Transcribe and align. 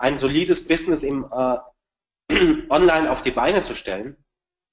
ein 0.00 0.16
solides 0.16 0.66
Business 0.66 1.02
im 1.02 1.26
äh, 1.30 1.58
Online 2.70 3.10
auf 3.10 3.20
die 3.20 3.30
Beine 3.30 3.62
zu 3.62 3.74
stellen. 3.74 4.16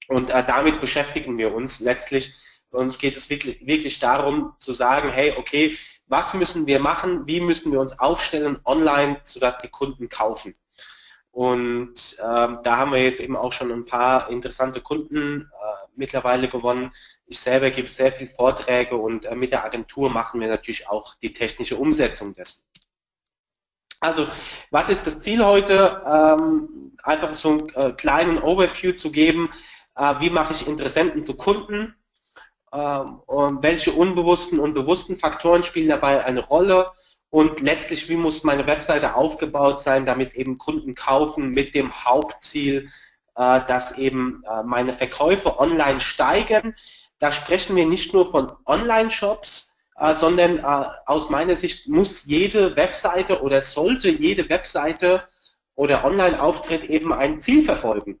Und 0.08 0.30
äh, 0.30 0.44
damit 0.44 0.80
beschäftigen 0.80 1.36
wir 1.36 1.54
uns 1.54 1.80
letztlich. 1.80 2.34
Uns 2.70 2.98
geht 2.98 3.16
es 3.16 3.28
wirklich, 3.28 3.64
wirklich 3.66 3.98
darum 3.98 4.54
zu 4.58 4.72
sagen, 4.72 5.10
hey, 5.10 5.34
okay, 5.36 5.76
was 6.06 6.32
müssen 6.32 6.66
wir 6.66 6.80
machen, 6.80 7.26
wie 7.26 7.40
müssen 7.40 7.72
wir 7.72 7.80
uns 7.80 7.98
aufstellen 7.98 8.58
online, 8.64 9.20
sodass 9.22 9.58
die 9.58 9.68
Kunden 9.68 10.08
kaufen. 10.08 10.54
Und 11.30 12.16
ähm, 12.20 12.60
da 12.62 12.76
haben 12.78 12.92
wir 12.92 13.02
jetzt 13.02 13.20
eben 13.20 13.36
auch 13.36 13.52
schon 13.52 13.70
ein 13.70 13.84
paar 13.84 14.30
interessante 14.30 14.80
Kunden 14.80 15.42
äh, 15.42 15.86
mittlerweile 15.94 16.48
gewonnen. 16.48 16.92
Ich 17.26 17.38
selber 17.38 17.70
gebe 17.70 17.90
sehr 17.90 18.12
viele 18.12 18.30
Vorträge 18.30 18.96
und 18.96 19.26
äh, 19.26 19.36
mit 19.36 19.52
der 19.52 19.64
Agentur 19.64 20.08
machen 20.08 20.40
wir 20.40 20.48
natürlich 20.48 20.88
auch 20.88 21.14
die 21.16 21.34
technische 21.34 21.76
Umsetzung 21.76 22.34
dessen. 22.34 22.64
Also, 24.00 24.28
was 24.70 24.88
ist 24.88 25.06
das 25.06 25.20
Ziel 25.20 25.44
heute? 25.44 26.02
Ähm, 26.06 26.92
einfach 27.02 27.34
so 27.34 27.50
einen 27.50 27.68
äh, 27.74 27.92
kleinen 27.92 28.38
Overview 28.38 28.92
zu 28.92 29.10
geben, 29.10 29.50
äh, 29.96 30.14
wie 30.20 30.30
mache 30.30 30.52
ich 30.52 30.66
Interessenten 30.66 31.24
zu 31.24 31.36
Kunden 31.36 31.96
ähm, 32.72 33.20
und 33.26 33.62
welche 33.62 33.92
unbewussten 33.92 34.60
und 34.60 34.74
bewussten 34.74 35.16
Faktoren 35.16 35.62
spielen 35.62 35.88
dabei 35.88 36.24
eine 36.24 36.40
Rolle 36.40 36.92
und 37.30 37.60
letztlich, 37.60 38.08
wie 38.08 38.16
muss 38.16 38.44
meine 38.44 38.66
Webseite 38.66 39.14
aufgebaut 39.14 39.80
sein, 39.80 40.06
damit 40.06 40.34
eben 40.34 40.58
Kunden 40.58 40.94
kaufen 40.94 41.50
mit 41.50 41.74
dem 41.74 42.04
Hauptziel, 42.04 42.90
äh, 43.36 43.60
dass 43.66 43.98
eben 43.98 44.42
äh, 44.44 44.62
meine 44.62 44.94
Verkäufe 44.94 45.58
online 45.58 46.00
steigen. 46.00 46.74
Da 47.18 47.32
sprechen 47.32 47.76
wir 47.76 47.86
nicht 47.86 48.14
nur 48.14 48.26
von 48.26 48.52
Online-Shops, 48.64 49.76
sondern 50.12 50.64
aus 51.06 51.28
meiner 51.28 51.56
Sicht 51.56 51.88
muss 51.88 52.24
jede 52.24 52.76
Webseite 52.76 53.42
oder 53.42 53.60
sollte 53.60 54.08
jede 54.08 54.48
Webseite 54.48 55.24
oder 55.74 56.04
Online-Auftritt 56.04 56.84
eben 56.84 57.12
ein 57.12 57.40
Ziel 57.40 57.64
verfolgen. 57.64 58.20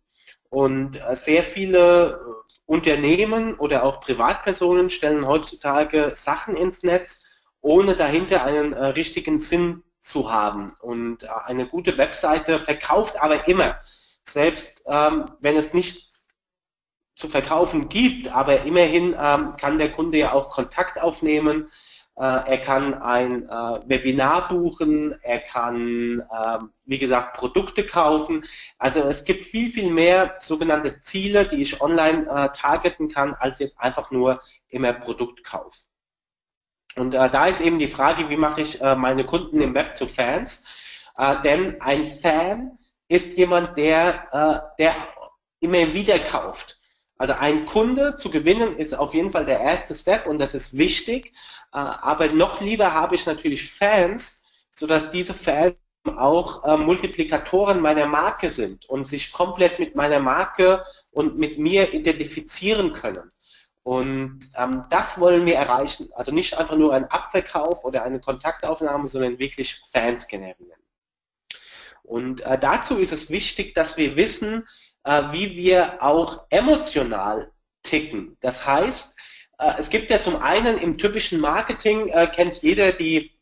Und 0.50 1.00
sehr 1.12 1.44
viele 1.44 2.20
Unternehmen 2.68 3.54
oder 3.54 3.82
auch 3.82 4.00
Privatpersonen 4.00 4.90
stellen 4.90 5.26
heutzutage 5.26 6.12
Sachen 6.14 6.54
ins 6.54 6.82
Netz, 6.82 7.24
ohne 7.62 7.96
dahinter 7.96 8.44
einen 8.44 8.74
äh, 8.74 8.84
richtigen 8.86 9.38
Sinn 9.38 9.82
zu 10.00 10.30
haben. 10.30 10.74
Und 10.80 11.24
äh, 11.24 11.28
eine 11.46 11.66
gute 11.66 11.96
Webseite 11.96 12.60
verkauft 12.60 13.20
aber 13.20 13.48
immer, 13.48 13.80
selbst 14.22 14.84
ähm, 14.86 15.24
wenn 15.40 15.56
es 15.56 15.72
nichts 15.72 16.07
zu 17.18 17.28
verkaufen 17.28 17.88
gibt, 17.88 18.28
aber 18.28 18.62
immerhin 18.62 19.16
ähm, 19.20 19.54
kann 19.56 19.78
der 19.78 19.90
Kunde 19.90 20.18
ja 20.18 20.32
auch 20.32 20.50
Kontakt 20.50 21.00
aufnehmen, 21.00 21.68
äh, 22.14 22.22
er 22.22 22.58
kann 22.58 22.94
ein 22.94 23.48
äh, 23.48 23.88
Webinar 23.88 24.46
buchen, 24.46 25.20
er 25.22 25.40
kann, 25.40 26.22
ähm, 26.22 26.70
wie 26.84 26.98
gesagt, 26.98 27.36
Produkte 27.36 27.84
kaufen. 27.84 28.44
Also 28.78 29.00
es 29.00 29.24
gibt 29.24 29.42
viel, 29.42 29.70
viel 29.72 29.90
mehr 29.90 30.36
sogenannte 30.38 31.00
Ziele, 31.00 31.44
die 31.44 31.60
ich 31.60 31.80
online 31.80 32.28
äh, 32.28 32.50
targeten 32.50 33.08
kann, 33.08 33.34
als 33.34 33.58
jetzt 33.58 33.80
einfach 33.80 34.12
nur 34.12 34.40
immer 34.68 34.92
Produktkauf. 34.92 35.86
Und 36.96 37.14
äh, 37.14 37.28
da 37.30 37.46
ist 37.48 37.60
eben 37.60 37.78
die 37.78 37.88
Frage, 37.88 38.30
wie 38.30 38.36
mache 38.36 38.60
ich 38.60 38.80
äh, 38.80 38.94
meine 38.94 39.24
Kunden 39.24 39.60
im 39.60 39.74
Web 39.74 39.96
zu 39.96 40.06
Fans? 40.06 40.64
Äh, 41.16 41.42
denn 41.42 41.80
ein 41.80 42.06
Fan 42.06 42.78
ist 43.08 43.36
jemand, 43.36 43.76
der, 43.76 44.28
äh, 44.32 44.76
der 44.78 44.94
immer 45.58 45.92
wieder 45.92 46.20
kauft. 46.20 46.77
Also 47.18 47.32
ein 47.34 47.66
Kunde 47.66 48.14
zu 48.16 48.30
gewinnen 48.30 48.76
ist 48.78 48.94
auf 48.94 49.12
jeden 49.12 49.32
Fall 49.32 49.44
der 49.44 49.58
erste 49.60 49.94
Step 49.94 50.26
und 50.26 50.38
das 50.38 50.54
ist 50.54 50.78
wichtig. 50.78 51.32
Äh, 51.72 51.78
aber 51.78 52.28
noch 52.28 52.60
lieber 52.60 52.94
habe 52.94 53.16
ich 53.16 53.26
natürlich 53.26 53.70
Fans, 53.70 54.44
sodass 54.74 55.10
diese 55.10 55.34
Fans 55.34 55.74
auch 56.04 56.64
äh, 56.64 56.76
Multiplikatoren 56.76 57.80
meiner 57.80 58.06
Marke 58.06 58.48
sind 58.50 58.86
und 58.86 59.06
sich 59.06 59.32
komplett 59.32 59.80
mit 59.80 59.96
meiner 59.96 60.20
Marke 60.20 60.84
und 61.12 61.36
mit 61.36 61.58
mir 61.58 61.92
identifizieren 61.92 62.92
können. 62.92 63.30
Und 63.82 64.40
ähm, 64.56 64.84
das 64.90 65.18
wollen 65.18 65.44
wir 65.44 65.56
erreichen. 65.56 66.10
Also 66.14 66.30
nicht 66.30 66.56
einfach 66.56 66.76
nur 66.76 66.94
ein 66.94 67.06
Abverkauf 67.06 67.84
oder 67.84 68.04
eine 68.04 68.20
Kontaktaufnahme, 68.20 69.06
sondern 69.06 69.38
wirklich 69.38 69.80
Fans 69.90 70.28
generieren. 70.28 70.80
Und 72.02 72.42
äh, 72.42 72.58
dazu 72.58 72.98
ist 72.98 73.12
es 73.12 73.30
wichtig, 73.30 73.74
dass 73.74 73.96
wir 73.96 74.16
wissen, 74.16 74.68
äh, 75.04 75.22
wie 75.32 75.56
wir 75.56 76.02
auch 76.02 76.46
emotional 76.50 77.52
ticken. 77.82 78.36
Das 78.40 78.66
heißt, 78.66 79.16
äh, 79.58 79.72
es 79.78 79.90
gibt 79.90 80.10
ja 80.10 80.20
zum 80.20 80.36
einen 80.36 80.78
im 80.78 80.98
typischen 80.98 81.40
Marketing, 81.40 82.08
äh, 82.08 82.26
kennt 82.26 82.62
jeder 82.62 82.92
die 82.92 83.38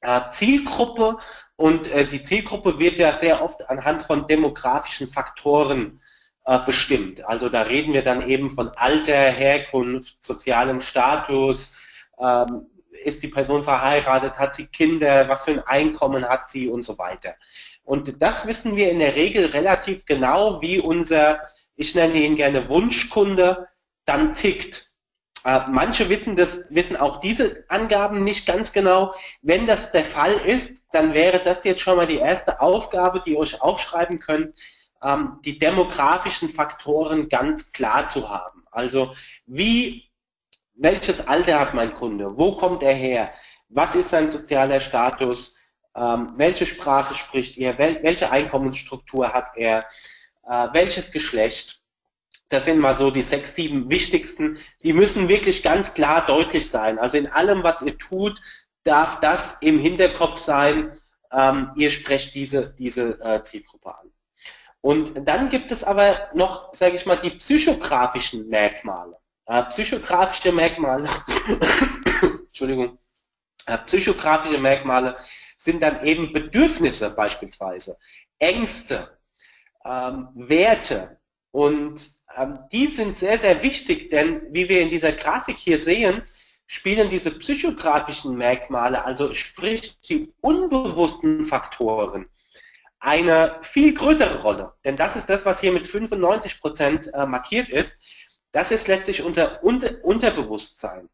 äh, 0.00 0.20
Zielgruppe 0.30 1.18
und 1.56 1.88
äh, 1.88 2.06
die 2.06 2.22
Zielgruppe 2.22 2.78
wird 2.78 2.98
ja 2.98 3.12
sehr 3.12 3.42
oft 3.42 3.68
anhand 3.68 4.02
von 4.02 4.26
demografischen 4.26 5.08
Faktoren 5.08 6.00
äh, 6.44 6.58
bestimmt. 6.64 7.24
Also 7.26 7.48
da 7.48 7.62
reden 7.62 7.92
wir 7.92 8.02
dann 8.02 8.28
eben 8.28 8.50
von 8.52 8.68
Alter, 8.76 9.30
Herkunft, 9.30 10.22
sozialem 10.24 10.80
Status, 10.80 11.78
ähm, 12.18 12.66
ist 13.04 13.22
die 13.22 13.28
Person 13.28 13.64
verheiratet, 13.64 14.38
hat 14.38 14.54
sie 14.54 14.66
Kinder, 14.66 15.28
was 15.28 15.44
für 15.44 15.52
ein 15.52 15.60
Einkommen 15.60 16.28
hat 16.28 16.48
sie 16.48 16.68
und 16.68 16.82
so 16.82 16.98
weiter. 16.98 17.34
Und 17.88 18.20
das 18.20 18.46
wissen 18.46 18.76
wir 18.76 18.90
in 18.90 18.98
der 18.98 19.16
Regel 19.16 19.46
relativ 19.46 20.04
genau, 20.04 20.60
wie 20.60 20.78
unser, 20.78 21.40
ich 21.74 21.94
nenne 21.94 22.16
ihn 22.16 22.36
gerne 22.36 22.68
Wunschkunde, 22.68 23.66
dann 24.04 24.34
tickt. 24.34 24.90
Äh, 25.42 25.60
manche 25.70 26.10
wissen 26.10 26.36
das, 26.36 26.66
wissen 26.68 26.96
auch 26.96 27.18
diese 27.20 27.64
Angaben 27.68 28.24
nicht 28.24 28.44
ganz 28.44 28.74
genau. 28.74 29.14
Wenn 29.40 29.66
das 29.66 29.90
der 29.90 30.04
Fall 30.04 30.34
ist, 30.34 30.84
dann 30.92 31.14
wäre 31.14 31.38
das 31.38 31.64
jetzt 31.64 31.80
schon 31.80 31.96
mal 31.96 32.06
die 32.06 32.18
erste 32.18 32.60
Aufgabe, 32.60 33.22
die 33.24 33.30
ihr 33.30 33.38
euch 33.38 33.62
aufschreiben 33.62 34.18
könnt 34.18 34.52
ähm, 35.02 35.38
die 35.46 35.58
demografischen 35.58 36.50
Faktoren 36.50 37.30
ganz 37.30 37.72
klar 37.72 38.06
zu 38.08 38.28
haben. 38.28 38.64
Also 38.70 39.14
wie, 39.46 40.10
welches 40.74 41.26
Alter 41.26 41.58
hat 41.58 41.72
mein 41.72 41.94
Kunde? 41.94 42.36
Wo 42.36 42.56
kommt 42.56 42.82
er 42.82 42.94
her? 42.94 43.32
Was 43.70 43.94
ist 43.94 44.10
sein 44.10 44.30
sozialer 44.30 44.80
Status? 44.80 45.57
Ähm, 45.96 46.32
welche 46.36 46.66
Sprache 46.66 47.14
spricht 47.14 47.58
er? 47.58 47.78
Wel 47.78 48.02
welche 48.02 48.30
Einkommensstruktur 48.30 49.32
hat 49.32 49.52
er? 49.56 49.80
Äh, 50.46 50.68
welches 50.72 51.12
Geschlecht? 51.12 51.82
Das 52.48 52.64
sind 52.64 52.78
mal 52.78 52.96
so 52.96 53.10
die 53.10 53.22
sechs, 53.22 53.54
sieben 53.54 53.90
wichtigsten. 53.90 54.58
Die 54.82 54.92
müssen 54.92 55.28
wirklich 55.28 55.62
ganz 55.62 55.94
klar 55.94 56.24
deutlich 56.24 56.70
sein. 56.70 56.98
Also 56.98 57.18
in 57.18 57.26
allem, 57.26 57.62
was 57.62 57.82
ihr 57.82 57.98
tut, 57.98 58.40
darf 58.84 59.20
das 59.20 59.58
im 59.60 59.78
Hinterkopf 59.78 60.38
sein. 60.38 60.98
Ähm, 61.30 61.70
ihr 61.76 61.90
sprecht 61.90 62.34
diese, 62.34 62.70
diese 62.70 63.20
äh, 63.20 63.42
Zielgruppe 63.42 63.94
an. 63.94 64.10
Und 64.80 65.26
dann 65.26 65.50
gibt 65.50 65.72
es 65.72 65.84
aber 65.84 66.30
noch, 66.32 66.72
sage 66.72 66.96
ich 66.96 67.04
mal, 67.04 67.16
die 67.16 67.30
psychografischen 67.30 68.48
Merkmale. 68.48 69.18
Äh, 69.46 69.64
psychografische 69.64 70.52
Merkmale, 70.52 71.08
Entschuldigung, 72.46 72.98
äh, 73.66 73.78
psychografische 73.78 74.58
Merkmale 74.58 75.16
sind 75.58 75.82
dann 75.82 76.06
eben 76.06 76.32
Bedürfnisse 76.32 77.14
beispielsweise, 77.14 77.98
Ängste, 78.38 79.18
ähm, 79.84 80.28
Werte. 80.34 81.18
Und 81.50 82.10
ähm, 82.36 82.60
die 82.72 82.86
sind 82.86 83.18
sehr, 83.18 83.38
sehr 83.38 83.62
wichtig, 83.62 84.08
denn 84.10 84.42
wie 84.52 84.68
wir 84.68 84.80
in 84.80 84.90
dieser 84.90 85.12
Grafik 85.12 85.58
hier 85.58 85.78
sehen, 85.78 86.22
spielen 86.66 87.10
diese 87.10 87.36
psychografischen 87.36 88.36
Merkmale, 88.36 89.04
also 89.04 89.34
sprich 89.34 89.98
die 90.02 90.32
unbewussten 90.40 91.44
Faktoren, 91.44 92.28
eine 93.00 93.58
viel 93.62 93.94
größere 93.94 94.42
Rolle. 94.42 94.74
Denn 94.84 94.94
das 94.94 95.16
ist 95.16 95.28
das, 95.28 95.44
was 95.44 95.60
hier 95.60 95.72
mit 95.72 95.86
95 95.86 96.60
Prozent 96.60 97.12
äh, 97.14 97.26
markiert 97.26 97.68
ist. 97.68 98.00
Das 98.52 98.70
ist 98.70 98.86
letztlich 98.86 99.22
unter, 99.22 99.64
unter 99.64 100.04
Unterbewusstsein, 100.04 101.08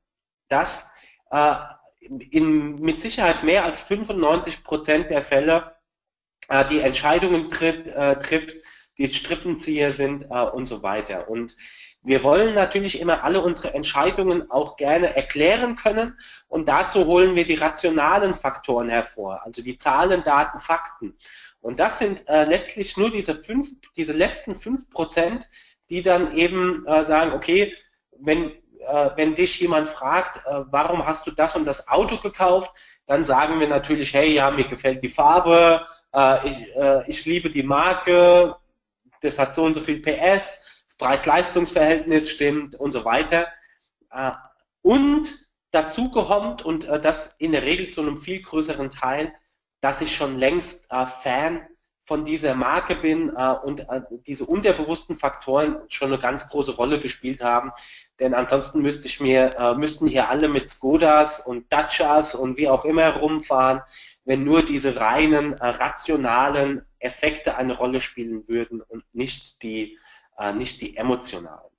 das 0.48 0.92
äh, 1.30 1.54
in, 2.30 2.76
mit 2.76 3.00
Sicherheit 3.00 3.44
mehr 3.44 3.64
als 3.64 3.82
95 3.82 4.64
Prozent 4.64 5.10
der 5.10 5.22
Fälle 5.22 5.76
äh, 6.48 6.64
die 6.66 6.80
Entscheidungen 6.80 7.48
tritt, 7.48 7.86
äh, 7.86 8.18
trifft, 8.18 8.56
die 8.98 9.08
Strippenzieher 9.08 9.92
sind 9.92 10.24
äh, 10.30 10.42
und 10.42 10.66
so 10.66 10.82
weiter. 10.82 11.28
Und 11.28 11.56
wir 12.02 12.22
wollen 12.22 12.54
natürlich 12.54 13.00
immer 13.00 13.24
alle 13.24 13.40
unsere 13.40 13.72
Entscheidungen 13.72 14.50
auch 14.50 14.76
gerne 14.76 15.16
erklären 15.16 15.74
können 15.74 16.18
und 16.48 16.68
dazu 16.68 17.06
holen 17.06 17.34
wir 17.34 17.46
die 17.46 17.54
rationalen 17.54 18.34
Faktoren 18.34 18.90
hervor, 18.90 19.42
also 19.42 19.62
die 19.62 19.78
Zahlen, 19.78 20.22
Daten, 20.22 20.60
Fakten. 20.60 21.16
Und 21.62 21.80
das 21.80 21.98
sind 21.98 22.28
äh, 22.28 22.44
letztlich 22.44 22.98
nur 22.98 23.10
diese, 23.10 23.34
fünf, 23.34 23.68
diese 23.96 24.12
letzten 24.12 24.52
5%, 24.52 25.46
die 25.88 26.02
dann 26.02 26.36
eben 26.36 26.86
äh, 26.86 27.04
sagen, 27.06 27.32
okay, 27.32 27.74
wenn, 28.18 28.52
äh, 28.80 29.10
wenn 29.16 29.34
dich 29.34 29.60
jemand 29.60 29.88
fragt, 29.88 30.38
äh, 30.46 30.64
warum 30.70 31.06
hast 31.06 31.26
du 31.26 31.30
das 31.30 31.56
und 31.56 31.64
das 31.64 31.88
Auto 31.88 32.18
gekauft, 32.18 32.72
dann 33.06 33.24
sagen 33.24 33.60
wir 33.60 33.68
natürlich, 33.68 34.14
hey, 34.14 34.32
ja, 34.32 34.50
mir 34.50 34.64
gefällt 34.64 35.02
die 35.02 35.08
Farbe, 35.08 35.86
äh, 36.14 36.48
ich, 36.48 36.76
äh, 36.76 37.04
ich 37.08 37.24
liebe 37.24 37.50
die 37.50 37.62
Marke, 37.62 38.56
das 39.20 39.38
hat 39.38 39.54
so 39.54 39.64
und 39.64 39.74
so 39.74 39.80
viel 39.80 40.00
PS, 40.00 40.64
das 40.86 40.96
Preis-Leistungs-Verhältnis 40.98 42.30
stimmt 42.30 42.74
und 42.74 42.92
so 42.92 43.04
weiter. 43.04 43.48
und 44.82 45.34
dazu 45.72 46.10
kommt, 46.10 46.62
und 46.62 46.84
das 46.84 47.34
in 47.38 47.52
der 47.52 47.62
Regel 47.62 47.88
zu 47.88 48.00
einem 48.02 48.20
viel 48.20 48.40
größeren 48.42 48.90
Teil, 48.90 49.34
dass 49.84 50.00
ich 50.00 50.16
schon 50.16 50.38
längst 50.38 50.90
äh, 50.90 51.06
Fan 51.06 51.60
von 52.04 52.24
dieser 52.24 52.54
Marke 52.54 52.96
bin 52.96 53.28
äh, 53.36 53.52
und 53.52 53.80
äh, 53.80 54.00
diese 54.26 54.46
unterbewussten 54.46 55.18
Faktoren 55.18 55.76
schon 55.88 56.10
eine 56.10 56.18
ganz 56.18 56.48
große 56.48 56.76
Rolle 56.76 57.00
gespielt 57.00 57.42
haben. 57.42 57.70
Denn 58.20 58.34
ansonsten 58.34 58.80
müsste 58.80 59.08
ich 59.08 59.20
mir, 59.20 59.50
äh, 59.58 59.74
müssten 59.74 60.06
hier 60.06 60.28
alle 60.28 60.48
mit 60.48 60.68
Skodas 60.68 61.40
und 61.46 61.72
Dachas 61.72 62.34
und 62.34 62.56
wie 62.56 62.68
auch 62.68 62.84
immer 62.84 63.16
rumfahren, 63.16 63.82
wenn 64.24 64.44
nur 64.44 64.62
diese 64.62 64.96
reinen 64.96 65.54
äh, 65.54 65.66
rationalen 65.66 66.84
Effekte 66.98 67.56
eine 67.56 67.76
Rolle 67.76 68.00
spielen 68.00 68.48
würden 68.48 68.80
und 68.80 69.04
nicht 69.14 69.62
die, 69.62 69.98
äh, 70.38 70.52
nicht 70.52 70.80
die 70.80 70.96
emotionalen. 70.96 71.70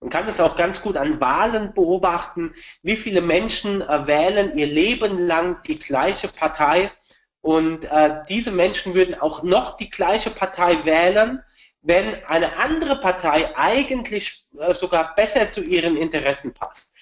Man 0.00 0.10
kann 0.10 0.26
das 0.26 0.40
auch 0.40 0.56
ganz 0.56 0.82
gut 0.82 0.96
an 0.96 1.20
Wahlen 1.20 1.74
beobachten, 1.74 2.54
wie 2.82 2.96
viele 2.96 3.20
Menschen 3.20 3.82
äh, 3.82 4.06
wählen 4.06 4.56
ihr 4.58 4.66
Leben 4.66 5.16
lang 5.18 5.62
die 5.62 5.78
gleiche 5.78 6.28
Partei 6.28 6.92
und 7.40 7.84
äh, 7.86 8.22
diese 8.28 8.52
Menschen 8.52 8.94
würden 8.94 9.14
auch 9.14 9.42
noch 9.42 9.76
die 9.76 9.90
gleiche 9.90 10.30
Partei 10.30 10.84
wählen, 10.84 11.42
wenn 11.82 12.24
eine 12.24 12.56
andere 12.56 12.96
Partei 13.00 13.56
eigentlich 13.56 14.46
äh, 14.58 14.72
sogar 14.72 15.14
besser 15.14 15.50
zu 15.50 15.62
ihren 15.62 15.96
Interessen 15.96 16.54
passt. 16.54 16.94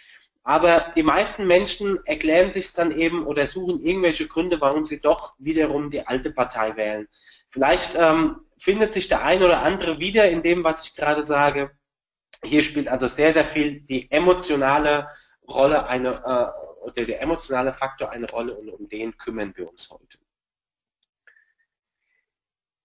Aber 0.42 0.92
die 0.96 1.02
meisten 1.02 1.46
Menschen 1.46 2.04
erklären 2.06 2.50
sich 2.50 2.72
dann 2.72 2.98
eben 2.98 3.26
oder 3.26 3.46
suchen 3.46 3.84
irgendwelche 3.84 4.26
Gründe, 4.26 4.60
warum 4.60 4.86
sie 4.86 5.00
doch 5.00 5.34
wiederum 5.38 5.90
die 5.90 6.06
alte 6.06 6.32
Partei 6.32 6.76
wählen. 6.76 7.08
Vielleicht 7.50 7.94
ähm, 7.94 8.40
findet 8.58 8.94
sich 8.94 9.08
der 9.08 9.22
eine 9.22 9.44
oder 9.44 9.62
andere 9.62 9.98
wieder 9.98 10.30
in 10.30 10.42
dem, 10.42 10.64
was 10.64 10.86
ich 10.86 10.96
gerade 10.96 11.22
sage. 11.22 11.70
Hier 12.42 12.62
spielt 12.62 12.88
also 12.88 13.06
sehr, 13.06 13.34
sehr 13.34 13.44
viel 13.44 13.82
die 13.82 14.10
emotionale 14.10 15.06
Rolle 15.46 15.86
eine, 15.86 16.22
äh, 16.24 16.86
oder 16.86 17.04
der 17.04 17.20
emotionale 17.20 17.74
Faktor 17.74 18.10
eine 18.10 18.30
Rolle 18.30 18.54
und 18.54 18.70
um 18.70 18.88
den 18.88 19.16
kümmern 19.18 19.52
wir 19.56 19.68
uns 19.68 19.90
heute. 19.90 20.18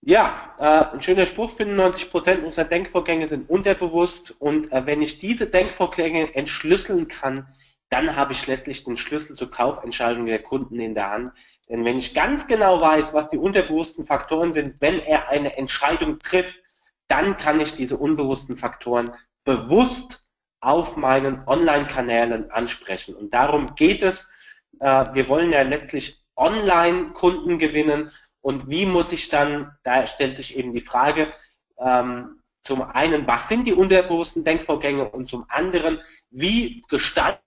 Ja, 0.07 0.53
äh, 0.59 0.93
ein 0.93 1.01
schöner 1.01 1.25
Spruch, 1.25 1.51
95% 1.51 2.43
unserer 2.43 2.65
Denkvorgänge 2.65 3.25
sind 3.25 3.49
unterbewusst 3.49 4.35
und 4.37 4.71
äh, 4.71 4.85
wenn 4.85 5.01
ich 5.01 5.17
diese 5.17 5.47
Denkvorgänge 5.47 6.35
entschlüsseln 6.35 7.07
kann, 7.07 7.47
dann 7.89 8.15
habe 8.15 8.33
ich 8.33 8.45
letztlich 8.45 8.83
den 8.83 8.97
Schlüssel 8.97 9.35
zur 9.35 9.49
Kaufentscheidung 9.49 10.27
der 10.27 10.43
Kunden 10.43 10.79
in 10.79 10.93
der 10.93 11.09
Hand. 11.09 11.31
Denn 11.69 11.83
wenn 11.85 11.97
ich 11.97 12.13
ganz 12.13 12.45
genau 12.45 12.79
weiß, 12.79 13.15
was 13.15 13.29
die 13.29 13.39
unterbewussten 13.39 14.05
Faktoren 14.05 14.53
sind, 14.53 14.79
wenn 14.79 14.99
er 14.99 15.29
eine 15.29 15.57
Entscheidung 15.57 16.19
trifft, 16.19 16.59
dann 17.07 17.35
kann 17.37 17.59
ich 17.59 17.73
diese 17.73 17.97
unbewussten 17.97 18.57
Faktoren 18.57 19.09
bewusst 19.43 20.27
auf 20.59 20.97
meinen 20.97 21.47
Online-Kanälen 21.47 22.51
ansprechen. 22.51 23.15
Und 23.15 23.33
darum 23.33 23.73
geht 23.73 24.03
es. 24.03 24.29
Äh, 24.79 25.05
wir 25.13 25.27
wollen 25.29 25.51
ja 25.51 25.63
letztlich 25.63 26.21
Online-Kunden 26.35 27.57
gewinnen 27.57 28.11
und 28.45 28.69
wie 28.69 28.85
muss 28.85 29.11
ich 29.11 29.29
dann, 29.29 29.75
da 29.81 30.05
stellt 30.05 30.37
sich 30.37 30.55
eben 30.55 30.71
die 30.71 30.81
Frage, 30.81 31.33
ähm, 31.79 32.43
zum 32.61 32.83
einen, 32.83 33.25
was 33.25 33.49
sind 33.49 33.65
die 33.65 33.73
unterbewussten 33.73 34.43
Denkvorgänge 34.43 35.09
und 35.09 35.27
zum 35.27 35.47
anderen, 35.49 35.99
wie 36.29 36.83
gestalte 36.87 37.41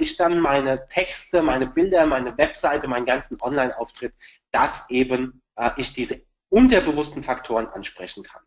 ich 0.00 0.16
dann 0.16 0.40
meine 0.40 0.88
Texte, 0.88 1.42
meine 1.42 1.68
Bilder, 1.68 2.06
meine 2.06 2.36
Webseite, 2.36 2.88
meinen 2.88 3.06
ganzen 3.06 3.40
Online-Auftritt, 3.40 4.14
dass 4.50 4.90
eben 4.90 5.40
äh, 5.54 5.70
ich 5.76 5.92
diese 5.92 6.22
unterbewussten 6.48 7.22
Faktoren 7.22 7.68
ansprechen 7.68 8.24
kann. 8.24 8.42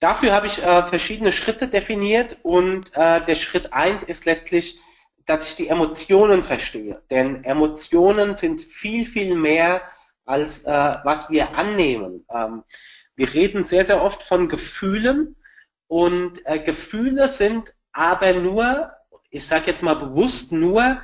Dafür 0.00 0.32
habe 0.32 0.48
ich 0.48 0.62
äh, 0.62 0.86
verschiedene 0.86 1.32
Schritte 1.32 1.66
definiert 1.66 2.36
und 2.42 2.94
äh, 2.94 3.24
der 3.24 3.36
Schritt 3.36 3.72
1 3.72 4.02
ist 4.02 4.26
letztlich, 4.26 4.78
dass 5.24 5.48
ich 5.48 5.56
die 5.56 5.68
Emotionen 5.68 6.42
verstehe. 6.42 7.02
Denn 7.08 7.42
Emotionen 7.44 8.36
sind 8.36 8.60
viel, 8.60 9.06
viel 9.06 9.34
mehr 9.34 9.80
als 10.30 10.64
äh, 10.64 10.94
was 11.04 11.28
wir 11.28 11.56
annehmen. 11.56 12.24
Ähm, 12.32 12.62
wir 13.16 13.34
reden 13.34 13.64
sehr, 13.64 13.84
sehr 13.84 14.02
oft 14.02 14.22
von 14.22 14.48
Gefühlen 14.48 15.36
und 15.88 16.46
äh, 16.46 16.60
Gefühle 16.60 17.28
sind 17.28 17.74
aber 17.92 18.32
nur, 18.32 18.92
ich 19.30 19.44
sage 19.44 19.66
jetzt 19.66 19.82
mal 19.82 19.96
bewusst 19.96 20.52
nur, 20.52 21.00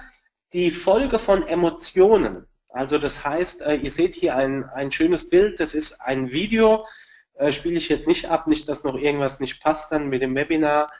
die 0.52 0.70
Folge 0.70 1.18
von 1.18 1.46
Emotionen. 1.46 2.46
Also 2.68 2.98
das 2.98 3.24
heißt, 3.24 3.62
äh, 3.62 3.74
ihr 3.74 3.90
seht 3.90 4.14
hier 4.14 4.36
ein, 4.36 4.64
ein 4.64 4.92
schönes 4.92 5.28
Bild, 5.28 5.60
das 5.60 5.74
ist 5.74 6.00
ein 6.00 6.30
Video, 6.30 6.86
äh, 7.34 7.52
spiele 7.52 7.76
ich 7.76 7.88
jetzt 7.88 8.06
nicht 8.06 8.26
ab, 8.30 8.46
nicht, 8.46 8.68
dass 8.68 8.84
noch 8.84 8.94
irgendwas 8.94 9.40
nicht 9.40 9.62
passt 9.62 9.90
dann 9.92 10.08
mit 10.08 10.22
dem 10.22 10.34
Webinar, 10.36 10.90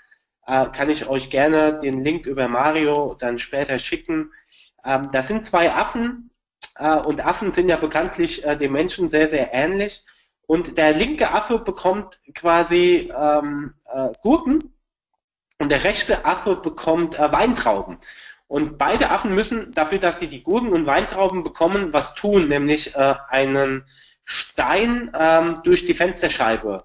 äh, 0.47 0.67
kann 0.67 0.91
ich 0.91 1.07
euch 1.07 1.31
gerne 1.31 1.79
den 1.79 2.03
Link 2.03 2.27
über 2.27 2.49
Mario 2.49 3.15
dann 3.19 3.39
später 3.39 3.79
schicken. 3.79 4.33
Ähm, 4.85 5.11
das 5.13 5.29
sind 5.29 5.47
zwei 5.47 5.73
Affen, 5.73 6.31
und 7.07 7.25
Affen 7.25 7.53
sind 7.53 7.69
ja 7.69 7.77
bekanntlich 7.77 8.45
äh, 8.45 8.57
den 8.57 8.73
Menschen 8.73 9.09
sehr, 9.09 9.29
sehr 9.29 9.53
ähnlich. 9.53 10.05
Und 10.47 10.77
der 10.77 10.93
linke 10.93 11.31
Affe 11.31 11.59
bekommt 11.59 12.21
quasi 12.35 13.13
ähm, 13.17 13.75
äh, 13.93 14.11
Gurken 14.23 14.75
und 15.59 15.71
der 15.71 15.85
rechte 15.85 16.25
Affe 16.25 16.57
bekommt 16.57 17.19
äh, 17.19 17.33
Weintrauben. 17.33 17.99
Und 18.49 18.79
beide 18.79 19.11
Affen 19.11 19.35
müssen 19.35 19.73
dafür, 19.73 19.99
dass 19.99 20.21
sie 20.21 20.29
die 20.29 20.43
Gurken 20.43 20.73
und 20.73 20.87
Weintrauben 20.87 21.43
bekommen, 21.43 21.93
was 21.93 22.15
tun, 22.15 22.49
nämlich 22.49 22.95
äh, 22.95 23.15
einen 23.29 23.85
Stein 24.25 25.11
ähm, 25.19 25.61
durch 25.65 25.85
die 25.85 25.95
Fensterscheibe 25.95 26.85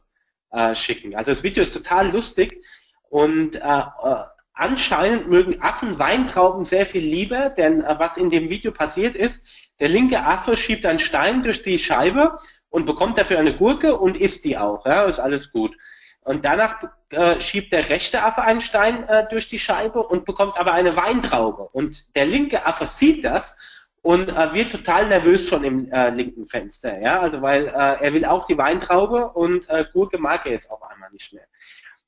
äh, 0.52 0.74
schicken. 0.74 1.16
Also 1.16 1.32
das 1.32 1.44
Video 1.44 1.62
ist 1.62 1.74
total 1.74 2.12
lustig 2.12 2.64
und 3.10 3.58
äh, 3.58 3.60
äh 3.60 4.24
anscheinend 4.54 5.28
mögen 5.28 5.60
Affen 5.62 5.98
Weintrauben 5.98 6.66
sehr 6.66 6.86
viel 6.86 7.04
lieber, 7.04 7.50
denn 7.50 7.82
äh, 7.82 7.96
was 7.98 8.18
in 8.18 8.30
dem 8.30 8.50
Video 8.50 8.72
passiert 8.72 9.16
ist, 9.16 9.48
der 9.82 9.90
linke 9.90 10.24
Affe 10.24 10.56
schiebt 10.56 10.86
einen 10.86 11.00
Stein 11.00 11.42
durch 11.42 11.64
die 11.64 11.80
Scheibe 11.80 12.38
und 12.70 12.86
bekommt 12.86 13.18
dafür 13.18 13.40
eine 13.40 13.56
Gurke 13.56 13.98
und 13.98 14.16
isst 14.16 14.46
die 14.46 14.58
auch. 14.58 14.86
Ja, 14.86 15.04
ist 15.04 15.20
alles 15.20 15.52
gut. 15.52 15.76
Und 16.22 16.46
danach 16.46 16.84
äh, 17.10 17.42
schiebt 17.42 17.74
der 17.74 17.90
rechte 17.90 18.22
Affe 18.22 18.44
einen 18.44 18.62
Stein 18.62 19.10
äh, 19.10 19.28
durch 19.28 19.50
die 19.50 19.58
Scheibe 19.58 20.04
und 20.04 20.24
bekommt 20.24 20.56
aber 20.58 20.74
eine 20.74 20.96
Weintraube. 20.96 21.64
Und 21.74 22.16
der 22.16 22.28
linke 22.28 22.64
Affe 22.68 22.86
sieht 22.86 23.26
das 23.26 23.58
und 24.04 24.30
äh, 24.30 24.54
wird 24.54 24.72
total 24.72 25.08
nervös 25.08 25.50
schon 25.50 25.64
im 25.64 25.92
äh, 25.92 26.12
linken 26.12 26.46
Fenster. 26.46 27.02
Ja, 27.02 27.20
also 27.20 27.42
weil 27.42 27.66
äh, 27.66 27.72
er 28.06 28.14
will 28.14 28.26
auch 28.26 28.46
die 28.46 28.60
Weintraube 28.60 29.30
und 29.30 29.68
äh, 29.68 29.84
Gurke 29.92 30.20
mag 30.20 30.46
er 30.46 30.52
jetzt 30.54 30.70
auf 30.70 30.84
einmal 30.84 31.10
nicht 31.10 31.34
mehr. 31.34 31.46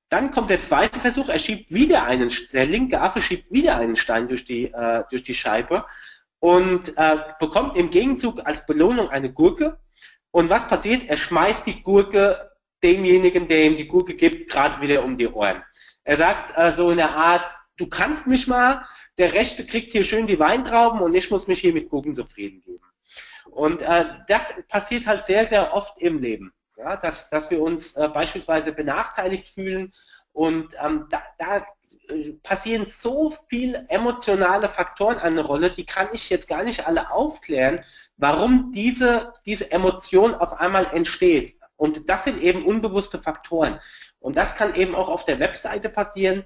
Dann 0.09 0.29
kommt 0.29 0.51
der 0.51 0.61
zweite 0.61 0.99
Versuch, 0.99 1.27
er 1.27 1.39
schiebt 1.39 1.71
wieder 1.71 2.03
einen, 2.03 2.31
der 2.51 2.67
linke 2.67 3.01
Affe 3.01 3.19
schiebt 3.19 3.51
wieder 3.51 3.77
einen 3.77 3.95
Stein 3.95 4.27
durch 4.27 4.45
die, 4.45 4.71
durch 5.09 5.23
die 5.23 5.33
Scheibe 5.33 5.85
und 6.43 6.97
äh, 6.97 7.15
bekommt 7.39 7.77
im 7.77 7.89
Gegenzug 7.89 8.45
als 8.45 8.65
Belohnung 8.65 9.09
eine 9.09 9.31
Gurke. 9.31 9.79
Und 10.29 10.49
was 10.49 10.67
passiert? 10.67 11.03
Er 11.07 11.15
schmeißt 11.15 11.65
die 11.65 11.81
Gurke 11.81 12.51
demjenigen, 12.83 13.47
der 13.47 13.63
ihm 13.63 13.77
die 13.77 13.87
Gurke 13.87 14.13
gibt, 14.13 14.51
gerade 14.51 14.81
wieder 14.81 15.05
um 15.05 15.15
die 15.15 15.29
Ohren. 15.29 15.63
Er 16.03 16.17
sagt 16.17 16.57
äh, 16.57 16.73
so 16.73 16.91
in 16.91 16.97
der 16.97 17.15
Art, 17.15 17.49
du 17.77 17.87
kannst 17.87 18.27
mich 18.27 18.45
mal, 18.47 18.83
der 19.17 19.31
Rechte 19.31 19.65
kriegt 19.65 19.93
hier 19.93 20.03
schön 20.03 20.27
die 20.27 20.37
Weintrauben 20.37 20.99
und 20.99 21.15
ich 21.15 21.31
muss 21.31 21.47
mich 21.47 21.61
hier 21.61 21.71
mit 21.71 21.87
Gurken 21.87 22.13
zufrieden 22.13 22.59
geben. 22.59 22.83
Und 23.49 23.81
äh, 23.81 24.03
das 24.27 24.67
passiert 24.67 25.07
halt 25.07 25.23
sehr, 25.23 25.45
sehr 25.45 25.73
oft 25.73 25.97
im 25.99 26.21
Leben. 26.21 26.51
Ja, 26.75 26.97
dass, 26.97 27.29
dass 27.29 27.51
wir 27.51 27.61
uns 27.61 27.95
äh, 27.95 28.09
beispielsweise 28.09 28.73
benachteiligt 28.73 29.47
fühlen 29.47 29.93
und 30.33 30.75
ähm, 30.83 31.05
da, 31.09 31.23
da 31.37 31.65
passieren 32.43 32.85
so 32.87 33.33
viele 33.49 33.85
emotionale 33.89 34.69
Faktoren 34.69 35.17
eine 35.17 35.41
Rolle, 35.41 35.71
die 35.71 35.85
kann 35.85 36.07
ich 36.11 36.29
jetzt 36.29 36.47
gar 36.47 36.63
nicht 36.63 36.85
alle 36.85 37.11
aufklären, 37.11 37.81
warum 38.17 38.71
diese, 38.71 39.33
diese 39.45 39.71
Emotion 39.71 40.35
auf 40.35 40.59
einmal 40.59 40.85
entsteht. 40.93 41.57
Und 41.75 42.09
das 42.09 42.25
sind 42.25 42.41
eben 42.41 42.65
unbewusste 42.65 43.21
Faktoren. 43.21 43.79
Und 44.19 44.37
das 44.37 44.55
kann 44.55 44.75
eben 44.75 44.95
auch 44.95 45.09
auf 45.09 45.25
der 45.25 45.39
Webseite 45.39 45.89
passieren, 45.89 46.45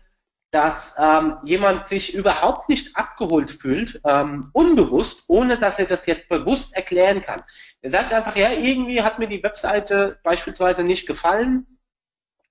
dass 0.52 0.96
ähm, 0.98 1.38
jemand 1.44 1.88
sich 1.88 2.14
überhaupt 2.14 2.70
nicht 2.70 2.96
abgeholt 2.96 3.52
fühlt, 3.52 4.00
ähm, 4.06 4.50
unbewusst, 4.54 5.26
ohne 5.28 5.58
dass 5.58 5.78
er 5.78 5.86
das 5.86 6.06
jetzt 6.06 6.30
bewusst 6.30 6.74
erklären 6.74 7.22
kann. 7.22 7.42
Er 7.82 7.90
sagt 7.90 8.14
einfach, 8.14 8.36
ja, 8.36 8.52
irgendwie 8.52 9.02
hat 9.02 9.20
mir 9.20 9.28
die 9.28 9.44
Webseite 9.44 10.20
beispielsweise 10.24 10.84
nicht 10.84 11.06
gefallen. 11.06 11.80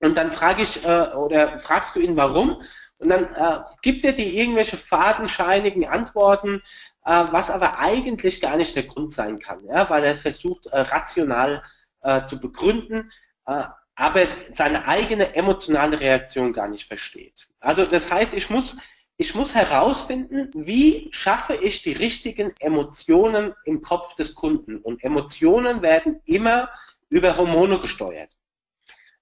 Und 0.01 0.19
dann 0.19 0.31
frage 0.31 0.63
ich, 0.63 0.85
äh, 0.85 1.09
oder 1.15 1.59
fragst 1.59 1.97
du 1.97 2.01
ihn, 2.01 2.17
warum? 2.17 2.63
Und 2.99 3.11
dann 3.11 3.35
äh, 3.35 3.61
gibt 3.83 4.05
er 4.05 4.13
dir 4.13 4.27
irgendwelche 4.27 4.77
fadenscheinigen 4.77 5.87
Antworten, 5.87 6.63
äh, 7.05 7.25
was 7.31 7.51
aber 7.51 7.79
eigentlich 7.79 8.41
gar 8.41 8.57
nicht 8.57 8.75
der 8.75 8.85
Grund 8.85 9.13
sein 9.13 9.39
kann, 9.39 9.65
ja, 9.67 9.89
weil 9.91 10.05
er 10.05 10.11
es 10.11 10.21
versucht, 10.21 10.67
äh, 10.67 10.81
rational 10.81 11.63
äh, 12.03 12.25
zu 12.25 12.41
begründen, 12.41 13.13
äh, 13.47 13.65
aber 13.95 14.23
seine 14.53 14.87
eigene 14.87 15.35
emotionale 15.35 16.01
Reaktion 16.01 16.53
gar 16.53 16.69
nicht 16.69 16.87
versteht. 16.87 17.49
Also 17.61 17.85
das 17.85 18.11
heißt, 18.11 18.35
ich 18.35 18.51
muss, 18.51 18.79
ich 19.17 19.35
muss 19.35 19.55
herausfinden, 19.55 20.51
wie 20.55 21.09
schaffe 21.13 21.55
ich 21.55 21.83
die 21.83 21.93
richtigen 21.93 22.53
Emotionen 22.61 23.55
im 23.65 23.81
Kopf 23.81 24.15
des 24.15 24.35
Kunden. 24.35 24.79
Und 24.79 25.03
Emotionen 25.03 25.81
werden 25.81 26.21
immer 26.27 26.69
über 27.09 27.37
Hormone 27.37 27.81
gesteuert. 27.81 28.37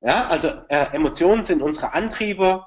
Ja, 0.00 0.26
also 0.28 0.48
äh, 0.68 0.86
Emotionen 0.92 1.44
sind 1.44 1.62
unsere 1.62 1.92
Antriebe, 1.92 2.66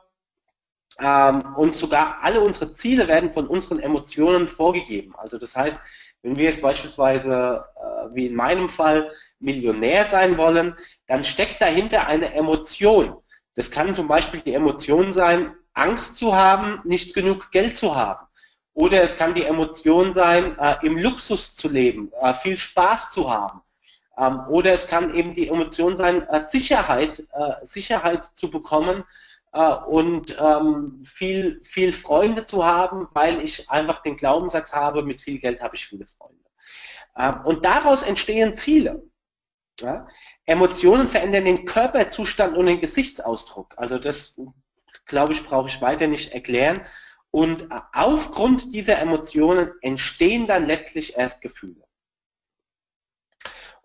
und 1.00 1.76
sogar 1.76 2.18
alle 2.24 2.42
unsere 2.42 2.74
Ziele 2.74 3.08
werden 3.08 3.32
von 3.32 3.46
unseren 3.46 3.80
Emotionen 3.80 4.48
vorgegeben. 4.48 5.14
Also 5.16 5.38
das 5.38 5.56
heißt, 5.56 5.80
Wenn 6.22 6.36
wir 6.36 6.46
jetzt 6.46 6.62
beispielsweise, 6.62 7.64
äh, 7.76 8.16
wie 8.16 8.28
in 8.28 8.36
meinem 8.36 8.70
Fall, 8.70 9.12
Millionär 9.40 10.06
sein 10.06 10.38
wollen, 10.38 10.76
dann 11.08 11.24
steckt 11.24 11.62
dahinter 11.62 12.08
eine 12.08 12.34
Emotion. 12.34 13.16
Das 13.56 13.72
kann 13.72 13.94
zum 13.94 14.08
Beispiel 14.08 14.42
die 14.42 14.54
Emotion 14.54 15.14
sein, 15.14 15.56
Angst 15.74 16.18
zu 16.18 16.36
haben, 16.36 16.82
nicht 16.84 17.14
genug 17.14 17.52
Geld 17.52 17.78
zu 17.78 17.96
haben. 17.96 18.26
Oder 18.74 19.04
es 19.04 19.18
kann 19.18 19.36
die 19.36 19.44
Emotion 19.44 20.12
sein, 20.14 20.58
äh, 20.60 20.76
im 20.84 20.98
Luxus 20.98 21.56
zu 21.56 21.70
leben, 21.70 22.12
äh, 22.22 22.34
viel 22.34 22.58
Spaß 22.58 23.12
zu 23.12 23.32
haben. 23.32 23.62
Ähm, 24.18 24.42
oder 24.50 24.74
es 24.74 24.88
kann 24.88 25.14
eben 25.16 25.34
die 25.34 25.48
Emotion 25.48 25.96
sein, 25.98 26.28
Sicherheit, 26.50 27.24
Sicherheit 27.62 28.24
zu 28.24 28.50
bekommen 28.50 29.04
äh, 29.58 29.74
und 29.88 30.38
ähm, 30.40 31.04
viel, 31.04 31.62
viel 31.64 31.92
Freunde 31.92 32.46
zu 32.46 32.64
haben, 32.64 33.08
weil 33.14 33.42
ich 33.42 33.70
einfach 33.72 34.04
den 34.04 34.16
Glaubenssatz 34.16 34.72
habe, 34.74 35.04
mit 35.04 35.20
viel 35.20 35.40
Geld 35.40 35.62
habe 35.62 35.76
ich 35.76 35.88
viele 35.88 36.06
Freunde. 36.06 36.44
Ähm, 37.18 37.42
und 37.44 37.66
daraus 37.66 38.04
entstehen 38.04 38.56
Ziele. 38.56 39.04
Ja? 39.82 40.08
Emotionen 40.46 41.10
verändern 41.10 41.46
den 41.46 41.66
Körperzustand 41.66 42.56
und 42.56 42.68
den 42.68 42.80
Gesichtsausdruck. 42.80 43.74
Also 43.78 43.98
das, 43.98 44.40
glaube 45.06 45.34
ich, 45.34 45.44
brauche 45.44 45.70
ich 45.70 45.82
weiter 45.82 46.06
nicht 46.06 46.34
erklären. 46.34 46.86
Und 47.32 47.68
aufgrund 47.94 48.74
dieser 48.74 49.00
Emotionen 49.00 49.72
entstehen 49.82 50.46
dann 50.46 50.68
letztlich 50.68 51.18
erst 51.18 51.42
Gefühle. 51.42 51.84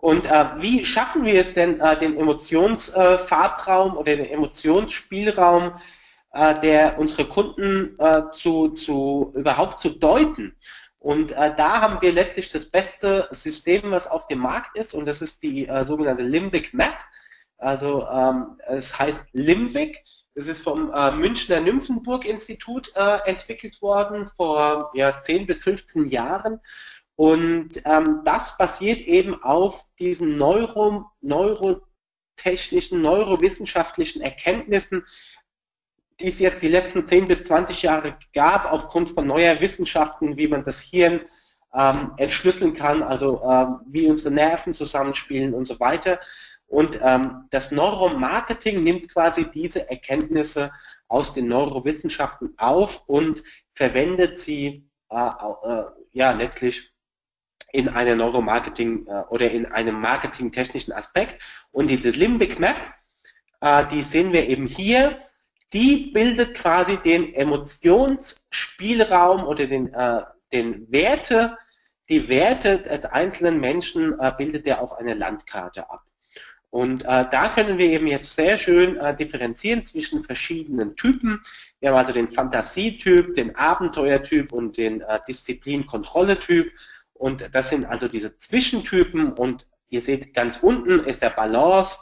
Und 0.02 0.26
äh, 0.26 0.46
wie 0.58 0.84
schaffen 0.84 1.24
wir 1.24 1.40
es 1.40 1.54
denn, 1.54 1.78
äh, 1.78 1.96
den 1.96 2.18
Emotionsfarbraum 2.18 3.92
äh, 3.92 3.96
oder 3.96 4.16
den 4.16 4.26
Emotionsspielraum 4.26 5.80
äh, 6.32 6.60
der 6.60 6.98
unsere 6.98 7.28
Kunden 7.28 7.96
äh, 8.00 8.22
zu, 8.32 8.70
zu 8.70 9.32
überhaupt 9.36 9.78
zu 9.78 9.90
deuten? 9.90 10.56
Und 10.98 11.30
äh, 11.30 11.54
da 11.56 11.80
haben 11.80 12.02
wir 12.02 12.10
letztlich 12.10 12.50
das 12.50 12.68
beste 12.68 13.28
System, 13.30 13.92
was 13.92 14.08
auf 14.08 14.26
dem 14.26 14.40
Markt 14.40 14.76
ist, 14.76 14.92
und 14.92 15.06
das 15.06 15.22
ist 15.22 15.40
die 15.44 15.68
äh, 15.68 15.84
sogenannte 15.84 16.24
Limbic 16.24 16.74
Map. 16.74 16.98
Also 17.58 18.08
ähm, 18.08 18.58
es 18.66 18.98
heißt 18.98 19.22
Limbic. 19.30 20.02
Es 20.34 20.48
ist 20.48 20.64
vom 20.64 20.92
äh, 20.92 21.12
Münchner 21.12 21.60
Nymphenburg-Institut 21.60 22.90
äh, 22.96 23.18
entwickelt 23.26 23.80
worden 23.80 24.26
vor 24.26 24.90
ja, 24.94 25.20
10 25.20 25.46
bis 25.46 25.62
15 25.62 26.08
Jahren. 26.08 26.58
Und 27.16 27.82
ähm, 27.84 28.22
das 28.24 28.56
basiert 28.56 29.00
eben 29.00 29.42
auf 29.42 29.84
diesen 29.98 30.38
Neuro, 30.38 31.10
neurotechnischen, 31.20 33.02
neurowissenschaftlichen 33.02 34.22
Erkenntnissen, 34.22 35.04
die 36.20 36.28
es 36.28 36.38
jetzt 36.38 36.62
die 36.62 36.68
letzten 36.68 37.04
10 37.04 37.26
bis 37.26 37.44
20 37.44 37.82
Jahre 37.82 38.16
gab, 38.32 38.70
aufgrund 38.70 39.10
von 39.10 39.26
neuer 39.26 39.60
Wissenschaften, 39.60 40.36
wie 40.36 40.48
man 40.48 40.62
das 40.62 40.80
Hirn 40.80 41.20
ähm, 41.74 42.12
entschlüsseln 42.16 42.74
kann, 42.74 43.02
also 43.02 43.42
ähm, 43.42 43.80
wie 43.86 44.06
unsere 44.06 44.30
Nerven 44.30 44.74
zusammenspielen 44.74 45.54
und 45.54 45.66
so 45.66 45.80
weiter. 45.80 46.20
Und 46.66 46.98
ähm, 47.02 47.46
das 47.50 47.70
Neuromarketing 47.70 48.82
nimmt 48.82 49.12
quasi 49.12 49.50
diese 49.50 49.90
Erkenntnisse 49.90 50.70
aus 51.08 51.34
den 51.34 51.48
Neurowissenschaften 51.48 52.54
auf 52.56 53.02
und 53.06 53.42
verwendet 53.74 54.38
sie 54.38 54.88
äh, 55.10 55.28
äh, 55.28 55.84
ja 56.12 56.32
letztlich 56.32 56.91
in 57.72 57.88
einer 57.88 58.14
Neuromarketing 58.14 59.06
äh, 59.06 59.22
oder 59.30 59.50
in 59.50 59.66
einem 59.66 60.00
marketingtechnischen 60.00 60.92
Aspekt. 60.92 61.42
Und 61.72 61.88
die 61.88 61.96
Limbic 61.96 62.60
Map, 62.60 62.76
äh, 63.60 63.86
die 63.88 64.02
sehen 64.02 64.32
wir 64.32 64.48
eben 64.48 64.66
hier 64.66 65.18
die 65.72 66.10
bildet 66.12 66.54
quasi 66.54 66.98
den 66.98 67.34
Emotionsspielraum 67.34 69.42
oder 69.44 69.66
den, 69.66 69.92
äh, 69.94 70.22
den 70.52 70.92
Werte, 70.92 71.56
die 72.08 72.28
Werte 72.28 72.78
des 72.78 73.04
einzelnen 73.06 73.58
Menschen 73.60 74.18
äh, 74.20 74.32
bildet 74.36 74.66
er 74.66 74.82
auf 74.82 74.92
einer 74.92 75.14
Landkarte 75.14 75.88
ab. 75.88 76.02
Und 76.68 77.02
äh, 77.02 77.24
da 77.30 77.48
können 77.48 77.78
wir 77.78 77.86
eben 77.86 78.06
jetzt 78.06 78.34
sehr 78.34 78.58
schön 78.58 78.96
äh, 78.96 79.14
differenzieren 79.14 79.84
zwischen 79.84 80.24
verschiedenen 80.24 80.96
Typen. 80.96 81.42
Wir 81.80 81.90
haben 81.90 81.98
also 81.98 82.12
den 82.12 82.30
Fantasietyp, 82.30 83.34
den 83.34 83.54
Abenteuertyp 83.56 84.52
und 84.52 84.78
den 84.78 85.02
äh, 85.02 85.18
Disziplin-Kontrolle-Typ. 85.28 86.72
Und 87.22 87.54
das 87.54 87.68
sind 87.68 87.84
also 87.86 88.08
diese 88.08 88.36
Zwischentypen. 88.36 89.32
Und 89.32 89.68
ihr 89.88 90.02
seht, 90.02 90.34
ganz 90.34 90.58
unten 90.58 91.00
ist 91.04 91.22
der 91.22 91.30
Balance, 91.30 91.98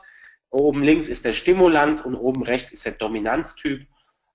Oben 0.51 0.83
links 0.83 1.09
ist 1.09 1.25
der 1.25 1.33
Stimulanz 1.33 2.01
und 2.01 2.17
oben 2.17 2.43
rechts 2.43 2.73
ist 2.73 2.85
der 2.85 2.93
Dominanztyp. 2.93 3.87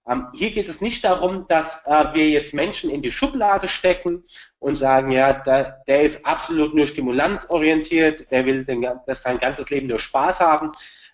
Ähm, 0.08 0.28
hier 0.34 0.52
geht 0.52 0.70
es 0.70 0.82
nicht 0.82 1.04
darum, 1.04 1.46
dass 1.48 1.86
äh, 1.88 2.14
wir 2.14 2.30
jetzt 2.30 2.54
Menschen 2.54 2.90
in 2.90 3.02
die 3.02 3.12
Schublade 3.12 3.68
stecken 3.68 4.24
und 4.60 4.76
sagen, 4.76 5.12
ja, 5.12 5.34
da, 5.34 5.64
der 5.88 6.04
ist 6.04 6.26
absolut 6.26 6.74
nur 6.74 6.88
stimulanzorientiert, 6.88 8.32
der 8.32 8.46
will 8.46 8.64
den, 8.64 8.88
das 9.08 9.24
sein 9.24 9.40
ganzes 9.40 9.70
Leben 9.70 9.88
nur 9.88 10.00
Spaß 10.00 10.40
haben. 10.40 10.72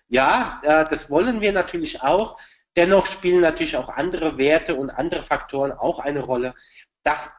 Ja, 0.08 0.60
äh, 0.62 0.84
das 0.88 1.10
wollen 1.10 1.40
wir 1.40 1.52
natürlich 1.52 2.02
auch. 2.02 2.36
Dennoch 2.76 3.06
spielen 3.06 3.40
natürlich 3.40 3.76
auch 3.76 3.88
andere 3.88 4.38
Werte 4.38 4.76
und 4.76 4.90
andere 4.90 5.22
Faktoren 5.24 5.72
auch 5.72 5.98
eine 5.98 6.20
Rolle. 6.20 6.54
Das, 7.02 7.32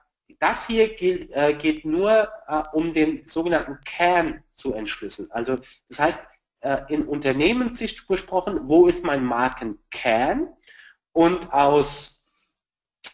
das 0.43 0.67
hier 0.67 0.93
geht, 0.93 1.31
äh, 1.31 1.53
geht 1.53 1.85
nur 1.85 2.29
äh, 2.47 2.63
um 2.73 2.93
den 2.93 3.25
sogenannten 3.25 3.79
Kern 3.85 4.43
zu 4.55 4.73
entschlüsseln. 4.73 5.31
Also 5.31 5.55
das 5.87 5.99
heißt, 5.99 6.23
äh, 6.59 6.81
in 6.89 7.07
Unternehmenssicht 7.07 8.09
gesprochen, 8.09 8.59
wo 8.63 8.87
ist 8.87 9.05
mein 9.05 9.23
Markenkern 9.23 10.49
und 11.13 11.53
aus, 11.53 12.25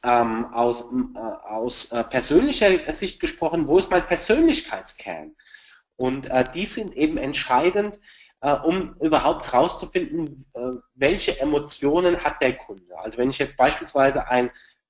ähm, 0.04 0.52
aus, 0.56 0.92
äh, 0.92 1.20
aus 1.20 1.92
äh, 1.92 2.04
persönlicher 2.04 2.92
Sicht 2.92 3.20
gesprochen, 3.20 3.68
wo 3.68 3.78
ist 3.78 3.92
mein 3.92 4.08
Persönlichkeitskern. 4.08 5.36
Und 5.98 6.26
äh, 6.26 6.46
die 6.52 6.66
sind 6.66 6.98
eben 6.98 7.18
entscheidend, 7.18 8.00
um 8.64 8.96
überhaupt 9.02 9.52
herauszufinden, 9.52 10.46
welche 10.96 11.42
Emotionen 11.42 12.24
hat 12.24 12.42
der 12.42 12.56
Kunde. 12.56 12.98
Also 12.98 13.18
wenn 13.18 13.30
ich 13.30 13.38
jetzt 13.38 13.58
beispielsweise 13.58 14.30
ein 14.30 14.50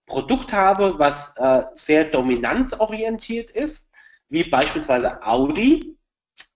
Produkt 0.10 0.51
habe, 0.51 1.00
was 1.00 1.36
sehr 1.75 2.04
dominanzorientiert 2.04 3.51
ist, 3.51 3.89
wie 4.30 4.44
beispielsweise 4.44 5.25
Audi, 5.25 5.98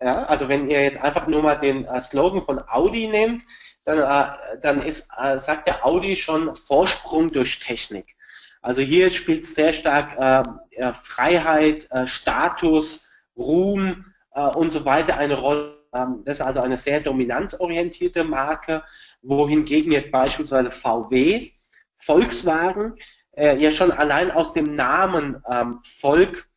ja, 0.01 0.25
also 0.25 0.47
wenn 0.47 0.69
ihr 0.69 0.83
jetzt 0.83 1.01
einfach 1.01 1.27
nur 1.27 1.41
mal 1.41 1.55
den 1.55 1.85
äh, 1.85 1.99
Slogan 1.99 2.41
von 2.41 2.61
Audi 2.67 3.07
nehmt, 3.07 3.43
dann, 3.83 3.99
äh, 3.99 4.59
dann 4.61 4.81
ist, 4.81 5.09
äh, 5.17 5.37
sagt 5.37 5.67
der 5.67 5.85
Audi 5.85 6.15
schon 6.15 6.55
Vorsprung 6.55 7.31
durch 7.31 7.59
Technik. 7.59 8.15
Also 8.61 8.81
hier 8.81 9.09
spielt 9.09 9.43
sehr 9.43 9.73
stark 9.73 10.17
äh, 10.17 10.93
Freiheit, 10.93 11.89
äh, 11.91 12.07
Status, 12.07 13.09
Ruhm 13.35 14.13
äh, 14.33 14.41
und 14.41 14.71
so 14.71 14.85
weiter 14.85 15.17
eine 15.17 15.35
Rolle. 15.35 15.77
Ähm, 15.93 16.23
das 16.25 16.39
ist 16.39 16.45
also 16.45 16.61
eine 16.61 16.77
sehr 16.77 17.01
dominanzorientierte 17.01 18.23
Marke, 18.23 18.83
wohingegen 19.21 19.91
jetzt 19.91 20.11
beispielsweise 20.11 20.71
VW, 20.71 21.51
Volkswagen, 21.97 22.97
ja 23.35 23.71
schon 23.71 23.91
allein 23.91 24.29
aus 24.31 24.53
dem 24.53 24.75
Namen 24.75 25.41
ähm, 25.49 25.79
Volk 25.83 26.47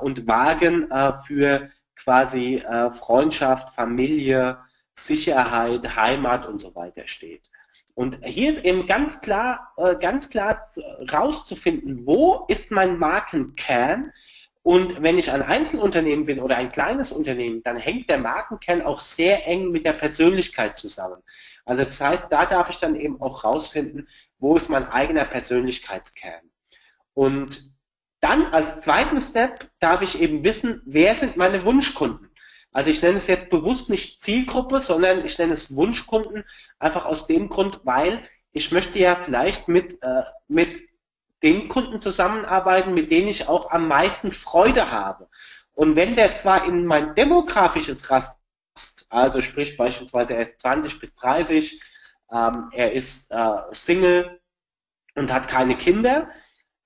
und 0.00 0.28
Wagen 0.28 0.88
für 1.26 1.68
quasi 1.96 2.56
äh, 2.56 2.90
Freundschaft, 2.92 3.74
Familie, 3.74 4.58
Sicherheit, 4.94 5.96
Heimat 5.96 6.46
und 6.46 6.60
so 6.60 6.74
weiter 6.74 7.06
steht. 7.06 7.50
Und 7.94 8.18
hier 8.24 8.48
ist 8.48 8.64
eben 8.64 8.86
ganz 8.86 9.20
klar, 9.20 9.72
äh, 9.76 9.94
ganz 9.96 10.28
klar 10.28 10.60
rauszufinden, 11.12 12.06
wo 12.06 12.44
ist 12.48 12.70
mein 12.70 12.98
Markenkern? 12.98 14.12
Und 14.62 15.02
wenn 15.02 15.18
ich 15.18 15.30
ein 15.30 15.42
Einzelunternehmen 15.42 16.24
bin 16.24 16.40
oder 16.40 16.56
ein 16.56 16.70
kleines 16.70 17.12
Unternehmen, 17.12 17.62
dann 17.62 17.76
hängt 17.76 18.08
der 18.08 18.18
Markenkern 18.18 18.82
auch 18.82 18.98
sehr 18.98 19.46
eng 19.46 19.70
mit 19.70 19.84
der 19.84 19.92
Persönlichkeit 19.92 20.76
zusammen. 20.76 21.22
Also 21.66 21.84
das 21.84 22.00
heißt, 22.00 22.32
da 22.32 22.46
darf 22.46 22.70
ich 22.70 22.78
dann 22.78 22.96
eben 22.96 23.20
auch 23.20 23.44
rausfinden, 23.44 24.08
wo 24.44 24.58
ist 24.58 24.68
mein 24.68 24.86
eigener 24.86 25.24
Persönlichkeitskern. 25.24 26.50
Und 27.14 27.72
dann 28.20 28.52
als 28.52 28.82
zweiten 28.82 29.18
Step 29.18 29.70
darf 29.80 30.02
ich 30.02 30.20
eben 30.20 30.44
wissen, 30.44 30.82
wer 30.84 31.16
sind 31.16 31.38
meine 31.38 31.64
Wunschkunden. 31.64 32.30
Also 32.70 32.90
ich 32.90 33.00
nenne 33.00 33.16
es 33.16 33.26
jetzt 33.26 33.48
bewusst 33.48 33.88
nicht 33.88 34.20
Zielgruppe, 34.20 34.80
sondern 34.80 35.24
ich 35.24 35.38
nenne 35.38 35.54
es 35.54 35.74
Wunschkunden, 35.74 36.44
einfach 36.78 37.06
aus 37.06 37.26
dem 37.26 37.48
Grund, 37.48 37.80
weil 37.84 38.28
ich 38.52 38.70
möchte 38.70 38.98
ja 38.98 39.16
vielleicht 39.16 39.68
mit, 39.68 40.02
äh, 40.02 40.24
mit 40.46 40.78
den 41.42 41.70
Kunden 41.70 41.98
zusammenarbeiten, 41.98 42.92
mit 42.92 43.10
denen 43.10 43.28
ich 43.28 43.48
auch 43.48 43.70
am 43.70 43.88
meisten 43.88 44.30
Freude 44.30 44.90
habe. 44.90 45.30
Und 45.72 45.96
wenn 45.96 46.16
der 46.16 46.34
zwar 46.34 46.66
in 46.66 46.84
mein 46.84 47.14
demografisches 47.14 48.10
Raster, 48.10 48.38
also 49.08 49.40
sprich 49.40 49.78
beispielsweise 49.78 50.34
er 50.34 50.42
ist 50.42 50.60
20 50.60 51.00
bis 51.00 51.14
30, 51.14 51.80
ähm, 52.32 52.70
er 52.72 52.92
ist 52.92 53.30
äh, 53.30 53.56
Single 53.72 54.40
und 55.14 55.32
hat 55.32 55.48
keine 55.48 55.76
Kinder, 55.76 56.28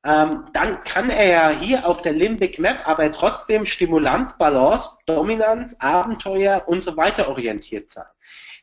ähm, 0.05 0.49
dann 0.53 0.85
kann 0.85 1.11
er 1.11 1.27
ja 1.27 1.49
hier 1.51 1.87
auf 1.87 2.03
der 2.03 2.13
Limbic 2.13 2.59
Map 2.59 2.87
aber 2.87 3.11
trotzdem 3.11 3.67
Stimulanz, 3.67 4.39
Balance, 4.39 4.91
Dominanz, 5.07 5.77
Abenteuer 5.81 6.65
und 6.67 6.83
so 6.83 6.97
weiter 6.97 7.29
orientiert 7.29 7.91
sein. 7.91 8.07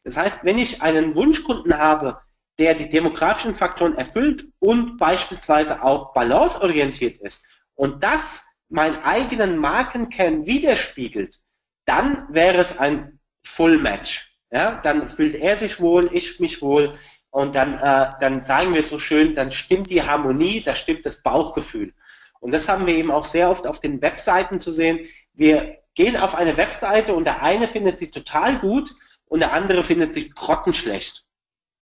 Das 0.03 0.17
heißt, 0.17 0.39
wenn 0.43 0.57
ich 0.57 0.81
einen 0.81 1.15
Wunschkunden 1.15 1.77
habe, 1.77 2.21
der 2.57 2.73
die 2.73 2.87
demografischen 2.87 3.55
Faktoren 3.55 3.97
erfüllt 3.97 4.47
und 4.59 4.97
beispielsweise 4.97 5.83
auch 5.83 6.13
balanceorientiert 6.13 7.17
ist 7.17 7.45
und 7.73 8.03
das 8.03 8.47
meinen 8.69 9.03
eigenen 9.03 9.57
Markenkern 9.57 10.45
widerspiegelt, 10.45 11.41
dann 11.85 12.27
wäre 12.33 12.57
es 12.57 12.77
ein 12.77 13.19
Full 13.45 13.77
Match. 13.77 14.24
Ja, 14.51 14.79
dann 14.83 15.09
fühlt 15.09 15.35
er 15.35 15.57
sich 15.57 15.79
wohl, 15.79 16.09
ich 16.13 16.39
mich 16.39 16.61
wohl 16.61 16.97
und 17.29 17.55
dann, 17.55 17.79
äh, 17.79 18.11
dann 18.19 18.43
sagen 18.43 18.73
wir 18.73 18.83
so 18.83 18.97
schön, 18.99 19.35
dann 19.35 19.51
stimmt 19.51 19.89
die 19.89 20.03
Harmonie, 20.03 20.61
da 20.61 20.75
stimmt 20.75 21.05
das 21.05 21.21
Bauchgefühl. 21.21 21.93
Und 22.39 22.51
das 22.51 22.69
haben 22.69 22.85
wir 22.85 22.95
eben 22.95 23.11
auch 23.11 23.25
sehr 23.25 23.49
oft 23.49 23.67
auf 23.67 23.79
den 23.79 24.01
Webseiten 24.01 24.59
zu 24.59 24.71
sehen. 24.71 25.05
Wir 25.33 25.79
gehen 25.95 26.15
auf 26.15 26.35
eine 26.35 26.57
Webseite 26.57 27.13
und 27.13 27.25
der 27.25 27.41
eine 27.41 27.67
findet 27.67 27.99
sie 27.99 28.11
total 28.11 28.59
gut 28.59 28.91
und 29.25 29.39
der 29.39 29.51
andere 29.51 29.83
findet 29.83 30.13
sie 30.13 30.29
grottenschlecht. 30.29 31.25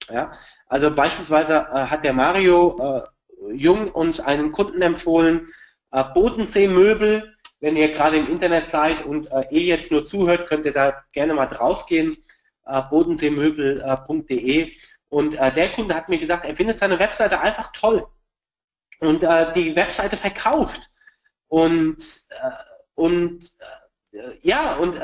Ja? 0.09 0.31
Also 0.67 0.89
beispielsweise 0.89 1.67
äh, 1.71 1.85
hat 1.85 2.03
der 2.03 2.13
Mario 2.13 2.77
äh, 2.79 3.53
Jung 3.53 3.91
uns 3.91 4.19
einen 4.19 4.51
Kunden 4.51 4.81
empfohlen, 4.81 5.49
äh, 5.91 6.03
Bodensee-Möbel. 6.03 7.35
Wenn 7.59 7.77
ihr 7.77 7.93
gerade 7.93 8.17
im 8.17 8.29
Internet 8.29 8.67
seid 8.69 9.05
und 9.05 9.31
äh, 9.31 9.45
ihr 9.51 9.61
jetzt 9.61 9.91
nur 9.91 10.03
zuhört, 10.03 10.47
könnt 10.47 10.65
ihr 10.65 10.73
da 10.73 11.03
gerne 11.11 11.33
mal 11.33 11.45
draufgehen, 11.45 12.13
äh, 12.13 12.17
bodenseemöbel.de. 12.63 14.73
Und 15.09 15.35
äh, 15.35 15.53
der 15.53 15.71
Kunde 15.71 15.95
hat 15.95 16.09
mir 16.09 16.17
gesagt, 16.17 16.45
er 16.45 16.55
findet 16.55 16.79
seine 16.79 16.99
Webseite 16.99 17.39
einfach 17.39 17.71
toll. 17.71 18.07
Und 18.99 19.23
äh, 19.23 19.53
die 19.53 19.75
Webseite 19.75 20.17
verkauft. 20.17 20.89
Und, 21.47 21.97
äh, 22.29 22.49
und 22.95 23.55
ja, 24.43 24.75
und 24.75 24.99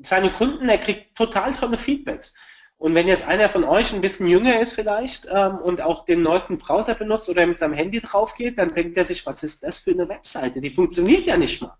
seine 0.00 0.32
Kunden, 0.32 0.68
er 0.68 0.78
kriegt 0.78 1.16
total 1.16 1.52
tolle 1.52 1.78
Feedbacks. 1.78 2.34
Und 2.82 2.96
wenn 2.96 3.06
jetzt 3.06 3.24
einer 3.24 3.48
von 3.48 3.62
euch 3.62 3.92
ein 3.92 4.00
bisschen 4.00 4.26
jünger 4.26 4.58
ist 4.58 4.72
vielleicht 4.72 5.28
ähm, 5.30 5.58
und 5.58 5.80
auch 5.80 6.04
den 6.04 6.22
neuesten 6.22 6.58
Browser 6.58 6.96
benutzt 6.96 7.28
oder 7.28 7.46
mit 7.46 7.56
seinem 7.56 7.74
Handy 7.74 8.00
drauf 8.00 8.34
geht, 8.34 8.58
dann 8.58 8.74
denkt 8.74 8.96
er 8.96 9.04
sich, 9.04 9.24
was 9.24 9.44
ist 9.44 9.62
das 9.62 9.78
für 9.78 9.92
eine 9.92 10.08
Webseite? 10.08 10.60
Die 10.60 10.70
funktioniert 10.70 11.26
ja 11.26 11.36
nicht 11.36 11.62
mal. 11.62 11.78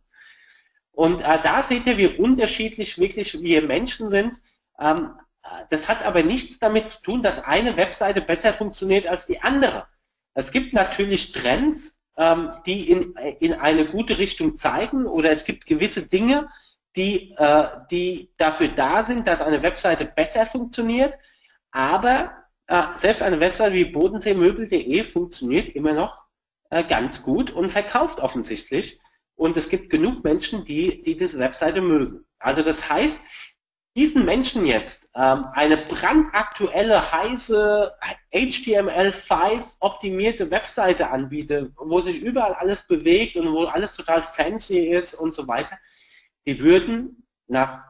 Und 0.92 1.20
äh, 1.22 1.42
da 1.42 1.60
seht 1.60 1.86
ihr, 1.86 1.98
wie 1.98 2.06
unterschiedlich 2.06 2.98
wirklich 2.98 3.42
wir 3.42 3.62
Menschen 3.62 4.10
sind. 4.10 4.40
Ähm, 4.82 5.14
das 5.70 5.88
hat 5.88 6.04
aber 6.04 6.22
nichts 6.22 6.58
damit 6.58 6.88
zu 6.88 7.02
tun, 7.02 7.22
dass 7.22 7.44
eine 7.44 7.76
Webseite 7.76 8.20
besser 8.20 8.52
funktioniert 8.52 9.06
als 9.06 9.26
die 9.26 9.40
andere. 9.42 9.86
Es 10.34 10.50
gibt 10.50 10.72
natürlich 10.72 11.32
Trends, 11.32 12.00
ähm, 12.16 12.52
die 12.66 12.90
in, 12.90 13.14
in 13.40 13.54
eine 13.54 13.86
gute 13.86 14.18
Richtung 14.18 14.56
zeigen 14.56 15.06
oder 15.06 15.30
es 15.30 15.44
gibt 15.44 15.66
gewisse 15.66 16.08
Dinge, 16.08 16.48
die, 16.96 17.34
äh, 17.36 17.68
die 17.90 18.30
dafür 18.36 18.68
da 18.68 19.02
sind, 19.02 19.26
dass 19.26 19.40
eine 19.40 19.62
Webseite 19.62 20.04
besser 20.04 20.46
funktioniert, 20.46 21.18
aber 21.70 22.32
äh, 22.66 22.82
selbst 22.94 23.22
eine 23.22 23.40
Webseite 23.40 23.74
wie 23.74 23.86
bodenseemöbel.de 23.86 25.02
funktioniert 25.04 25.70
immer 25.70 25.92
noch 25.92 26.22
äh, 26.70 26.84
ganz 26.84 27.22
gut 27.22 27.50
und 27.50 27.70
verkauft 27.70 28.20
offensichtlich. 28.20 29.00
Und 29.34 29.56
es 29.56 29.70
gibt 29.70 29.90
genug 29.90 30.22
Menschen, 30.22 30.64
die, 30.64 31.02
die 31.02 31.16
diese 31.16 31.38
Webseite 31.38 31.80
mögen. 31.80 32.24
Also 32.38 32.62
das 32.62 32.88
heißt, 32.88 33.22
diesen 33.94 34.24
Menschen 34.24 34.64
jetzt 34.64 35.10
ähm, 35.14 35.46
eine 35.52 35.76
brandaktuelle, 35.76 37.12
heiße 37.12 37.92
HTML5 38.32 39.76
optimierte 39.80 40.50
Webseite 40.50 41.10
anbiete, 41.10 41.72
wo 41.76 42.00
sich 42.00 42.20
überall 42.20 42.54
alles 42.54 42.86
bewegt 42.86 43.36
und 43.36 43.52
wo 43.52 43.64
alles 43.64 43.92
total 43.94 44.22
fancy 44.22 44.88
ist 44.88 45.14
und 45.14 45.34
so 45.34 45.46
weiter, 45.46 45.76
die 46.46 46.60
würden 46.60 47.26
nach 47.48 47.84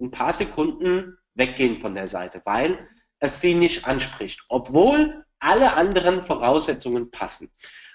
ein 0.00 0.12
paar 0.12 0.32
Sekunden 0.32 1.18
weggehen 1.34 1.78
von 1.78 1.94
der 1.94 2.06
Seite, 2.06 2.40
weil 2.44 2.88
es 3.18 3.40
sie 3.40 3.54
nicht 3.54 3.84
anspricht, 3.84 4.40
obwohl 4.48 5.24
alle 5.40 5.72
anderen 5.74 6.22
Voraussetzungen 6.22 7.10
passen. 7.10 7.50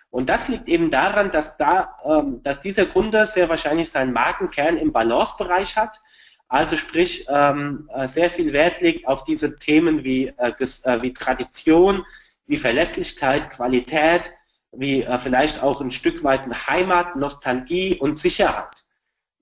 Und 0.10 0.30
das 0.30 0.48
liegt 0.48 0.70
eben 0.70 0.92
daran, 0.92 1.32
dass, 1.32 1.58
da, 1.58 1.98
ähm, 2.04 2.44
dass 2.44 2.60
dieser 2.60 2.86
Kunde 2.86 3.26
sehr 3.26 3.50
wahrscheinlich 3.50 3.90
seinen 3.90 4.14
Markenkern 4.14 4.78
im 4.78 4.92
Balancebereich 4.92 5.76
hat, 5.76 6.00
also 6.48 6.78
sprich 6.78 7.26
ähm, 7.30 7.90
äh, 7.94 8.08
sehr 8.08 8.30
viel 8.30 8.54
Wert 8.54 8.82
legt 8.82 9.08
auf 9.08 9.24
diese 9.24 9.58
Themen 9.58 10.04
wie, 10.04 10.28
äh, 10.38 10.52
äh, 10.52 11.02
wie 11.02 11.14
Tradition, 11.14 12.06
wie 12.46 12.58
Verlässlichkeit, 12.58 13.50
Qualität, 13.50 14.32
wie 14.72 15.04
äh, 15.04 15.20
vielleicht 15.20 15.62
auch 15.64 15.82
ein 15.82 15.92
Stück 15.92 16.24
weit 16.24 16.48
Heimat, 16.68 17.16
Nostalgie 17.16 17.98
und 18.00 18.20
Sicherheit. 18.20 18.84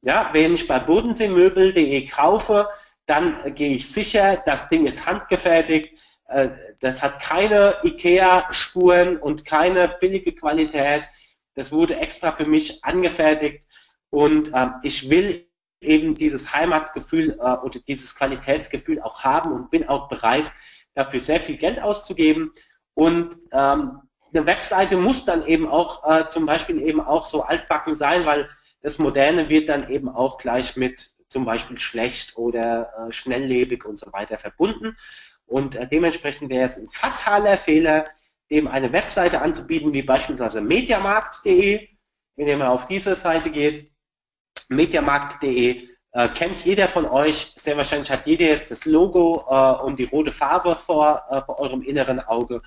Ja, 0.02 0.30
wenn 0.34 0.56
ich 0.56 0.68
bei 0.68 0.80
bodenseemöbel.de 0.80 2.08
kaufe, 2.08 2.68
dann 3.06 3.56
gehe 3.56 3.76
ich 3.76 3.92
sicher, 3.92 4.42
das 4.46 4.70
Ding 4.70 4.86
ist 4.86 5.06
handgefertigt, 5.06 5.98
äh, 6.28 6.50
das 6.80 7.02
hat 7.02 7.22
keine 7.22 7.76
IKEA-Spuren 7.84 9.18
und 9.18 9.46
keine 9.46 9.88
billige 10.00 10.34
Qualität. 10.34 11.04
Das 11.56 11.72
wurde 11.72 11.98
extra 11.98 12.32
für 12.32 12.46
mich 12.46 12.84
angefertigt 12.84 13.68
und 14.10 14.52
ähm, 14.54 14.76
ich 14.84 15.10
will 15.10 15.46
eben 15.82 16.16
dieses 16.16 16.54
Heimatsgefühl 16.54 17.38
äh, 17.40 17.58
oder 17.58 17.80
dieses 17.80 18.16
Qualitätsgefühl 18.16 19.02
auch 19.02 19.24
haben 19.24 19.52
und 19.52 19.70
bin 19.70 19.88
auch 19.90 20.08
bereit, 20.08 20.54
dafür 20.94 21.20
sehr 21.20 21.42
viel 21.42 21.58
Geld 21.58 21.82
auszugeben. 21.82 22.52
Und 22.94 23.36
ähm, 23.52 24.00
eine 24.34 24.46
Webseite 24.46 24.96
muss 24.96 25.26
dann 25.26 25.46
eben 25.46 25.68
auch 25.68 26.10
äh, 26.10 26.28
zum 26.28 26.46
Beispiel 26.46 26.82
eben 26.82 27.02
auch 27.02 27.26
so 27.26 27.44
altbacken 27.44 27.96
sein, 27.96 28.26
weil 28.26 28.48
das 28.82 29.00
Moderne 29.00 29.50
wird 29.50 29.70
dann 29.70 29.90
eben 29.90 30.10
auch 30.10 30.38
gleich 30.38 30.78
mit 30.78 31.12
zum 31.28 31.46
Beispiel 31.46 31.80
schlecht 31.80 32.38
oder 32.38 32.92
äh, 33.08 33.12
schnelllebig 33.12 33.86
und 33.86 33.98
so 33.98 34.12
weiter 34.12 34.38
verbunden. 34.38 34.98
Und 35.46 35.76
äh, 35.76 35.88
dementsprechend 35.88 36.50
wäre 36.50 36.66
es 36.66 36.78
ein 36.78 36.90
fataler 36.92 37.58
Fehler, 37.58 38.06
dem 38.50 38.68
eine 38.68 38.92
Webseite 38.92 39.42
anzubieten, 39.42 39.94
wie 39.94 40.02
beispielsweise 40.02 40.62
mediamarkt.de. 40.62 41.88
Ihr 42.38 42.58
mal 42.58 42.70
auf 42.70 42.88
diese 42.88 43.14
Seite 43.14 43.52
geht, 43.52 43.91
mediamarkt.de 44.72 45.90
äh, 46.14 46.28
kennt 46.30 46.66
jeder 46.66 46.88
von 46.88 47.06
euch, 47.06 47.54
sehr 47.56 47.78
wahrscheinlich 47.78 48.12
hat 48.12 48.28
jeder 48.28 48.48
jetzt 48.48 48.72
das 48.72 48.86
Logo 48.86 49.46
äh, 49.50 49.84
und 49.84 49.98
die 49.98 50.06
rote 50.06 50.34
Farbe 50.34 50.76
vor, 50.76 51.24
äh, 51.30 51.42
vor 51.42 51.60
eurem 51.60 51.82
inneren 51.82 52.20
Auge. 52.20 52.62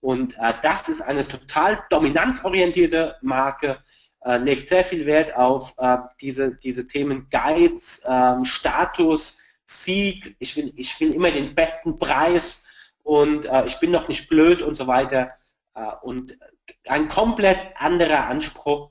Und 0.00 0.36
äh, 0.38 0.54
das 0.62 0.88
ist 0.88 1.00
eine 1.00 1.26
total 1.26 1.84
dominanzorientierte 1.90 3.16
Marke, 3.20 3.78
äh, 4.24 4.38
legt 4.38 4.68
sehr 4.68 4.84
viel 4.84 5.06
Wert 5.06 5.36
auf 5.36 5.74
äh, 5.78 5.98
diese, 6.20 6.56
diese 6.56 6.86
Themen 6.86 7.28
Guides, 7.30 8.02
ähm, 8.06 8.44
Status, 8.44 9.42
Sieg, 9.64 10.34
ich 10.38 10.56
will, 10.56 10.72
ich 10.76 10.98
will 10.98 11.14
immer 11.14 11.30
den 11.30 11.54
besten 11.54 11.98
Preis 11.98 12.66
und 13.02 13.48
ich 13.66 13.78
bin 13.80 13.90
noch 13.90 14.08
nicht 14.08 14.28
blöd 14.28 14.62
und 14.62 14.74
so 14.74 14.86
weiter. 14.86 15.32
und 16.02 16.38
ein 16.86 17.08
komplett 17.08 17.58
anderer 17.76 18.26
Anspruch 18.26 18.90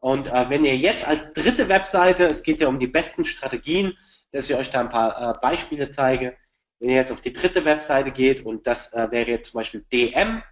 und 0.00 0.28
äh, 0.28 0.50
wenn 0.50 0.64
ihr 0.64 0.76
jetzt 0.76 1.06
als 1.06 1.32
dritte 1.32 1.68
Webseite, 1.68 2.26
es 2.26 2.42
geht 2.42 2.60
ja 2.60 2.68
um 2.68 2.78
die 2.78 2.86
besten 2.86 3.24
Strategien, 3.24 3.96
dass 4.30 4.48
ich 4.50 4.56
euch 4.56 4.70
da 4.70 4.80
ein 4.80 4.88
paar 4.88 5.34
äh, 5.34 5.34
Beispiele 5.40 5.90
zeige, 5.90 6.36
wenn 6.78 6.90
ihr 6.90 6.96
jetzt 6.96 7.12
auf 7.12 7.20
die 7.20 7.32
dritte 7.32 7.64
Webseite 7.64 8.10
geht 8.10 8.44
und 8.44 8.66
das 8.66 8.92
äh, 8.92 9.10
wäre 9.10 9.30
jetzt 9.30 9.50
zum 9.50 9.58
Beispiel 9.58 9.86
DM, 9.92 10.42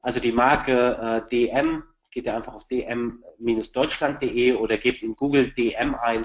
also 0.00 0.20
die 0.20 0.32
Marke 0.32 1.24
äh, 1.26 1.28
DM, 1.28 1.82
geht 2.10 2.26
ihr 2.26 2.34
einfach 2.34 2.54
auf 2.54 2.66
dm-deutschland.de 2.68 4.54
oder 4.54 4.78
gebt 4.78 5.02
in 5.02 5.14
Google 5.16 5.50
DM 5.50 5.94
ein 5.96 6.22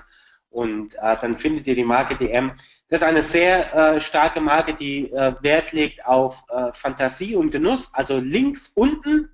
und 0.50 0.96
äh, 0.96 1.18
dann 1.20 1.38
findet 1.38 1.68
ihr 1.68 1.76
die 1.76 1.84
Marke 1.84 2.16
DM. 2.16 2.54
Das 2.88 3.02
ist 3.02 3.08
eine 3.08 3.22
sehr 3.22 3.76
äh, 3.76 4.00
starke 4.02 4.40
Marke, 4.40 4.74
die 4.74 5.12
Wert 5.12 5.72
legt 5.72 6.06
auf 6.06 6.44
Fantasie 6.74 7.36
und 7.36 7.52
Genuss. 7.52 7.94
Also 7.94 8.20
links 8.20 8.70
unten 8.76 9.30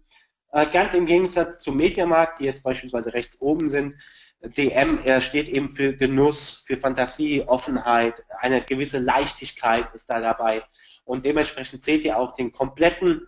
ganz 0.66 0.94
im 0.94 1.06
Gegensatz 1.06 1.60
zum 1.60 1.76
Mediamarkt, 1.76 2.40
die 2.40 2.46
jetzt 2.46 2.64
beispielsweise 2.64 3.14
rechts 3.14 3.42
oben 3.42 3.70
sind. 3.70 3.96
DM 4.42 5.00
steht 5.22 5.50
eben 5.50 5.70
für 5.72 5.94
Genuss, 5.94 6.64
für 6.68 6.78
Fantasie, 6.78 7.42
Offenheit, 7.42 8.24
eine 8.40 8.60
gewisse 8.62 9.00
Leichtigkeit 9.00 9.94
ist 9.94 10.10
da 10.10 10.20
dabei. 10.20 10.62
Und 11.06 11.26
dementsprechend 11.26 11.84
seht 11.84 12.06
ihr 12.06 12.18
auch 12.18 12.34
den 12.34 12.52
kompletten, 12.52 13.28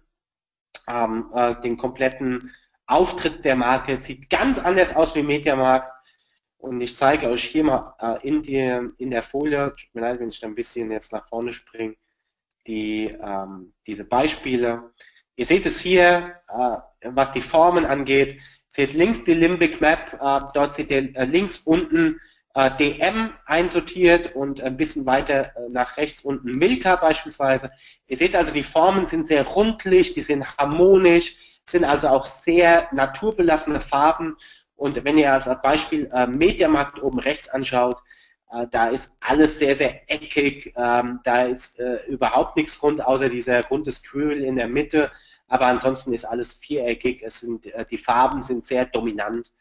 ähm, 0.88 1.32
äh, 1.34 1.60
den 1.62 1.78
kompletten 1.78 2.54
Auftritt 2.86 3.46
der 3.46 3.56
Marke. 3.56 3.98
Sieht 3.98 4.30
ganz 4.30 4.60
anders 4.60 4.96
aus 4.96 5.16
wie 5.16 5.24
Mediamarkt. 5.24 5.92
Und 6.58 6.82
ich 6.82 6.98
zeige 6.98 7.30
euch 7.30 7.46
hier 7.46 7.64
mal 7.64 7.96
äh, 8.00 8.28
in, 8.28 8.42
die, 8.42 8.80
in 8.98 9.10
der 9.10 9.24
Folie, 9.24 9.74
tut 9.76 9.96
mir 9.96 10.02
leid, 10.02 10.20
wenn 10.20 10.28
ich 10.28 10.42
da 10.42 10.48
ein 10.48 10.56
bisschen 10.56 10.92
jetzt 10.92 11.14
nach 11.14 11.26
vorne 11.28 11.54
springe, 11.54 11.96
die, 12.68 13.06
ähm, 13.06 13.74
diese 13.88 14.04
Beispiele. 14.04 14.92
Ihr 15.40 15.46
seht 15.46 15.66
es 15.66 15.80
hier, 15.80 16.36
äh, 16.50 17.10
was 17.14 17.32
die 17.32 17.40
Formen 17.40 17.86
angeht. 17.86 18.38
Seht 18.68 18.94
links 18.94 19.24
die 19.24 19.36
Limbic 19.36 19.80
Map, 19.80 20.20
äh, 20.22 20.42
dort 20.54 20.74
seht 20.74 20.92
ihr 20.92 21.16
äh, 21.16 21.24
links 21.24 21.60
unten 21.60 22.20
DM 22.78 23.32
einsortiert 23.46 24.36
und 24.36 24.60
ein 24.60 24.76
bisschen 24.76 25.06
weiter 25.06 25.54
nach 25.70 25.96
rechts 25.96 26.24
unten 26.24 26.52
Milka 26.58 26.96
beispielsweise. 26.98 27.72
Ihr 28.08 28.18
seht 28.18 28.36
also, 28.36 28.52
die 28.52 28.64
Formen 28.64 29.06
sind 29.06 29.28
sehr 29.28 29.46
rundlich, 29.46 30.12
die 30.12 30.24
sind 30.24 30.58
harmonisch, 30.58 31.36
sind 31.64 31.86
also 31.86 32.10
auch 32.10 32.26
sehr 32.26 32.90
naturbelassene 32.92 33.80
Farben. 33.80 34.36
Und 34.76 35.06
wenn 35.06 35.18
ihr 35.18 35.32
als 35.32 35.48
Beispiel 35.62 36.10
äh, 36.12 36.28
Mediamarkt 36.28 37.02
oben 37.02 37.20
rechts 37.20 37.48
anschaut, 37.48 38.02
da 38.72 38.88
ist 38.90 39.12
alles 39.20 39.60
sehr, 39.60 39.76
sehr 39.76 40.10
eckig. 40.10 40.74
Ähm, 40.76 41.20
da 41.24 41.44
ist 41.44 41.80
äh, 41.80 42.04
überhaupt 42.08 42.56
nichts 42.58 42.82
rund, 42.82 43.04
außer 43.06 43.30
dieser 43.30 43.64
runde 43.68 43.92
Squirrel 43.92 44.44
in 44.44 44.56
der 44.56 44.68
Mitte. 44.68 45.12
Aber 45.48 45.68
ansonsten 45.68 46.14
ist 46.14 46.26
alles 46.26 46.54
viereckig. 46.54 47.22
Es 47.24 47.42
sind, 47.42 47.68
äh, 47.68 47.86
die 47.86 47.98
Farben 47.98 48.42
sind 48.42 48.66
sehr 48.66 48.86
dominant. 48.86 49.52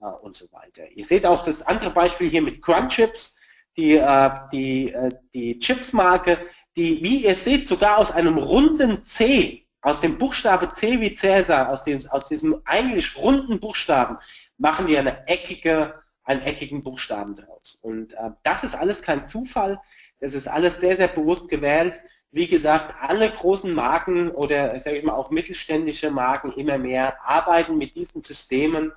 äh, 0.00 0.06
und 0.06 0.34
so 0.34 0.46
weiter. 0.52 0.84
Ihr 0.94 1.04
seht 1.04 1.26
auch 1.26 1.42
das 1.42 1.62
andere 1.62 1.90
Beispiel 1.90 2.28
hier 2.30 2.42
mit 2.42 2.62
Crunchips, 2.62 3.38
die, 3.76 3.96
äh, 3.96 4.30
die, 4.52 4.92
äh, 4.92 5.10
die 5.34 5.58
Chips-Marke, 5.58 6.38
die, 6.76 7.02
wie 7.02 7.24
ihr 7.24 7.34
seht, 7.34 7.66
sogar 7.66 7.98
aus 7.98 8.10
einem 8.10 8.38
runden 8.38 9.04
C, 9.04 9.66
aus 9.82 10.00
dem 10.00 10.18
Buchstabe 10.18 10.68
C 10.68 11.00
wie 11.00 11.14
Cäsar, 11.14 11.70
aus, 11.70 11.84
dem, 11.84 12.00
aus 12.10 12.28
diesem 12.28 12.60
eigentlich 12.64 13.16
runden 13.16 13.60
Buchstaben, 13.60 14.18
machen 14.58 14.86
die 14.86 14.98
eine 14.98 15.26
eckige, 15.28 15.94
einen 16.26 16.42
eckigen 16.42 16.82
Buchstaben 16.82 17.34
draus. 17.34 17.78
Und 17.80 18.12
äh, 18.14 18.30
das 18.42 18.64
ist 18.64 18.74
alles 18.74 19.00
kein 19.00 19.26
Zufall, 19.26 19.80
das 20.20 20.34
ist 20.34 20.48
alles 20.48 20.80
sehr, 20.80 20.96
sehr 20.96 21.08
bewusst 21.08 21.48
gewählt. 21.48 22.00
Wie 22.32 22.48
gesagt, 22.48 22.94
alle 23.00 23.30
großen 23.30 23.72
Marken 23.72 24.30
oder 24.30 24.78
sage 24.78 24.98
ich 24.98 25.04
mal 25.04 25.14
auch 25.14 25.30
mittelständische 25.30 26.10
Marken 26.10 26.52
immer 26.52 26.78
mehr 26.78 27.16
arbeiten 27.24 27.78
mit 27.78 27.94
diesen 27.94 28.22
Systemen, 28.22 28.92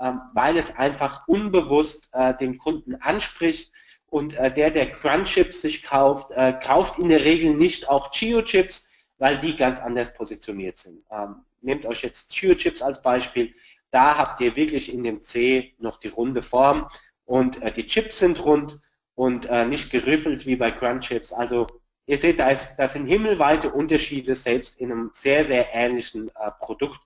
ähm, 0.00 0.20
weil 0.34 0.56
es 0.56 0.76
einfach 0.76 1.26
unbewusst 1.28 2.10
äh, 2.12 2.34
den 2.34 2.58
Kunden 2.58 2.96
anspricht. 2.96 3.72
Und 4.06 4.34
äh, 4.36 4.52
der, 4.52 4.70
der 4.70 4.90
Crunchips 4.92 5.62
sich 5.62 5.82
kauft, 5.82 6.32
äh, 6.32 6.52
kauft 6.52 6.98
in 6.98 7.08
der 7.08 7.24
Regel 7.24 7.54
nicht 7.54 7.88
auch 7.88 8.10
Chio-Chips, 8.10 8.88
weil 9.18 9.38
die 9.38 9.56
ganz 9.56 9.80
anders 9.80 10.12
positioniert 10.12 10.76
sind. 10.76 11.02
Ähm, 11.10 11.36
nehmt 11.62 11.86
euch 11.86 12.02
jetzt 12.02 12.34
Chio-Chips 12.34 12.82
als 12.82 13.00
Beispiel. 13.00 13.54
Da 13.92 14.18
habt 14.18 14.40
ihr 14.40 14.56
wirklich 14.56 14.92
in 14.92 15.04
dem 15.04 15.20
C 15.20 15.74
noch 15.78 15.98
die 15.98 16.08
runde 16.08 16.42
Form 16.42 16.88
und 17.24 17.60
die 17.76 17.86
Chips 17.86 18.18
sind 18.18 18.44
rund 18.44 18.80
und 19.14 19.48
nicht 19.68 19.90
geriffelt 19.90 20.46
wie 20.46 20.56
bei 20.56 20.70
Crunchips. 20.72 21.32
Also 21.32 21.66
ihr 22.06 22.18
seht, 22.18 22.40
da, 22.40 22.50
ist, 22.50 22.76
da 22.76 22.88
sind 22.88 23.06
himmelweite 23.06 23.70
Unterschiede 23.70 24.34
selbst 24.34 24.80
in 24.80 24.90
einem 24.90 25.10
sehr, 25.12 25.44
sehr 25.44 25.72
ähnlichen 25.72 26.30
Produkt. 26.58 26.98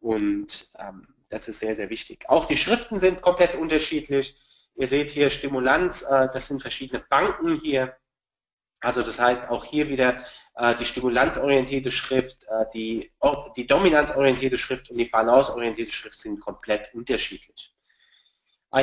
Und 0.00 0.70
ähm, 0.78 1.06
das 1.28 1.48
ist 1.48 1.58
sehr, 1.58 1.74
sehr 1.74 1.90
wichtig. 1.90 2.28
Auch 2.28 2.44
die 2.44 2.56
Schriften 2.56 3.00
sind 3.00 3.22
komplett 3.22 3.54
unterschiedlich. 3.54 4.38
Ihr 4.74 4.86
seht 4.86 5.10
hier 5.10 5.30
Stimulanz, 5.30 6.02
äh, 6.02 6.28
das 6.32 6.48
sind 6.48 6.60
verschiedene 6.60 7.04
Banken 7.08 7.58
hier. 7.58 7.96
Also 8.80 9.02
das 9.02 9.20
heißt 9.20 9.48
auch 9.48 9.64
hier 9.64 9.88
wieder 9.88 10.22
äh, 10.54 10.74
die 10.76 10.84
stimulanzorientierte 10.84 11.90
Schrift, 11.90 12.44
äh, 12.48 12.66
die, 12.72 13.10
die 13.56 13.66
dominanzorientierte 13.66 14.58
Schrift 14.58 14.90
und 14.90 14.98
die 14.98 15.06
balanceorientierte 15.06 15.92
Schrift 15.92 16.20
sind 16.20 16.40
komplett 16.40 16.92
unterschiedlich. 16.94 17.72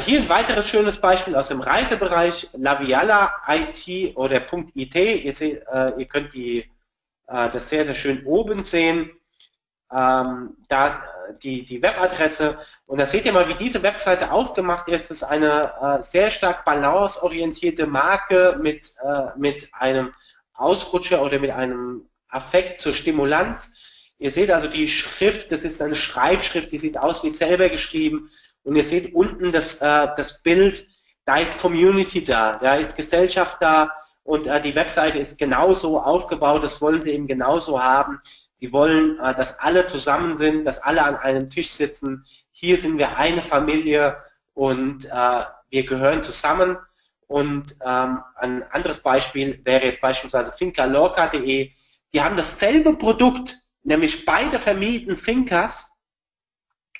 Hier 0.05 0.21
ein 0.21 0.29
weiteres 0.29 0.67
schönes 0.67 0.99
Beispiel 0.99 1.35
aus 1.35 1.49
dem 1.49 1.61
Reisebereich, 1.61 2.49
Laviala 2.53 3.31
IT 3.47 4.15
oder 4.15 4.41
.it. 4.73 4.95
Ihr, 4.95 5.31
seht, 5.31 5.61
ihr 5.97 6.05
könnt 6.05 6.33
die, 6.33 6.67
das 7.27 7.69
sehr, 7.69 7.85
sehr 7.85 7.93
schön 7.93 8.25
oben 8.25 8.63
sehen. 8.63 9.11
Ähm, 9.91 10.57
da 10.67 11.12
die, 11.41 11.65
die 11.65 11.81
Webadresse 11.81 12.57
und 12.85 12.99
da 12.99 13.05
seht 13.05 13.25
ihr 13.25 13.33
mal, 13.33 13.47
wie 13.47 13.55
diese 13.55 13.83
Webseite 13.83 14.31
aufgemacht 14.31 14.87
ist. 14.87 15.09
Das 15.09 15.17
ist 15.17 15.23
eine 15.23 15.73
äh, 15.81 16.03
sehr 16.03 16.31
stark 16.31 16.65
balanceorientierte 16.65 17.87
Marke 17.87 18.57
mit, 18.61 18.95
äh, 19.03 19.37
mit 19.37 19.69
einem 19.73 20.11
Ausrutscher 20.53 21.21
oder 21.21 21.39
mit 21.39 21.51
einem 21.51 22.07
Affekt 22.27 22.79
zur 22.79 22.93
Stimulanz. 22.93 23.73
Ihr 24.17 24.31
seht 24.31 24.51
also 24.51 24.67
die 24.67 24.87
Schrift, 24.87 25.51
das 25.51 25.63
ist 25.63 25.81
eine 25.81 25.95
Schreibschrift, 25.95 26.71
die 26.71 26.77
sieht 26.77 26.97
aus 26.97 27.23
wie 27.23 27.29
selber 27.29 27.69
geschrieben 27.69 28.29
und 28.63 28.75
ihr 28.75 28.83
seht 28.83 29.13
unten 29.13 29.51
das, 29.51 29.81
äh, 29.81 30.07
das 30.15 30.41
Bild, 30.41 30.87
da 31.25 31.37
ist 31.37 31.59
Community 31.59 32.23
da, 32.23 32.55
da 32.55 32.75
ist 32.75 32.95
Gesellschaft 32.95 33.57
da 33.61 33.91
und 34.23 34.47
äh, 34.47 34.61
die 34.61 34.75
Webseite 34.75 35.19
ist 35.19 35.37
genauso 35.37 35.99
aufgebaut, 35.99 36.63
das 36.63 36.81
wollen 36.81 37.01
sie 37.01 37.11
eben 37.11 37.27
genauso 37.27 37.81
haben. 37.81 38.21
Die 38.63 38.71
wollen, 38.71 39.19
äh, 39.19 39.35
dass 39.35 39.59
alle 39.59 39.85
zusammen 39.87 40.37
sind, 40.37 40.63
dass 40.63 40.81
alle 40.81 41.03
an 41.03 41.17
einem 41.17 41.49
Tisch 41.49 41.71
sitzen. 41.71 42.25
Hier 42.53 42.77
sind 42.77 42.97
wir 42.97 43.17
eine 43.17 43.41
Familie 43.41 44.23
und 44.53 45.03
äh, 45.03 45.41
wir 45.69 45.85
gehören 45.85 46.23
zusammen. 46.23 46.77
Und 47.27 47.75
ähm, 47.85 48.23
ein 48.37 48.63
anderes 48.71 49.01
Beispiel 49.03 49.59
wäre 49.65 49.83
jetzt 49.87 49.99
beispielsweise 49.99 50.53
finca-lorca.de. 50.53 51.71
Die 52.13 52.21
haben 52.21 52.37
dasselbe 52.37 52.95
Produkt, 52.95 53.57
nämlich 53.83 54.23
beide 54.23 54.59
vermieten 54.59 55.17
Fincas. 55.17 55.91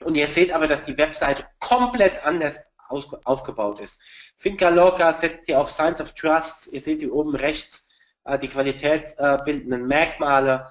Und 0.01 0.17
ihr 0.17 0.27
seht 0.27 0.51
aber, 0.51 0.67
dass 0.67 0.83
die 0.83 0.97
Webseite 0.97 1.45
komplett 1.59 2.25
anders 2.25 2.59
aufgebaut 2.89 3.79
ist. 3.79 4.01
Finca 4.35 4.67
Lorca 4.67 5.13
setzt 5.13 5.45
hier 5.45 5.61
auf 5.61 5.69
Science 5.69 6.01
of 6.01 6.13
Trust. 6.13 6.73
Ihr 6.73 6.81
seht 6.81 6.99
hier 6.99 7.13
oben 7.13 7.33
rechts 7.37 7.87
äh, 8.25 8.37
die 8.37 8.49
qualitätsbildenden 8.49 9.87
Merkmale. 9.87 10.67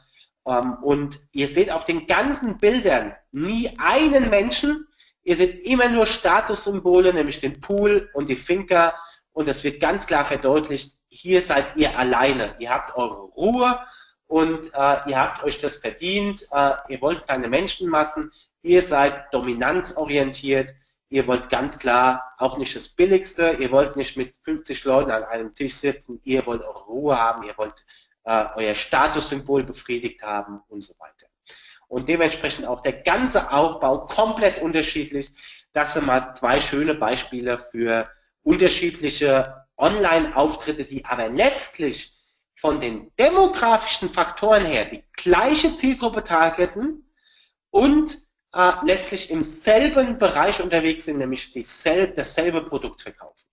Ähm, 0.47 0.75
und 0.83 1.21
ihr 1.33 1.49
seht 1.49 1.71
auf 1.71 1.85
den 1.85 2.07
ganzen 2.07 2.59
Bildern 2.59 3.15
nie 3.31 3.71
einen 3.79 4.31
Menschen, 4.31 4.87
ihr 5.23 5.37
seht 5.37 5.67
immer 5.67 5.89
nur 5.89 6.07
Statussymbole, 6.07 7.15
nämlich 7.15 7.41
den 7.41 7.61
Pool 7.61 8.11
und 8.15 8.29
die 8.29 8.37
Finca. 8.37 8.95
Und 9.33 9.49
das 9.49 9.65
wird 9.65 9.81
ganz 9.81 10.07
klar 10.07 10.25
verdeutlicht, 10.25 10.99
hier 11.09 11.41
seid 11.41 11.77
ihr 11.77 11.99
alleine, 11.99 12.57
ihr 12.59 12.71
habt 12.71 12.97
eure 12.97 13.23
Ruhe 13.33 13.81
und 14.27 14.69
äh, 14.75 15.11
ihr 15.11 15.19
habt 15.19 15.43
euch 15.45 15.59
das 15.59 15.77
verdient, 15.77 16.47
äh, 16.53 16.73
ihr 16.89 17.01
wollt 17.01 17.27
keine 17.27 17.49
Menschenmassen, 17.49 18.33
ihr 18.63 18.83
seid 18.83 19.33
dominanzorientiert, 19.33 20.75
ihr 21.11 21.27
wollt 21.27 21.51
ganz 21.51 21.79
klar 21.79 22.35
auch 22.39 22.57
nicht 22.57 22.75
das 22.75 22.89
Billigste, 22.89 23.57
ihr 23.59 23.71
wollt 23.71 23.97
nicht 23.97 24.17
mit 24.17 24.37
50 24.43 24.85
Leuten 24.85 25.11
an 25.11 25.25
einem 25.25 25.55
Tisch 25.55 25.75
sitzen, 25.75 26.21
ihr 26.25 26.47
wollt 26.47 26.63
eure 26.63 26.85
Ruhe 26.85 27.19
haben, 27.19 27.43
ihr 27.45 27.57
wollt 27.59 27.85
äh, 28.25 28.47
euer 28.57 28.75
Statussymbol 28.75 29.65
befriedigt 29.65 30.23
haben 30.23 30.61
und 30.69 30.83
so 30.83 30.95
weiter. 30.99 31.27
Und 31.89 32.09
dementsprechend 32.09 32.67
auch 32.67 32.81
der 32.81 32.95
ganze 33.03 33.53
Aufbau 33.53 34.07
komplett 34.07 34.63
unterschiedlich. 34.63 35.31
Das 35.73 35.93
sind 35.93 36.07
mal 36.07 36.35
zwei 36.35 36.61
schöne 36.61 36.95
Beispiele 36.95 37.59
für 37.59 38.09
unterschiedliche 38.43 39.67
Online-Auftritte, 39.77 40.85
die 40.85 41.05
aber 41.05 41.29
letztlich 41.29 42.17
von 42.57 42.81
den 42.81 43.11
demografischen 43.19 44.09
Faktoren 44.09 44.65
her 44.65 44.85
die 44.85 45.05
gleiche 45.15 45.75
Zielgruppe 45.75 46.23
targeten 46.23 47.13
und 47.71 48.19
äh, 48.55 48.73
letztlich 48.85 49.31
im 49.31 49.43
selben 49.43 50.19
Bereich 50.19 50.63
unterwegs 50.63 51.05
sind, 51.07 51.19
nämlich 51.19 51.53
dieselbe, 51.53 52.13
dasselbe 52.13 52.63
Produkt 52.63 53.03
verkaufen. 53.03 53.47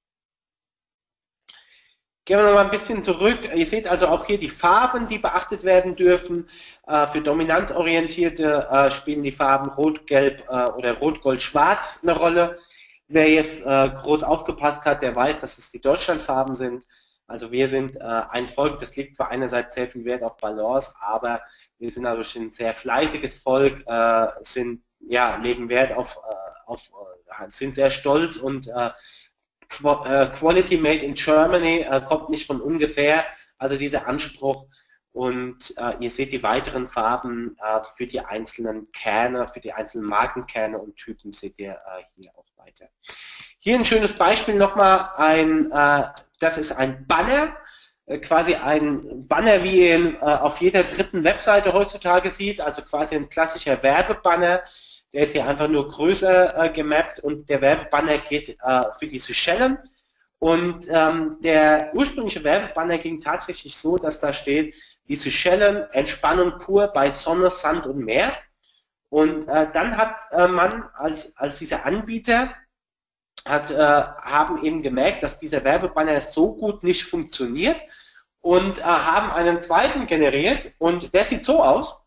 Gehen 2.30 2.38
wir 2.38 2.46
noch 2.46 2.54
mal 2.54 2.66
ein 2.66 2.70
bisschen 2.70 3.04
zurück. 3.04 3.50
Ihr 3.56 3.66
seht 3.66 3.88
also 3.88 4.08
auch 4.08 4.24
hier 4.24 4.38
die 4.38 4.52
Farben, 4.52 5.08
die 5.08 5.18
beachtet 5.18 5.64
werden 5.64 5.96
dürfen. 5.96 6.48
Äh, 6.86 7.08
für 7.08 7.22
dominanzorientierte 7.22 8.68
äh, 8.70 8.92
spielen 8.92 9.24
die 9.24 9.32
Farben 9.32 9.72
Rot, 9.72 10.06
Gelb 10.06 10.44
äh, 10.48 10.70
oder 10.70 11.00
Rot, 11.00 11.24
Gold, 11.24 11.42
Schwarz 11.42 12.02
eine 12.04 12.16
Rolle. 12.16 12.60
Wer 13.08 13.30
jetzt 13.30 13.64
groß 13.64 14.22
aufgepasst 14.22 14.86
hat, 14.86 15.02
der 15.02 15.16
weiß, 15.16 15.40
dass 15.40 15.58
es 15.58 15.72
die 15.72 15.82
Deutschlandfarben 15.82 16.54
sind. 16.54 16.86
Also 17.26 17.52
wir 17.52 17.68
sind 17.68 18.00
ein 18.00 18.48
Volk, 18.48 18.78
das 18.78 18.96
liegt 18.96 19.16
zwar 19.16 19.32
einerseits 19.32 19.74
sehr 19.74 19.88
viel 19.88 20.06
Wert 20.06 20.22
auf 20.22 20.38
Balance, 20.38 20.94
aber 21.02 21.42
wir 21.80 21.90
sind 21.90 22.06
also 22.06 22.40
ein 22.40 22.52
sehr 22.52 22.76
fleißiges 22.76 23.40
Volk, 23.40 23.84
sind, 24.42 24.84
ja, 25.00 25.38
legen 25.38 25.70
Wert 25.70 25.98
auf, 25.98 26.22
auf 26.68 26.92
sind 27.48 27.74
sehr 27.74 27.90
stolz 27.90 28.36
und 28.38 28.70
Quality 29.70 30.78
Made 30.78 31.06
in 31.06 31.14
Germany 31.14 31.86
äh, 31.90 32.02
kommt 32.02 32.30
nicht 32.30 32.48
von 32.48 32.60
ungefähr, 32.60 33.26
also 33.58 33.76
dieser 33.76 34.08
Anspruch. 34.08 34.66
Und 35.12 35.74
äh, 35.78 35.96
ihr 36.00 36.12
seht 36.12 36.34
die 36.34 36.44
weiteren 36.44 36.88
Farben 36.88 37.58
äh, 37.62 37.80
für 37.96 38.06
die 38.06 38.20
einzelnen 38.20 38.92
Kerne, 38.92 39.48
für 39.48 39.60
die 39.60 39.74
einzelnen 39.74 40.08
Markenkerne 40.08 40.78
und 40.78 40.96
Typen 40.96 41.34
seht 41.34 41.58
ihr 41.60 41.72
äh, 41.72 42.04
hier 42.16 42.32
auch 42.36 42.46
weiter. 42.58 42.90
Hier 43.58 43.76
ein 43.76 43.86
schönes 43.86 44.14
Beispiel 44.14 44.56
nochmal, 44.56 45.10
ein, 45.16 45.72
äh, 45.72 46.08
das 46.40 46.58
ist 46.58 46.72
ein 46.72 47.06
Banner, 47.08 47.56
quasi 48.22 48.56
ein 48.56 49.28
Banner, 49.28 49.64
wie 49.64 49.88
ihr 49.88 50.00
ihn 50.00 50.18
auf 50.18 50.62
jeder 50.62 50.82
dritten 50.82 51.24
Webseite 51.24 51.74
heutzutage 51.74 52.32
sieht, 52.32 52.60
also 52.60 52.82
quasi 52.82 53.16
ein 53.16 53.30
klassischer 53.30 53.84
Werbebanner, 53.84 54.64
der 55.14 55.24
ist 55.24 55.32
hier 55.32 55.48
einfach 55.48 55.68
nur 55.68 55.88
größer 55.88 56.66
äh, 56.66 56.70
gemappt 56.70 57.20
und 57.20 57.50
der 57.50 57.62
Werbebanner 57.62 58.20
geht 58.20 58.58
äh, 58.62 58.82
für 58.98 59.08
die 59.08 59.20
Seychellen. 59.20 59.80
Und 60.38 60.88
ähm, 60.90 61.38
der 61.42 61.92
ursprüngliche 61.94 62.44
Werbebanner 62.44 62.98
ging 62.98 63.20
tatsächlich 63.20 63.76
so, 63.76 63.98
dass 63.98 64.22
da 64.22 64.32
steht, 64.32 64.74
die 65.08 65.16
Seychellen, 65.16 65.90
Entspannung 65.92 66.60
pur 66.60 66.88
bei 66.88 67.10
Sonne, 67.10 67.50
Sand 67.50 67.88
und 67.88 68.00
Meer. 68.00 68.32
Und 69.10 69.48
äh, 69.48 69.68
dann 69.74 69.98
hat 69.98 70.22
äh, 70.32 70.48
man 70.48 70.84
als, 70.94 71.36
als 71.38 71.60
dieser 71.60 71.86
Anbieter 71.86 72.54
hat, 73.46 73.72
äh, 73.72 73.76
haben 73.78 74.64
eben 74.64 74.82
gemerkt, 74.82 75.24
dass 75.24 75.40
dieser 75.40 75.64
Werbebanner 75.64 76.22
so 76.22 76.56
gut 76.56 76.84
nicht 76.84 77.04
funktioniert 77.04 77.84
und 78.42 78.80
äh, 78.80 78.84
haben 78.84 79.32
einen 79.32 79.62
zweiten 79.62 80.08
generiert 80.08 80.74
und 80.78 81.14
der 81.14 81.26
sieht 81.26 81.44
so 81.44 81.64
aus. 81.64 82.00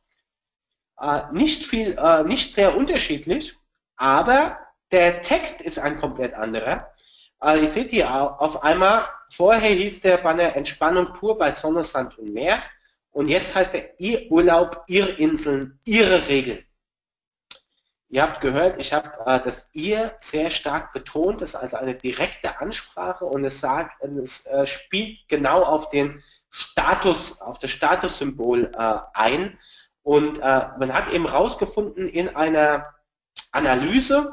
Äh, 1.00 1.22
nicht 1.32 1.64
viel, 1.64 1.96
äh, 1.98 2.22
nicht 2.24 2.54
sehr 2.54 2.76
unterschiedlich, 2.76 3.56
aber 3.96 4.58
der 4.90 5.22
Text 5.22 5.62
ist 5.62 5.78
ein 5.78 5.98
komplett 5.98 6.34
anderer. 6.34 6.92
Also 7.38 7.62
ihr 7.62 7.68
seht 7.68 7.90
hier 7.90 8.10
auf 8.10 8.62
einmal, 8.62 9.06
vorher 9.30 9.70
hieß 9.70 10.02
der 10.02 10.18
Banner 10.18 10.54
Entspannung 10.54 11.12
pur 11.12 11.36
bei 11.36 11.50
Sonne, 11.50 11.82
Sand 11.82 12.18
und 12.18 12.32
Meer 12.32 12.62
und 13.10 13.28
jetzt 13.28 13.54
heißt 13.54 13.74
er 13.74 13.98
Ihr 13.98 14.30
Urlaub, 14.30 14.84
Ihre 14.86 15.10
Inseln, 15.10 15.78
Ihre 15.84 16.28
Regeln. 16.28 16.64
Ihr 18.12 18.22
habt 18.22 18.42
gehört, 18.42 18.78
ich 18.78 18.92
habe 18.92 19.10
äh, 19.24 19.40
das 19.40 19.70
ihr 19.72 20.14
sehr 20.18 20.50
stark 20.50 20.92
betont, 20.92 21.40
das 21.40 21.54
ist 21.54 21.56
also 21.56 21.78
eine 21.78 21.94
direkte 21.94 22.60
Ansprache 22.60 23.24
und 23.24 23.42
es 23.42 23.58
sagt, 23.60 24.02
es 24.02 24.46
äh, 24.46 24.66
spielt 24.66 25.18
genau 25.28 25.62
auf 25.62 25.88
den 25.88 26.22
Status, 26.50 27.40
auf 27.40 27.58
das 27.58 27.70
Statussymbol 27.70 28.70
äh, 28.76 28.98
ein. 29.14 29.58
Und 30.02 30.38
äh, 30.38 30.68
man 30.78 30.92
hat 30.92 31.12
eben 31.12 31.28
herausgefunden 31.28 32.08
in 32.08 32.34
einer 32.34 32.94
Analyse, 33.52 34.32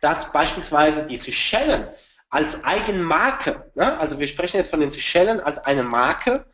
dass 0.00 0.32
beispielsweise 0.32 1.04
die 1.06 1.18
Seychellen 1.18 1.88
als 2.30 2.62
Eigenmarke, 2.64 3.70
ne, 3.74 3.98
also 3.98 4.18
wir 4.18 4.28
sprechen 4.28 4.56
jetzt 4.56 4.70
von 4.70 4.80
den 4.80 4.90
Seychellen 4.90 5.40
als 5.40 5.58
eine 5.58 5.82
Marke, 5.82 6.46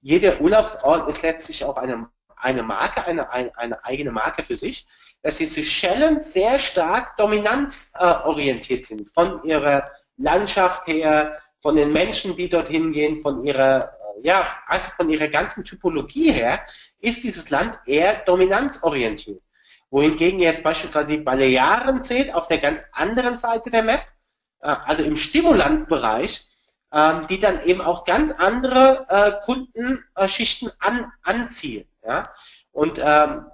jeder 0.00 0.40
Urlaubsort 0.40 1.08
ist 1.08 1.22
letztlich 1.22 1.64
auch 1.64 1.76
eine, 1.76 2.08
eine 2.36 2.62
Marke, 2.62 3.04
eine, 3.04 3.30
eine, 3.30 3.56
eine 3.56 3.84
eigene 3.84 4.10
Marke 4.10 4.44
für 4.44 4.56
sich 4.56 4.86
dass 5.22 5.36
die 5.36 5.46
Seychellen 5.46 6.20
sehr 6.20 6.58
stark 6.58 7.16
dominanzorientiert 7.16 8.84
sind, 8.84 9.08
von 9.14 9.42
ihrer 9.44 9.88
Landschaft 10.16 10.86
her, 10.86 11.38
von 11.62 11.76
den 11.76 11.90
Menschen, 11.90 12.36
die 12.36 12.48
dorthin 12.48 12.92
gehen, 12.92 13.22
von 13.22 13.44
ihrer, 13.44 13.84
äh, 13.84 14.01
ja, 14.22 14.46
einfach 14.66 14.96
von 14.96 15.08
ihrer 15.10 15.28
ganzen 15.28 15.64
Typologie 15.64 16.32
her, 16.32 16.60
ist 17.00 17.22
dieses 17.24 17.50
Land 17.50 17.78
eher 17.86 18.16
dominanzorientiert. 18.24 19.40
Wohingegen 19.90 20.40
jetzt 20.40 20.62
beispielsweise 20.62 21.12
die 21.12 21.18
Balearen 21.18 22.02
zählt 22.02 22.34
auf 22.34 22.48
der 22.48 22.58
ganz 22.58 22.82
anderen 22.92 23.36
Seite 23.36 23.70
der 23.70 23.82
Map, 23.82 24.02
äh, 24.60 24.74
also 24.86 25.02
im 25.02 25.16
Stimulanzbereich, 25.16 26.48
ähm, 26.92 27.26
die 27.26 27.38
dann 27.38 27.62
eben 27.64 27.80
auch 27.80 28.04
ganz 28.04 28.32
andere 28.32 29.06
äh, 29.08 29.32
Kundenschichten 29.44 30.72
an, 30.78 31.12
anziehen. 31.22 31.86
Ja? 32.04 32.24
Und 32.70 33.00
ähm, 33.02 33.46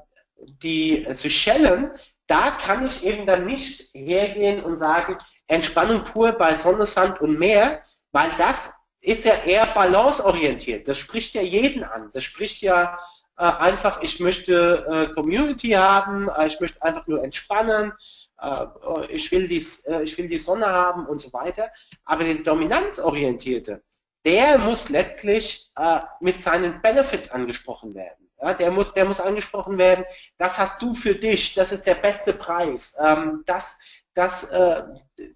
die 0.63 1.07
Seychellen, 1.11 1.91
da 2.27 2.51
kann 2.53 2.87
ich 2.87 3.05
eben 3.05 3.27
dann 3.27 3.45
nicht 3.45 3.91
hergehen 3.95 4.63
und 4.63 4.77
sagen, 4.77 5.19
Entspannung 5.49 6.05
pur 6.05 6.33
bei 6.33 6.55
Sonne, 6.55 6.87
Sand 6.87 7.21
und 7.21 7.39
Meer, 7.39 7.81
weil 8.13 8.31
das 8.39 8.78
ist 9.09 9.25
ja 9.25 9.35
eher 9.45 9.67
balanceorientiert. 9.67 10.87
Das 10.87 10.99
spricht 10.99 11.35
ja 11.35 11.43
jeden 11.43 11.83
an. 11.83 12.11
Das 12.13 12.25
spricht 12.25 12.61
ja 12.61 12.99
äh, 13.39 13.43
einfach, 13.43 14.03
ich 14.03 14.21
möchte 14.21 14.87
äh, 15.09 15.15
Community 15.15 15.71
haben, 15.71 16.29
äh, 16.29 16.47
ich 16.47 16.61
möchte 16.61 16.83
einfach 16.83 17.07
nur 17.07 17.25
entspannen, 17.25 17.93
äh, 18.41 18.67
ich, 19.09 19.33
will 19.33 19.49
die, 19.49 19.65
äh, 19.87 20.03
ich 20.03 20.19
will 20.19 20.29
die 20.29 20.39
Sonne 20.39 20.67
haben 20.67 21.07
und 21.07 21.21
so 21.21 21.33
weiter. 21.33 21.71
Aber 22.05 22.25
der 22.25 22.35
Dominanzorientierte, 22.37 23.83
der 24.27 24.59
muss 24.59 24.91
letztlich 24.91 25.71
äh, 25.77 26.01
mit 26.21 26.43
seinen 26.43 26.83
Benefits 26.83 27.31
angesprochen 27.31 27.95
werden. 27.95 28.29
Ja, 28.41 28.55
der, 28.55 28.71
muss, 28.71 28.93
der 28.93 29.07
muss 29.07 29.21
angesprochen 29.21 29.79
werden, 29.79 30.05
das 30.37 30.59
hast 30.59 30.81
du 30.83 30.95
für 30.95 31.15
dich, 31.15 31.55
das 31.55 31.73
ist 31.73 31.87
der 31.87 31.97
beste 31.97 32.33
Preis, 32.33 32.97
ähm, 33.05 33.43
das, 33.47 33.79
das, 34.15 34.45
äh, 34.51 34.83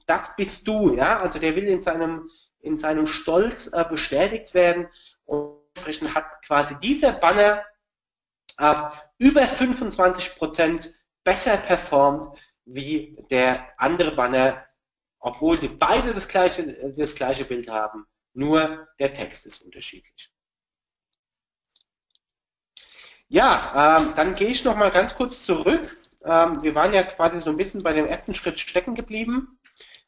das 0.06 0.36
bist 0.36 0.68
du. 0.68 0.94
Ja? 0.94 1.18
Also 1.18 1.38
der 1.38 1.56
will 1.56 1.66
in 1.68 1.82
seinem, 1.82 2.30
in 2.62 2.78
seinem 2.78 3.06
Stolz 3.06 3.72
äh, 3.72 3.84
bestätigt 3.88 4.54
werden 4.54 4.88
und 5.24 5.62
entsprechend 5.74 6.14
hat 6.14 6.42
quasi 6.42 6.74
dieser 6.80 7.12
Banner 7.12 7.64
äh, 8.58 8.74
über 9.18 9.46
25 9.46 10.36
Prozent 10.36 10.94
besser 11.24 11.56
performt 11.56 12.38
wie 12.64 13.16
der 13.30 13.68
andere 13.78 14.12
Banner, 14.12 14.66
obwohl 15.18 15.58
die 15.58 15.68
beide 15.68 16.12
das 16.12 16.28
gleiche, 16.28 16.92
das 16.96 17.14
gleiche 17.14 17.44
Bild 17.44 17.68
haben, 17.68 18.06
nur 18.34 18.88
der 18.98 19.12
Text 19.12 19.46
ist 19.46 19.62
unterschiedlich. 19.62 20.30
Ja, 23.28 23.98
ähm, 23.98 24.12
dann 24.14 24.34
gehe 24.34 24.48
ich 24.48 24.64
noch 24.64 24.76
mal 24.76 24.90
ganz 24.90 25.14
kurz 25.16 25.42
zurück. 25.44 25.96
Ähm, 26.24 26.62
wir 26.62 26.74
waren 26.74 26.92
ja 26.92 27.02
quasi 27.02 27.40
so 27.40 27.50
ein 27.50 27.56
bisschen 27.56 27.82
bei 27.82 27.92
dem 27.92 28.06
ersten 28.06 28.34
Schritt 28.34 28.60
stecken 28.60 28.94
geblieben. 28.94 29.58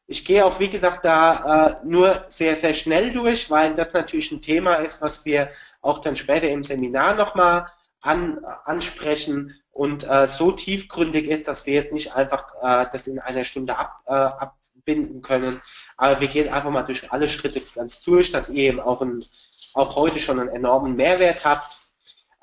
Ich 0.07 0.23
gehe 0.23 0.45
auch, 0.45 0.59
wie 0.59 0.69
gesagt, 0.69 1.03
da 1.03 1.79
äh, 1.81 1.85
nur 1.85 2.25
sehr, 2.27 2.55
sehr 2.55 2.73
schnell 2.75 3.11
durch, 3.11 3.49
weil 3.49 3.73
das 3.73 3.93
natürlich 3.93 4.31
ein 4.31 4.41
Thema 4.41 4.75
ist, 4.75 5.01
was 5.01 5.25
wir 5.25 5.49
auch 5.81 5.99
dann 5.99 6.15
später 6.15 6.47
im 6.47 6.63
Seminar 6.63 7.15
nochmal 7.15 7.67
an, 8.01 8.45
ansprechen 8.65 9.59
und 9.71 10.07
äh, 10.07 10.27
so 10.27 10.51
tiefgründig 10.51 11.27
ist, 11.27 11.47
dass 11.47 11.65
wir 11.65 11.73
jetzt 11.73 11.91
nicht 11.91 12.13
einfach 12.13 12.45
äh, 12.61 12.85
das 12.91 13.07
in 13.07 13.19
einer 13.19 13.43
Stunde 13.43 13.77
ab, 13.77 14.01
äh, 14.05 14.13
abbinden 14.13 15.23
können. 15.23 15.61
Aber 15.97 16.21
wir 16.21 16.27
gehen 16.27 16.53
einfach 16.53 16.69
mal 16.69 16.83
durch 16.83 17.11
alle 17.11 17.27
Schritte 17.27 17.61
ganz 17.73 18.01
durch, 18.01 18.31
dass 18.31 18.49
ihr 18.49 18.69
eben 18.69 18.79
auch, 18.79 19.01
ein, 19.01 19.25
auch 19.73 19.95
heute 19.95 20.19
schon 20.19 20.39
einen 20.39 20.49
enormen 20.49 20.95
Mehrwert 20.95 21.43
habt. 21.45 21.77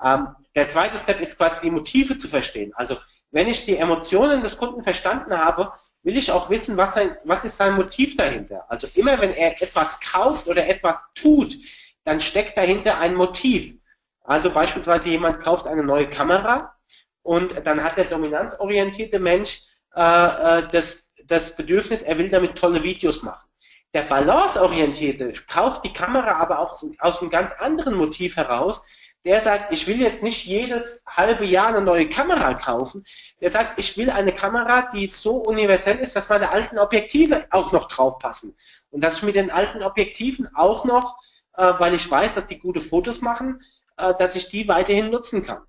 Ähm, 0.03 0.35
der 0.53 0.67
zweite 0.67 0.97
Step 0.97 1.21
ist 1.21 1.37
quasi 1.37 1.61
die 1.61 1.71
Motive 1.71 2.17
zu 2.17 2.27
verstehen. 2.27 2.73
Also 2.75 2.97
wenn 3.31 3.47
ich 3.47 3.65
die 3.65 3.77
Emotionen 3.77 4.41
des 4.41 4.57
Kunden 4.57 4.83
verstanden 4.83 5.35
habe, 5.37 5.71
will 6.03 6.17
ich 6.17 6.31
auch 6.31 6.49
wissen, 6.49 6.77
was, 6.77 6.93
sein, 6.93 7.17
was 7.23 7.45
ist 7.45 7.57
sein 7.57 7.75
Motiv 7.75 8.15
dahinter. 8.15 8.65
Also 8.69 8.87
immer 8.95 9.19
wenn 9.19 9.33
er 9.33 9.61
etwas 9.61 9.99
kauft 10.01 10.47
oder 10.47 10.67
etwas 10.67 11.03
tut, 11.15 11.57
dann 12.03 12.19
steckt 12.19 12.57
dahinter 12.57 12.99
ein 12.99 13.15
Motiv. 13.15 13.75
Also 14.23 14.51
beispielsweise 14.51 15.09
jemand 15.09 15.39
kauft 15.39 15.67
eine 15.67 15.83
neue 15.83 16.09
Kamera 16.09 16.75
und 17.21 17.65
dann 17.65 17.83
hat 17.83 17.97
der 17.97 18.05
dominanzorientierte 18.05 19.19
Mensch 19.19 19.61
äh, 19.95 20.59
äh 20.59 20.67
das, 20.67 21.13
das 21.25 21.55
Bedürfnis, 21.55 22.01
er 22.01 22.17
will 22.17 22.29
damit 22.29 22.57
tolle 22.57 22.83
Videos 22.83 23.23
machen. 23.23 23.47
Der 23.93 24.03
balanceorientierte 24.03 25.33
kauft 25.47 25.85
die 25.85 25.93
Kamera 25.93 26.39
aber 26.39 26.59
auch 26.59 26.81
aus 26.99 27.21
einem 27.21 27.29
ganz 27.29 27.53
anderen 27.53 27.95
Motiv 27.95 28.35
heraus, 28.37 28.83
der 29.25 29.39
sagt, 29.39 29.71
ich 29.71 29.87
will 29.87 30.01
jetzt 30.01 30.21
nicht 30.21 30.45
jedes 30.45 31.03
halbe 31.07 31.45
Jahr 31.45 31.67
eine 31.67 31.81
neue 31.81 32.09
Kamera 32.09 32.53
kaufen. 32.53 33.05
Der 33.39 33.49
sagt, 33.49 33.79
ich 33.79 33.97
will 33.97 34.09
eine 34.09 34.33
Kamera, 34.33 34.89
die 34.93 35.07
so 35.07 35.37
universell 35.37 35.99
ist, 35.99 36.15
dass 36.15 36.29
meine 36.29 36.51
alten 36.51 36.77
Objektive 36.77 37.45
auch 37.49 37.71
noch 37.71 37.87
drauf 37.87 38.19
passen. 38.19 38.55
Und 38.91 39.01
dass 39.01 39.17
ich 39.17 39.23
mit 39.23 39.35
den 39.35 39.49
alten 39.49 39.81
Objektiven 39.81 40.49
auch 40.55 40.83
noch, 40.83 41.17
äh, 41.55 41.73
weil 41.77 41.93
ich 41.93 42.09
weiß, 42.09 42.33
dass 42.33 42.47
die 42.47 42.59
gute 42.59 42.81
Fotos 42.81 43.21
machen, 43.21 43.61
äh, 43.97 44.13
dass 44.15 44.35
ich 44.35 44.49
die 44.49 44.67
weiterhin 44.67 45.09
nutzen 45.09 45.41
kann. 45.41 45.61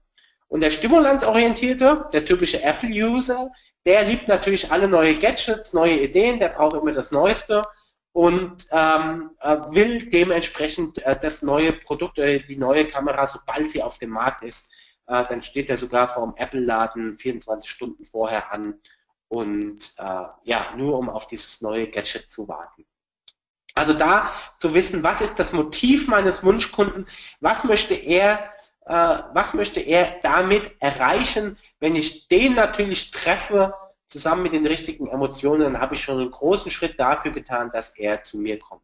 Und 0.49 0.61
der 0.61 0.71
stimulanzorientierte, 0.71 2.09
der 2.13 2.25
typische 2.25 2.63
Apple-User, 2.63 3.51
der 3.87 4.03
liebt 4.05 4.29
natürlich 4.29 4.73
alle 4.73 4.89
neue 4.89 5.19
Gadgets, 5.19 5.73
neue 5.73 6.01
Ideen, 6.01 6.41
der 6.41 6.49
braucht 6.49 6.75
immer 6.75 6.93
das 6.93 7.13
Neueste 7.13 7.63
und 8.15 8.69
ähm, 8.71 9.33
äh, 9.41 9.57
will 9.71 10.09
dementsprechend 10.09 11.05
äh, 11.05 11.19
das 11.19 11.43
neue 11.43 11.73
Produkt 11.73 12.17
oder 12.17 12.39
die 12.39 12.57
neue 12.57 12.87
Kamera, 12.87 13.27
sobald 13.27 13.69
sie 13.71 13.83
auf 13.83 13.99
dem 13.99 14.11
Markt 14.11 14.45
ist, 14.45 14.73
äh, 15.09 15.25
dann 15.25 15.43
steht 15.43 15.69
er 15.69 15.77
sogar 15.77 16.09
vor 16.09 16.25
dem 16.25 16.37
Apple-Laden 16.37 17.19
24 17.19 17.69
Stunden 17.69 18.07
vorher 18.07 18.53
an 18.53 18.75
und 19.27 19.95
äh, 19.99 20.27
ja, 20.45 20.75
nur 20.77 20.97
um 20.97 21.11
auf 21.11 21.27
dieses 21.27 21.61
neue 21.61 21.91
Gadget 21.91 22.31
zu 22.31 22.47
warten. 22.47 22.87
Also 23.75 23.95
da 23.95 24.31
zu 24.59 24.75
wissen, 24.75 25.03
was 25.03 25.21
ist 25.21 25.41
das 25.41 25.53
Motiv 25.53 26.07
meines 26.07 26.45
Wunschkunden, 26.45 27.09
was 27.41 27.65
möchte 27.65 27.95
er, 27.95 28.49
äh, 28.87 29.19
was 29.33 29.55
möchte 29.55 29.81
er 29.81 30.21
damit 30.23 30.71
erreichen, 30.79 31.59
wenn 31.81 31.97
ich 31.97 32.29
den 32.29 32.55
natürlich 32.55 33.11
treffe, 33.11 33.75
zusammen 34.09 34.43
mit 34.43 34.53
den 34.53 34.67
richtigen 34.67 35.07
Emotionen, 35.07 35.81
habe 35.81 35.95
ich 35.95 36.03
schon 36.03 36.21
einen 36.21 36.31
großen 36.31 36.71
Schritt 36.71 36.99
dafür 37.01 37.33
getan, 37.33 37.71
dass 37.73 37.97
er 37.97 38.23
zu 38.23 38.39
mir 38.39 38.59
kommt. 38.59 38.83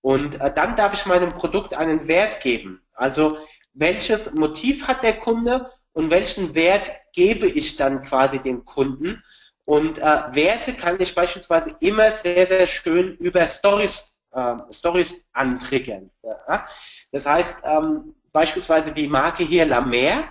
Und 0.00 0.40
äh, 0.40 0.52
dann 0.54 0.76
darf 0.76 0.94
ich 0.94 1.06
meinem 1.06 1.30
Produkt 1.30 1.74
einen 1.74 2.08
Wert 2.08 2.40
geben. 2.40 2.80
Also 2.92 3.38
welches 3.74 4.32
Motiv 4.34 4.86
hat 4.86 5.02
der 5.02 5.18
Kunde 5.18 5.70
und 5.92 6.10
welchen 6.10 6.54
Wert 6.54 6.92
gebe 7.12 7.46
ich 7.46 7.76
dann 7.76 8.02
quasi 8.02 8.38
dem 8.38 8.64
Kunden? 8.64 9.22
Und 9.64 9.98
äh, 9.98 10.22
Werte 10.32 10.74
kann 10.74 11.00
ich 11.00 11.14
beispielsweise 11.14 11.76
immer 11.80 12.12
sehr, 12.12 12.46
sehr 12.46 12.66
schön 12.66 13.16
über 13.16 13.46
Stories, 13.48 14.22
äh, 14.30 14.54
Stories 14.70 15.28
antriggern. 15.32 16.10
Ja? 16.22 16.66
Das 17.10 17.26
heißt, 17.26 17.60
ähm, 17.64 18.14
beispielsweise 18.32 18.92
die 18.92 19.08
Marke 19.08 19.42
hier 19.42 19.66
La 19.66 19.80
Mer, 19.80 20.30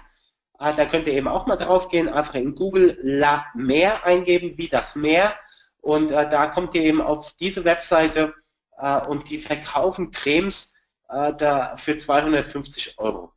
da 0.60 0.86
könnt 0.86 1.08
ihr 1.08 1.14
eben 1.14 1.28
auch 1.28 1.46
mal 1.48 1.56
drauf 1.56 1.90
gehen, 1.90 2.10
einfach 2.10 2.36
in 2.36 2.56
Google 2.56 2.98
La 3.02 3.46
Meer 3.56 4.06
eingeben, 4.06 4.58
wie 4.58 4.70
das 4.70 4.96
Meer. 4.96 5.36
Und 5.82 6.12
äh, 6.12 6.30
da 6.30 6.48
kommt 6.48 6.74
ihr 6.76 6.84
eben 6.84 7.02
auf 7.02 7.34
diese 7.40 7.64
Webseite 7.66 8.34
äh, 8.78 9.06
und 9.08 9.30
die 9.30 9.40
verkaufen 9.40 10.12
Cremes 10.12 10.76
äh, 11.10 11.34
da 11.34 11.78
für 11.78 11.98
250 11.98 12.98
Euro. 12.98 13.34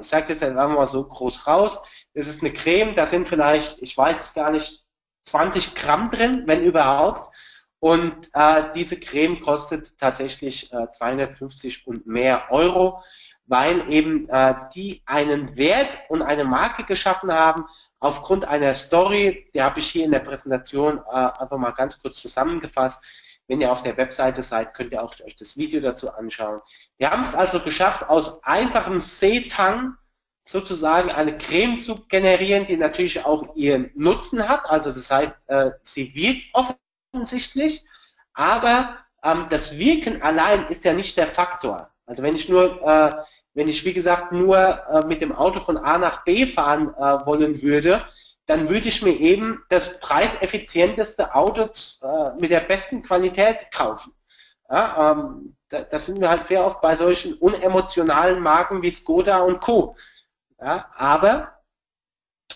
ich 0.00 0.06
sage 0.06 0.28
jetzt 0.28 0.42
einfach 0.42 0.68
mal 0.68 0.86
so 0.86 1.06
groß 1.06 1.46
raus. 1.46 1.82
Das 2.14 2.26
ist 2.26 2.42
eine 2.42 2.52
Creme, 2.52 2.94
da 2.94 3.06
sind 3.06 3.28
vielleicht, 3.28 3.82
ich 3.82 3.96
weiß 3.96 4.20
es 4.20 4.34
gar 4.34 4.50
nicht, 4.50 4.84
20 5.24 5.74
Gramm 5.74 6.10
drin, 6.10 6.44
wenn 6.46 6.62
überhaupt. 6.62 7.34
Und 7.78 8.28
äh, 8.34 8.64
diese 8.74 9.00
Creme 9.00 9.40
kostet 9.40 9.96
tatsächlich 9.98 10.72
äh, 10.72 10.90
250 10.90 11.86
und 11.86 12.06
mehr 12.06 12.50
Euro 12.50 13.02
weil 13.50 13.92
eben 13.92 14.28
äh, 14.28 14.54
die 14.72 15.02
einen 15.06 15.56
Wert 15.56 15.98
und 16.08 16.22
eine 16.22 16.44
Marke 16.44 16.84
geschaffen 16.84 17.32
haben 17.32 17.66
aufgrund 17.98 18.44
einer 18.44 18.74
Story, 18.74 19.50
die 19.52 19.60
habe 19.60 19.80
ich 19.80 19.90
hier 19.90 20.04
in 20.04 20.12
der 20.12 20.20
Präsentation 20.20 20.98
äh, 20.98 21.16
einfach 21.16 21.58
mal 21.58 21.72
ganz 21.72 22.00
kurz 22.00 22.22
zusammengefasst. 22.22 23.04
Wenn 23.48 23.60
ihr 23.60 23.72
auf 23.72 23.82
der 23.82 23.96
Webseite 23.96 24.44
seid, 24.44 24.72
könnt 24.72 24.92
ihr 24.92 25.02
auch 25.02 25.12
euch 25.26 25.34
das 25.34 25.56
Video 25.56 25.80
dazu 25.80 26.14
anschauen. 26.14 26.60
Wir 26.98 27.10
haben 27.10 27.24
es 27.24 27.34
also 27.34 27.58
geschafft, 27.58 28.08
aus 28.08 28.42
einfachem 28.44 29.00
Seetang 29.00 29.96
sozusagen 30.44 31.10
eine 31.10 31.36
Creme 31.36 31.80
zu 31.80 32.06
generieren, 32.06 32.66
die 32.66 32.76
natürlich 32.76 33.24
auch 33.24 33.56
ihren 33.56 33.90
Nutzen 33.96 34.48
hat. 34.48 34.70
Also 34.70 34.90
das 34.90 35.10
heißt, 35.10 35.34
äh, 35.48 35.72
sie 35.82 36.14
wirkt 36.14 36.46
offensichtlich, 36.52 37.84
aber 38.32 38.96
ähm, 39.24 39.46
das 39.50 39.76
Wirken 39.76 40.22
allein 40.22 40.68
ist 40.68 40.84
ja 40.84 40.92
nicht 40.92 41.16
der 41.16 41.26
Faktor. 41.26 41.90
Also 42.06 42.22
wenn 42.22 42.36
ich 42.36 42.48
nur, 42.48 42.80
äh, 42.86 43.10
wenn 43.54 43.68
ich 43.68 43.84
wie 43.84 43.92
gesagt 43.92 44.32
nur 44.32 44.58
äh, 44.58 45.06
mit 45.06 45.20
dem 45.20 45.32
Auto 45.32 45.60
von 45.60 45.76
A 45.76 45.98
nach 45.98 46.24
B 46.24 46.46
fahren 46.46 46.94
äh, 46.94 47.26
wollen 47.26 47.62
würde, 47.62 48.04
dann 48.46 48.68
würde 48.68 48.88
ich 48.88 49.02
mir 49.02 49.18
eben 49.18 49.62
das 49.68 50.00
preiseffizienteste 50.00 51.34
Auto 51.34 51.68
äh, 52.02 52.30
mit 52.40 52.50
der 52.50 52.60
besten 52.60 53.02
Qualität 53.02 53.70
kaufen. 53.72 54.12
Ja, 54.68 55.12
ähm, 55.12 55.56
da, 55.68 55.80
das 55.82 56.06
sind 56.06 56.20
wir 56.20 56.30
halt 56.30 56.46
sehr 56.46 56.64
oft 56.64 56.80
bei 56.80 56.96
solchen 56.96 57.34
unemotionalen 57.34 58.40
Marken 58.40 58.82
wie 58.82 58.90
Skoda 58.90 59.38
und 59.38 59.60
Co. 59.60 59.96
Ja, 60.60 60.90
aber 60.96 61.60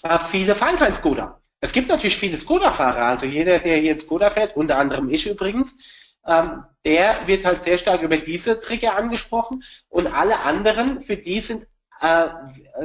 äh, 0.02 0.18
viele 0.18 0.54
fahren 0.54 0.76
kein 0.76 0.94
Skoda. 0.94 1.40
Es 1.60 1.72
gibt 1.72 1.88
natürlich 1.88 2.18
viele 2.18 2.38
Skoda-Fahrer, 2.38 3.06
also 3.06 3.26
jeder, 3.26 3.58
der 3.58 3.78
hier 3.78 3.98
Skoda 3.98 4.30
fährt, 4.30 4.56
unter 4.56 4.78
anderem 4.78 5.08
ich 5.08 5.26
übrigens, 5.26 5.78
ähm, 6.26 6.64
der 6.84 7.26
wird 7.26 7.44
halt 7.44 7.62
sehr 7.62 7.78
stark 7.78 8.02
über 8.02 8.16
diese 8.16 8.60
Trigger 8.60 8.96
angesprochen 8.96 9.64
und 9.88 10.06
alle 10.06 10.40
anderen, 10.40 11.00
für 11.00 11.16
die 11.16 11.40
sind, 11.40 11.66
äh, 12.00 12.28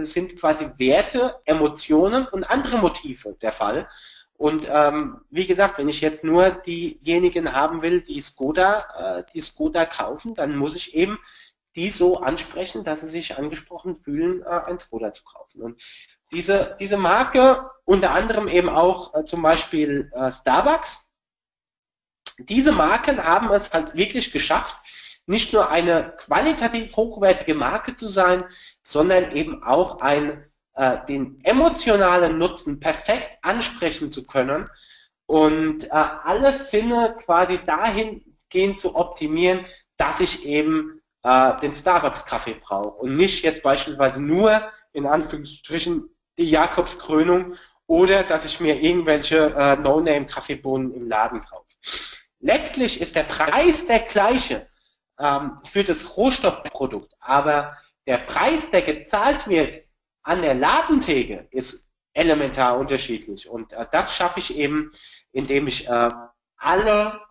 sind 0.04 0.40
quasi 0.40 0.70
Werte, 0.78 1.36
Emotionen 1.46 2.28
und 2.28 2.44
andere 2.44 2.78
Motive 2.78 3.36
der 3.42 3.54
Fall. 3.54 3.88
Und 4.38 4.68
ähm, 4.72 5.20
wie 5.30 5.46
gesagt, 5.46 5.78
wenn 5.78 5.90
ich 5.90 6.00
jetzt 6.00 6.24
nur 6.24 6.50
diejenigen 6.50 7.52
haben 7.52 7.82
will, 7.82 8.00
die 8.00 8.22
Skoda, 8.22 8.86
äh, 9.20 9.24
die 9.34 9.42
Skoda 9.42 9.86
kaufen, 9.86 10.34
dann 10.34 10.56
muss 10.58 10.78
ich 10.78 10.96
eben 10.96 11.20
die 11.76 11.92
so 11.92 12.22
ansprechen, 12.22 12.84
dass 12.84 13.02
sie 13.02 13.08
sich 13.08 13.38
angesprochen 13.38 13.96
fühlen, 13.96 14.42
äh, 14.44 14.62
ein 14.66 14.80
Skoda 14.80 15.12
zu 15.12 15.24
kaufen. 15.26 15.62
Und 15.62 15.82
diese, 16.32 16.76
diese 16.80 16.98
Marke, 16.98 17.70
unter 17.86 18.12
anderem 18.12 18.48
eben 18.48 18.70
auch 18.70 19.14
äh, 19.14 19.26
zum 19.26 19.42
Beispiel 19.42 20.12
äh, 20.14 20.32
Starbucks, 20.32 21.09
diese 22.40 22.72
Marken 22.72 23.24
haben 23.24 23.52
es 23.52 23.72
halt 23.72 23.96
wirklich 23.96 24.32
geschafft, 24.32 24.76
nicht 25.26 25.54
nur 25.54 25.70
eine 25.70 26.14
qualitativ 26.18 26.96
hochwertige 26.96 27.54
Marke 27.54 27.96
zu 27.96 28.08
sein, 28.08 28.44
sondern 28.82 29.36
eben 29.36 29.64
auch 29.64 30.02
ein, 30.02 30.44
äh, 30.74 30.98
den 31.08 31.40
emotionalen 31.44 32.38
Nutzen 32.38 32.80
perfekt 32.80 33.38
ansprechen 33.44 34.10
zu 34.10 34.26
können 34.26 34.68
und 35.28 35.86
äh, 35.86 35.90
alle 35.92 36.54
Sinne 36.54 37.16
quasi 37.20 37.60
dahingehend 37.64 38.80
zu 38.80 38.96
optimieren, 38.96 39.66
dass 39.98 40.20
ich 40.20 40.46
eben 40.46 41.02
äh, 41.24 41.56
den 41.58 41.76
Starbucks-Kaffee 41.76 42.56
brauche 42.60 42.90
und 42.90 43.16
nicht 43.16 43.44
jetzt 43.44 43.62
beispielsweise 43.62 44.24
nur 44.24 44.72
in 44.94 45.06
Anführungsstrichen 45.06 46.10
die 46.40 46.50
Jakobskrönung 46.50 47.56
oder 47.86 48.24
dass 48.24 48.46
ich 48.46 48.60
mir 48.60 48.82
irgendwelche 48.82 49.54
äh, 49.56 49.76
No-Name-Kaffeebohnen 49.76 50.94
im 50.94 51.08
Laden 51.08 51.42
kaufe. 51.42 51.66
Letztlich 52.40 53.02
ist 53.02 53.16
der 53.16 53.24
Preis 53.24 53.86
der 53.88 54.00
gleiche 54.00 54.68
ähm, 55.20 55.60
für 55.66 55.84
das 55.84 56.18
Rohstoffprodukt, 56.18 57.14
aber 57.20 57.78
der 58.08 58.18
Preis, 58.18 58.72
der 58.72 58.82
gezahlt 58.82 59.48
wird 59.48 59.84
an 60.24 60.42
der 60.42 60.56
Ladentheke, 60.56 61.48
ist 61.52 61.92
elementar 62.14 62.78
unterschiedlich. 62.78 63.50
Und 63.50 63.74
äh, 63.74 63.86
das 63.92 64.16
schaffe 64.16 64.40
ich 64.40 64.56
eben, 64.58 64.92
indem 65.32 65.68
ich 65.68 65.88
äh, 65.88 66.10
alle 66.58 67.22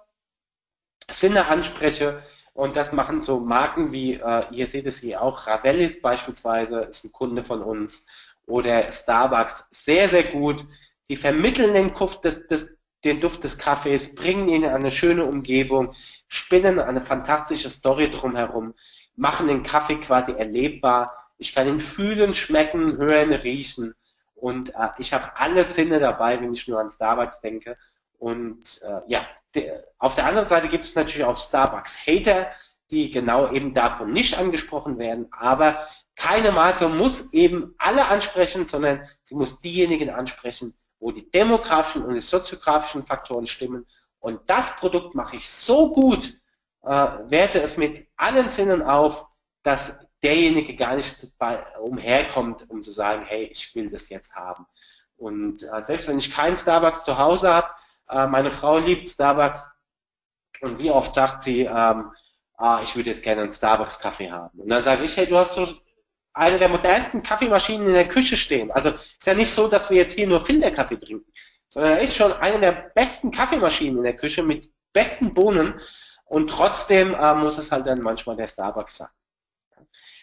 Sinne 1.10 1.46
anspreche. 1.46 2.22
Und 2.52 2.76
das 2.76 2.92
machen 2.92 3.22
so 3.22 3.40
Marken 3.40 3.92
wie, 3.92 4.14
äh, 4.14 4.44
ihr 4.50 4.66
seht 4.66 4.86
es 4.86 4.98
hier 4.98 5.22
auch, 5.22 5.46
Ravellis 5.46 6.02
beispielsweise, 6.02 6.80
ist 6.80 7.04
ein 7.04 7.12
Kunde 7.12 7.44
von 7.44 7.62
uns, 7.62 8.06
oder 8.46 8.90
Starbucks 8.90 9.68
sehr, 9.70 10.08
sehr 10.08 10.24
gut. 10.24 10.64
Die 11.10 11.16
vermitteln 11.16 11.74
den 11.74 11.94
Duft 11.94 12.24
des, 12.24 12.46
des, 12.48 12.77
den 13.04 13.20
Duft 13.20 13.44
des 13.44 13.58
Kaffees, 13.58 14.14
bringen 14.14 14.48
ihn 14.48 14.64
in 14.64 14.70
eine 14.70 14.90
schöne 14.90 15.24
Umgebung, 15.24 15.94
spinnen 16.26 16.78
eine 16.80 17.02
fantastische 17.02 17.70
Story 17.70 18.10
drumherum, 18.10 18.74
machen 19.16 19.48
den 19.48 19.62
Kaffee 19.62 19.96
quasi 19.96 20.32
erlebbar. 20.32 21.14
Ich 21.38 21.54
kann 21.54 21.68
ihn 21.68 21.80
fühlen, 21.80 22.34
schmecken, 22.34 22.98
hören, 22.98 23.32
riechen 23.32 23.94
und 24.34 24.74
äh, 24.74 24.88
ich 24.98 25.12
habe 25.12 25.36
alle 25.36 25.64
Sinne 25.64 26.00
dabei, 26.00 26.38
wenn 26.40 26.52
ich 26.52 26.68
nur 26.68 26.80
an 26.80 26.90
Starbucks 26.90 27.40
denke. 27.40 27.76
Und 28.18 28.80
äh, 28.82 29.00
ja, 29.06 29.26
der, 29.54 29.84
auf 29.98 30.14
der 30.14 30.26
anderen 30.26 30.48
Seite 30.48 30.68
gibt 30.68 30.84
es 30.84 30.94
natürlich 30.94 31.24
auch 31.24 31.38
Starbucks-Hater, 31.38 32.48
die 32.90 33.10
genau 33.10 33.50
eben 33.52 33.74
davon 33.74 34.12
nicht 34.12 34.38
angesprochen 34.38 34.98
werden, 34.98 35.28
aber 35.30 35.86
keine 36.16 36.52
Marke 36.52 36.88
muss 36.88 37.32
eben 37.32 37.74
alle 37.78 38.06
ansprechen, 38.06 38.66
sondern 38.66 39.06
sie 39.22 39.36
muss 39.36 39.60
diejenigen 39.60 40.10
ansprechen, 40.10 40.74
wo 41.00 41.12
die 41.12 41.30
demografischen 41.30 42.04
und 42.04 42.14
die 42.14 42.20
soziografischen 42.20 43.06
Faktoren 43.06 43.46
stimmen. 43.46 43.86
Und 44.20 44.40
das 44.46 44.74
Produkt 44.76 45.14
mache 45.14 45.36
ich 45.36 45.48
so 45.48 45.92
gut, 45.92 46.40
äh, 46.82 46.88
werte 46.88 47.62
es 47.62 47.76
mit 47.76 48.08
allen 48.16 48.50
Sinnen 48.50 48.82
auf, 48.82 49.28
dass 49.62 50.06
derjenige 50.22 50.74
gar 50.74 50.96
nicht 50.96 51.28
umherkommt, 51.80 52.68
um 52.68 52.82
zu 52.82 52.90
sagen, 52.90 53.24
hey, 53.26 53.44
ich 53.44 53.74
will 53.74 53.88
das 53.88 54.08
jetzt 54.08 54.34
haben. 54.34 54.66
Und 55.16 55.62
äh, 55.62 55.82
selbst 55.82 56.08
wenn 56.08 56.18
ich 56.18 56.32
keinen 56.32 56.56
Starbucks 56.56 57.04
zu 57.04 57.18
Hause 57.18 57.52
habe, 57.52 57.68
äh, 58.08 58.26
meine 58.26 58.50
Frau 58.50 58.78
liebt 58.78 59.08
Starbucks 59.08 59.70
und 60.60 60.78
wie 60.78 60.90
oft 60.90 61.14
sagt 61.14 61.42
sie, 61.42 61.62
ähm, 61.62 62.12
ah, 62.56 62.80
ich 62.82 62.96
würde 62.96 63.10
jetzt 63.10 63.22
gerne 63.22 63.42
einen 63.42 63.52
Starbucks-Kaffee 63.52 64.30
haben. 64.30 64.58
Und 64.58 64.68
dann 64.68 64.82
sage 64.82 65.04
ich, 65.04 65.16
hey, 65.16 65.26
du 65.26 65.36
hast 65.36 65.54
so 65.54 65.68
eine 66.32 66.58
der 66.58 66.68
modernsten 66.68 67.22
Kaffeemaschinen 67.22 67.88
in 67.88 67.94
der 67.94 68.08
Küche 68.08 68.36
stehen. 68.36 68.70
Also 68.70 68.90
ist 68.90 69.26
ja 69.26 69.34
nicht 69.34 69.50
so, 69.50 69.68
dass 69.68 69.90
wir 69.90 69.96
jetzt 69.96 70.14
hier 70.14 70.26
nur 70.26 70.40
Filterkaffee 70.40 70.96
trinken, 70.96 71.32
sondern 71.68 71.92
er 71.92 72.00
ist 72.00 72.14
schon 72.14 72.32
eine 72.32 72.60
der 72.60 72.72
besten 72.94 73.30
Kaffeemaschinen 73.30 73.98
in 73.98 74.04
der 74.04 74.16
Küche 74.16 74.42
mit 74.42 74.70
besten 74.92 75.34
Bohnen 75.34 75.80
und 76.24 76.48
trotzdem 76.48 77.14
äh, 77.14 77.34
muss 77.34 77.58
es 77.58 77.72
halt 77.72 77.86
dann 77.86 78.02
manchmal 78.02 78.36
der 78.36 78.46
Starbucks 78.46 78.98
sein. 78.98 79.08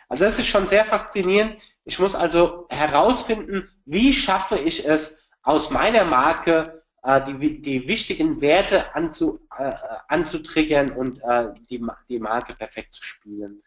Also 0.08 0.26
das 0.26 0.38
ist 0.38 0.48
schon 0.48 0.68
sehr 0.68 0.86
faszinierend. 0.86 1.60
Ich 1.84 2.00
muss 2.00 2.16
also 2.16 2.68
herausfinden, 2.70 3.70
wie 3.86 4.14
schaffe 4.14 4.58
ich 4.58 4.88
es, 4.88 5.28
aus 5.42 5.70
meiner 5.70 6.06
Marke 6.06 6.84
äh, 7.04 7.22
die, 7.26 7.62
die 7.62 7.88
wichtigen 7.88 8.42
Werte 8.42 8.96
anzu, 8.96 9.48
äh, 9.58 9.72
anzutriggern 10.08 10.92
und 10.92 11.22
äh, 11.24 11.54
die, 11.70 11.86
die 12.10 12.20
Marke 12.20 12.56
perfekt 12.56 12.94
zu 12.94 13.04
spielen. 13.04 13.64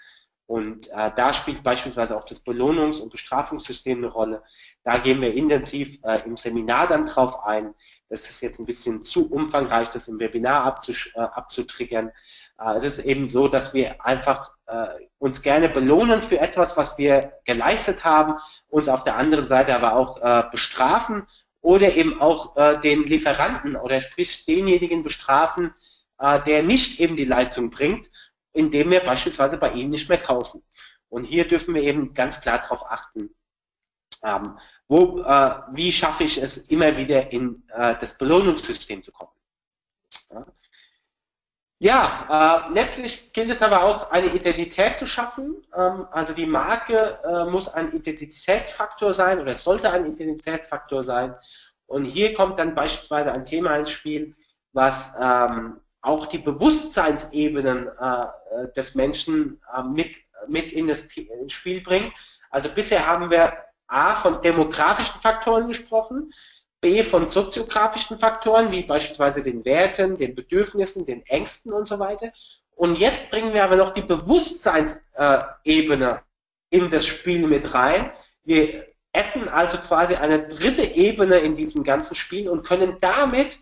Und 0.48 0.88
äh, 0.92 1.11
da 1.14 1.34
spielt 1.34 1.62
beispielsweise 1.62 2.16
auch 2.16 2.24
das 2.24 2.44
Belohnungs- 2.44 3.02
und 3.02 3.12
Bestrafungssystem 3.12 3.98
eine 3.98 4.06
Rolle. 4.06 4.42
Da 4.82 4.96
gehen 4.96 5.20
wir 5.20 5.34
intensiv 5.34 5.98
äh, 6.02 6.22
im 6.24 6.38
Seminar 6.38 6.88
dann 6.88 7.04
drauf 7.04 7.44
ein. 7.44 7.74
Das 8.08 8.30
ist 8.30 8.40
jetzt 8.40 8.58
ein 8.58 8.64
bisschen 8.64 9.02
zu 9.02 9.30
umfangreich, 9.30 9.90
das 9.90 10.08
im 10.08 10.18
Webinar 10.18 10.64
abzusch 10.64 11.12
äh, 11.14 11.20
abzutriggern. 11.20 12.12
Äh, 12.58 12.76
es 12.78 12.84
ist 12.84 13.00
eben 13.00 13.28
so, 13.28 13.46
dass 13.46 13.74
wir 13.74 14.02
einfach 14.06 14.52
äh, 14.68 14.87
uns 15.18 15.42
gerne 15.42 15.68
belohnen 15.68 16.22
für 16.22 16.40
etwas, 16.40 16.78
was 16.78 16.96
wir 16.96 17.34
geleistet 17.44 18.06
haben, 18.06 18.37
uns 18.70 18.88
auf 18.88 19.04
der 19.04 19.16
anderen 19.16 19.48
Seite 19.48 19.74
aber 19.74 19.96
auch 19.96 20.22
äh, 20.22 20.44
bestrafen 20.50 21.26
oder 21.61 21.94
eben 21.94 22.22
auch 22.22 22.54
den 22.82 23.02
Lieferanten 23.02 23.74
oder 23.74 24.00
sprich 24.00 24.46
denjenigen 24.46 25.02
bestrafen, 25.02 25.74
der 26.46 26.62
nicht 26.62 27.00
eben 27.00 27.16
die 27.16 27.24
Leistung 27.24 27.70
bringt 27.70 28.11
indem 28.52 28.90
wir 28.90 29.00
beispielsweise 29.00 29.56
bei 29.56 29.72
ihm 29.72 29.90
nicht 29.90 30.08
mehr 30.08 30.18
kaufen. 30.18 30.62
Und 31.08 31.24
hier 31.24 31.46
dürfen 31.46 31.74
wir 31.74 31.82
eben 31.82 32.14
ganz 32.14 32.40
klar 32.40 32.58
darauf 32.58 32.90
achten, 32.90 33.30
ähm, 34.22 34.58
wo, 34.88 35.20
äh, 35.20 35.61
wie 35.72 35.92
schaffe 35.92 36.24
ich 36.24 36.38
es, 36.38 36.58
immer 36.68 36.96
wieder 36.96 37.32
in 37.32 37.62
äh, 37.68 37.94
das 37.98 38.16
Belohnungssystem 38.16 39.02
zu 39.02 39.12
kommen. 39.12 39.32
Ja, 40.30 40.46
ja 41.78 42.66
äh, 42.68 42.72
letztlich 42.72 43.32
gilt 43.32 43.50
es 43.50 43.62
aber 43.62 43.84
auch, 43.84 44.11
eine 44.11 44.28
Identität 44.34 44.98
zu 44.98 45.06
schaffen. 45.06 45.66
Ähm, 45.76 46.06
also 46.11 46.34
die 46.34 46.46
Marke 46.46 47.18
äh, 47.24 47.50
muss 47.50 47.68
ein 47.68 47.92
Identitätsfaktor 47.92 49.14
sein 49.14 49.40
oder 49.40 49.52
es 49.52 49.64
sollte 49.64 49.90
ein 49.90 50.06
Identitätsfaktor 50.06 51.02
sein. 51.02 51.34
Und 51.87 52.04
hier 52.04 52.34
kommt 52.34 52.58
dann 52.58 52.74
beispielsweise 52.74 53.32
ein 53.32 53.44
Thema 53.44 53.76
ins 53.76 53.90
Spiel, 53.90 54.37
was 54.72 55.16
ähm, 55.20 55.80
auch 56.01 56.26
die 56.26 56.38
Bewusstseinsebenen 56.38 57.88
äh, 57.88 58.26
des 58.76 58.94
Menschen 58.94 59.61
äh, 59.74 59.82
mit, 59.82 60.16
mit 60.46 60.72
in 60.72 60.86
das 60.86 61.16
ins 61.16 61.53
Spiel 61.53 61.80
bringen. 61.80 62.12
Also 62.51 62.68
bisher 62.68 63.07
haben 63.07 63.30
wir 63.30 63.53
A 63.88 64.14
von 64.16 64.42
demografischen 64.42 65.18
Faktoren 65.18 65.68
gesprochen, 65.68 66.32
B 66.80 67.03
von 67.03 67.28
soziografischen 67.28 68.18
Faktoren, 68.18 68.70
wie 68.70 68.82
beispielsweise 68.82 69.42
den 69.42 69.64
Werten, 69.64 70.16
den 70.16 70.34
Bedürfnissen, 70.34 71.07
den 71.07 71.24
Ängsten 71.26 71.72
und 71.72 71.88
so 71.88 71.99
weiter. 71.99 72.32
Und 72.76 72.99
jetzt 72.99 73.30
bringen 73.30 73.53
wir 73.53 73.64
aber 73.64 73.76
noch 73.76 73.92
die 73.92 74.03
Bewusstseinsebene 74.03 76.22
in 76.70 76.90
das 76.90 77.07
Spiel 77.07 77.49
mit 77.49 77.74
rein. 77.74 78.12
Wir 78.44 78.86
hätten 79.12 79.49
also 79.49 79.78
quasi 79.78 80.14
eine 80.14 80.46
dritte 80.46 80.84
Ebene 80.84 81.38
in 81.38 81.57
diesem 81.57 81.82
ganzen 81.82 82.14
Spiel 82.14 82.49
und 82.49 82.64
können 82.64 82.99
damit 83.01 83.59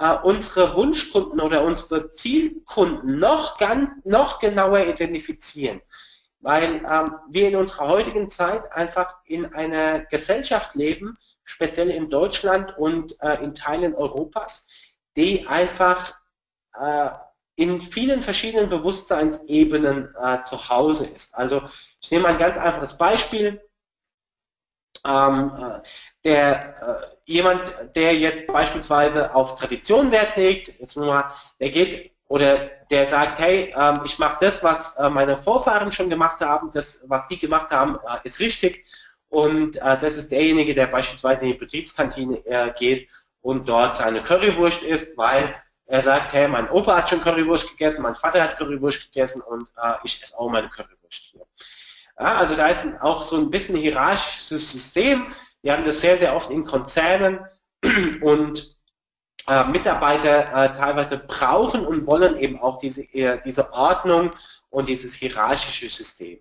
äh, 0.00 0.16
unsere 0.22 0.74
Wunschkunden 0.74 1.40
oder 1.40 1.62
unsere 1.62 2.10
Zielkunden 2.10 3.18
noch, 3.18 3.58
ganz, 3.58 3.90
noch 4.04 4.38
genauer 4.40 4.86
identifizieren. 4.86 5.80
weil 6.42 6.82
ähm, 6.90 7.16
wir 7.28 7.48
in 7.48 7.56
unserer 7.56 7.88
heutigen 7.88 8.30
Zeit 8.30 8.72
einfach 8.72 9.16
in 9.26 9.54
einer 9.54 10.00
Gesellschaft 10.06 10.74
leben, 10.74 11.18
speziell 11.44 11.90
in 11.90 12.08
Deutschland 12.08 12.76
und 12.78 13.20
äh, 13.20 13.34
in 13.44 13.52
Teilen 13.52 13.94
Europas, 13.94 14.66
die 15.16 15.46
einfach 15.46 16.14
äh, 16.78 17.10
in 17.56 17.82
vielen 17.82 18.22
verschiedenen 18.22 18.70
Bewusstseinsebenen 18.70 20.14
äh, 20.18 20.42
zu 20.42 20.70
Hause 20.70 21.08
ist. 21.08 21.34
Also 21.34 21.60
ich 22.00 22.10
nehme 22.10 22.28
ein 22.28 22.38
ganz 22.38 22.56
einfaches 22.56 22.96
Beispiel. 22.96 23.60
Ähm, 25.04 25.52
äh, 25.58 25.80
der, 26.24 26.82
äh, 26.82 27.30
jemand, 27.30 27.74
der 27.94 28.14
jetzt 28.14 28.46
beispielsweise 28.46 29.34
auf 29.34 29.56
Tradition 29.56 30.10
Wert 30.10 30.36
legt, 30.36 30.78
jetzt 30.80 30.96
mal, 30.96 31.32
der 31.60 31.70
geht 31.70 32.10
oder 32.28 32.70
der 32.90 33.06
sagt, 33.06 33.38
hey, 33.38 33.74
ähm, 33.76 34.00
ich 34.04 34.18
mache 34.18 34.38
das, 34.40 34.62
was 34.62 34.96
äh, 34.96 35.10
meine 35.10 35.38
Vorfahren 35.38 35.90
schon 35.90 36.10
gemacht 36.10 36.40
haben, 36.40 36.70
das, 36.72 37.04
was 37.08 37.26
die 37.28 37.38
gemacht 37.38 37.70
haben, 37.70 37.96
äh, 37.96 38.18
ist 38.24 38.40
richtig 38.40 38.84
und 39.28 39.76
äh, 39.76 39.98
das 40.00 40.16
ist 40.16 40.30
derjenige, 40.30 40.74
der 40.74 40.86
beispielsweise 40.86 41.44
in 41.44 41.52
die 41.52 41.58
Betriebskantine 41.58 42.44
äh, 42.46 42.72
geht 42.78 43.08
und 43.40 43.68
dort 43.68 43.96
seine 43.96 44.22
Currywurst 44.22 44.82
isst, 44.82 45.16
weil 45.16 45.54
er 45.86 46.02
sagt, 46.02 46.32
hey, 46.32 46.46
mein 46.46 46.70
Opa 46.70 46.98
hat 46.98 47.10
schon 47.10 47.20
Currywurst 47.20 47.68
gegessen, 47.70 48.02
mein 48.02 48.14
Vater 48.14 48.42
hat 48.42 48.58
Currywurst 48.58 49.06
gegessen 49.06 49.40
und 49.42 49.68
äh, 49.82 49.94
ich 50.04 50.22
esse 50.22 50.38
auch 50.38 50.50
meine 50.50 50.68
Currywurst 50.68 51.30
hier. 51.32 51.46
Ja, 52.18 52.36
also 52.36 52.54
da 52.54 52.68
ist 52.68 52.86
auch 53.00 53.22
so 53.22 53.38
ein 53.38 53.50
bisschen 53.50 53.76
hierarchisches 53.76 54.70
System. 54.70 55.32
Wir 55.62 55.72
haben 55.72 55.84
das 55.84 56.00
sehr, 56.00 56.16
sehr 56.16 56.34
oft 56.34 56.50
in 56.50 56.64
Konzernen 56.64 57.40
und 58.22 58.76
äh, 59.46 59.64
Mitarbeiter 59.64 60.44
äh, 60.54 60.72
teilweise 60.72 61.18
brauchen 61.18 61.86
und 61.86 62.06
wollen 62.06 62.36
eben 62.38 62.60
auch 62.60 62.78
diese, 62.78 63.02
äh, 63.14 63.40
diese 63.44 63.72
Ordnung 63.72 64.30
und 64.70 64.88
dieses 64.88 65.14
hierarchische 65.14 65.88
System. 65.88 66.38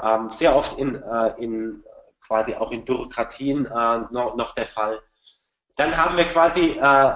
Ähm, 0.00 0.30
sehr 0.30 0.54
oft 0.54 0.78
in, 0.78 0.94
äh, 0.94 1.34
in 1.38 1.84
quasi 2.20 2.54
auch 2.54 2.70
in 2.70 2.84
Bürokratien 2.84 3.66
äh, 3.66 3.98
noch, 4.10 4.36
noch 4.36 4.54
der 4.54 4.66
Fall. 4.66 5.00
Dann 5.76 5.96
haben 5.96 6.16
wir 6.16 6.24
quasi 6.24 6.78
äh, 6.80 7.14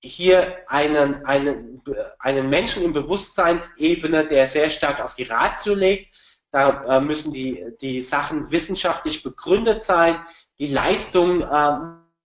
hier 0.00 0.58
einen, 0.68 1.24
einen, 1.24 1.82
einen 2.18 2.50
Menschen 2.50 2.82
in 2.82 2.92
Bewusstseinsebene, 2.92 4.26
der 4.26 4.46
sehr 4.46 4.68
stark 4.68 5.02
auf 5.02 5.14
die 5.14 5.24
Ratio 5.24 5.74
legt. 5.74 6.14
Da 6.50 7.00
müssen 7.00 7.32
die, 7.32 7.64
die 7.80 8.00
Sachen 8.00 8.48
wissenschaftlich 8.52 9.24
begründet 9.24 9.82
sein, 9.82 10.24
die 10.58 10.68
Leistung 10.68 11.42
äh, 11.42 11.76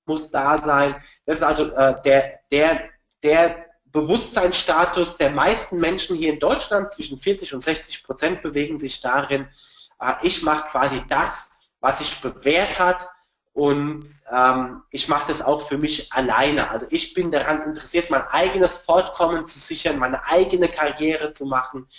muss 0.06 0.32
da 0.32 0.58
sein. 0.58 0.96
Das 1.26 1.38
ist 1.38 1.44
also 1.44 1.72
äh, 1.72 1.96
der, 2.04 2.40
der, 2.52 2.90
der 3.24 3.66
Bewusstseinsstatus 3.86 5.18
der 5.18 5.32
meisten 5.32 5.78
Menschen 5.78 6.16
hier 6.16 6.34
in 6.34 6.40
Deutschland, 6.40 6.92
zwischen 6.94 7.18
40 7.18 7.54
und 7.54 7.62
60 7.62 8.04
Prozent 8.04 8.42
bewegen 8.42 8.78
sich 8.78 9.02
darin, 9.02 9.48
äh, 10.00 10.14
ich 10.24 10.44
mache 10.44 10.70
quasi 10.70 11.04
das, 11.08 11.60
was 11.80 12.00
sich 12.00 12.22
bewährt 12.22 12.80
hat, 12.80 13.08
und 13.60 14.06
ähm, 14.32 14.84
ich 14.90 15.10
mache 15.10 15.28
das 15.28 15.42
auch 15.42 15.62
für 15.62 15.78
mich 15.78 16.14
alleine. 16.14 16.70
Also 16.70 16.88
ich 16.92 17.14
bin 17.14 17.30
daran 17.30 17.64
interessiert, 17.64 18.10
mein 18.10 18.26
eigenes 18.28 18.78
Fortkommen 18.86 19.46
zu 19.46 19.60
sichern, 19.60 19.98
meine 19.98 20.26
eigene 20.26 20.70
Karriere 20.70 21.34
zu 21.34 21.46
machen. 21.46 21.90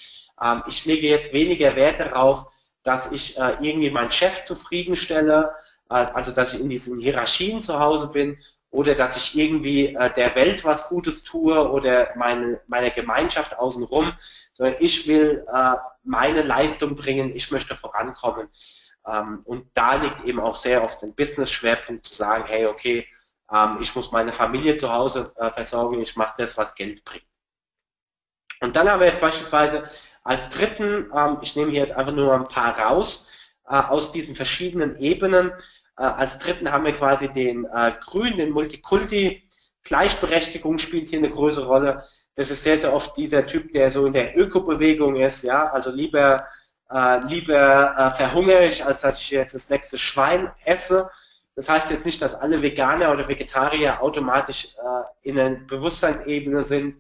Ähm, 0.43 0.63
ich 0.69 0.87
lege 0.87 1.07
jetzt 1.07 1.35
weniger 1.35 1.77
Wert 1.77 2.01
darauf, 2.01 2.47
dass 2.83 3.13
ich 3.13 3.37
äh, 3.39 3.59
irgendwie 3.61 3.91
meinen 3.91 4.11
Chef 4.11 4.45
zufriedenstelle, 4.45 5.55
also 5.95 6.33
dass 6.33 6.55
ich 6.55 6.61
in 6.61 6.69
diesen 6.69 6.99
Hierarchien 6.99 7.63
zu 7.63 7.79
Hause 7.81 8.11
bin 8.13 8.39
oder 8.71 8.95
dass 8.95 9.17
ich 9.17 9.37
irgendwie 9.37 9.95
äh, 9.95 10.13
der 10.15 10.35
Welt 10.37 10.65
was 10.65 10.89
Gutes 10.89 11.25
tue 11.25 11.71
oder 11.71 12.11
meine, 12.17 12.61
meine 12.69 12.91
Gemeinschaft 12.91 13.59
außenrum, 13.59 14.13
sondern 14.53 14.77
ich 14.81 15.07
will 15.09 15.45
äh, 15.53 15.75
meine 16.05 16.43
Leistung 16.43 16.95
bringen, 16.95 17.35
ich 17.35 17.51
möchte 17.51 17.77
vorankommen. 17.77 18.49
Ähm, 19.07 19.41
und 19.45 19.67
da 19.75 19.95
liegt 19.95 20.25
eben 20.25 20.41
auch 20.41 20.55
sehr 20.55 20.83
oft 20.83 21.03
ein 21.03 21.15
Business-Schwerpunkt 21.15 22.05
zu 22.05 22.15
sagen, 22.15 22.45
hey, 22.47 22.67
okay, 22.67 23.07
ähm, 23.53 23.79
ich 23.81 23.95
muss 23.97 24.13
meine 24.13 24.33
Familie 24.33 24.77
zu 24.77 24.93
Hause 24.93 25.33
äh, 25.37 25.51
versorgen, 25.51 26.01
ich 26.01 26.17
mache 26.17 26.35
das, 26.39 26.57
was 26.57 26.75
Geld 26.75 27.05
bringt. 27.05 27.25
Und 28.61 28.77
dann 28.77 28.89
haben 28.89 29.01
wir 29.01 29.07
jetzt 29.09 29.21
beispielsweise 29.21 29.91
als 30.23 30.51
dritten, 30.51 31.11
ähm, 31.17 31.39
ich 31.43 31.57
nehme 31.57 31.71
hier 31.71 31.81
jetzt 31.81 31.95
einfach 31.95 32.13
nur 32.13 32.35
ein 32.35 32.45
paar 32.45 32.79
raus, 32.79 33.29
äh, 33.67 33.75
aus 33.75 34.13
diesen 34.13 34.37
verschiedenen 34.37 34.99
Ebenen, 35.01 35.51
äh, 35.51 35.55
als 36.03 36.39
dritten 36.39 36.73
haben 36.73 36.85
wir 36.85 36.95
quasi 36.95 37.29
den 37.29 37.67
Grün, 38.05 38.37
den 38.37 38.51
Multikulti, 38.51 39.43
Gleichberechtigung 39.85 40.79
spielt 40.79 41.09
hier 41.09 41.19
eine 41.19 41.31
größere 41.31 41.67
Rolle. 41.67 42.05
Das 42.35 42.51
ist 42.51 42.63
sehr, 42.63 42.81
sehr 42.81 42.93
oft 42.95 43.17
dieser 43.17 43.47
Typ, 43.47 43.73
der 43.73 43.91
so 43.91 44.07
in 44.07 44.13
der 44.13 44.37
Ökobewegung 44.37 45.17
ist, 45.17 45.43
ja, 45.43 45.71
also 45.71 45.91
lieber 45.91 46.39
äh, 46.91 47.25
lieber 47.27 47.95
äh, 47.97 48.11
verhungere 48.11 48.67
ich, 48.67 48.85
als 48.85 49.03
dass 49.03 49.21
ich 49.21 49.31
jetzt 49.31 49.55
das 49.55 49.71
nächste 49.71 49.99
Schwein 49.99 50.51
esse. 50.65 51.09
Das 51.55 51.69
heißt 51.69 51.91
jetzt 51.91 52.05
nicht, 52.05 52.21
dass 52.21 52.35
alle 52.35 52.63
Veganer 52.63 53.13
oder 53.13 53.29
Vegetarier 53.29 54.03
automatisch 54.03 54.75
äh, 54.77 55.29
in 55.29 55.39
einer 55.39 55.57
Bewusstseinsebene 55.67 56.63
sind, 56.63 56.99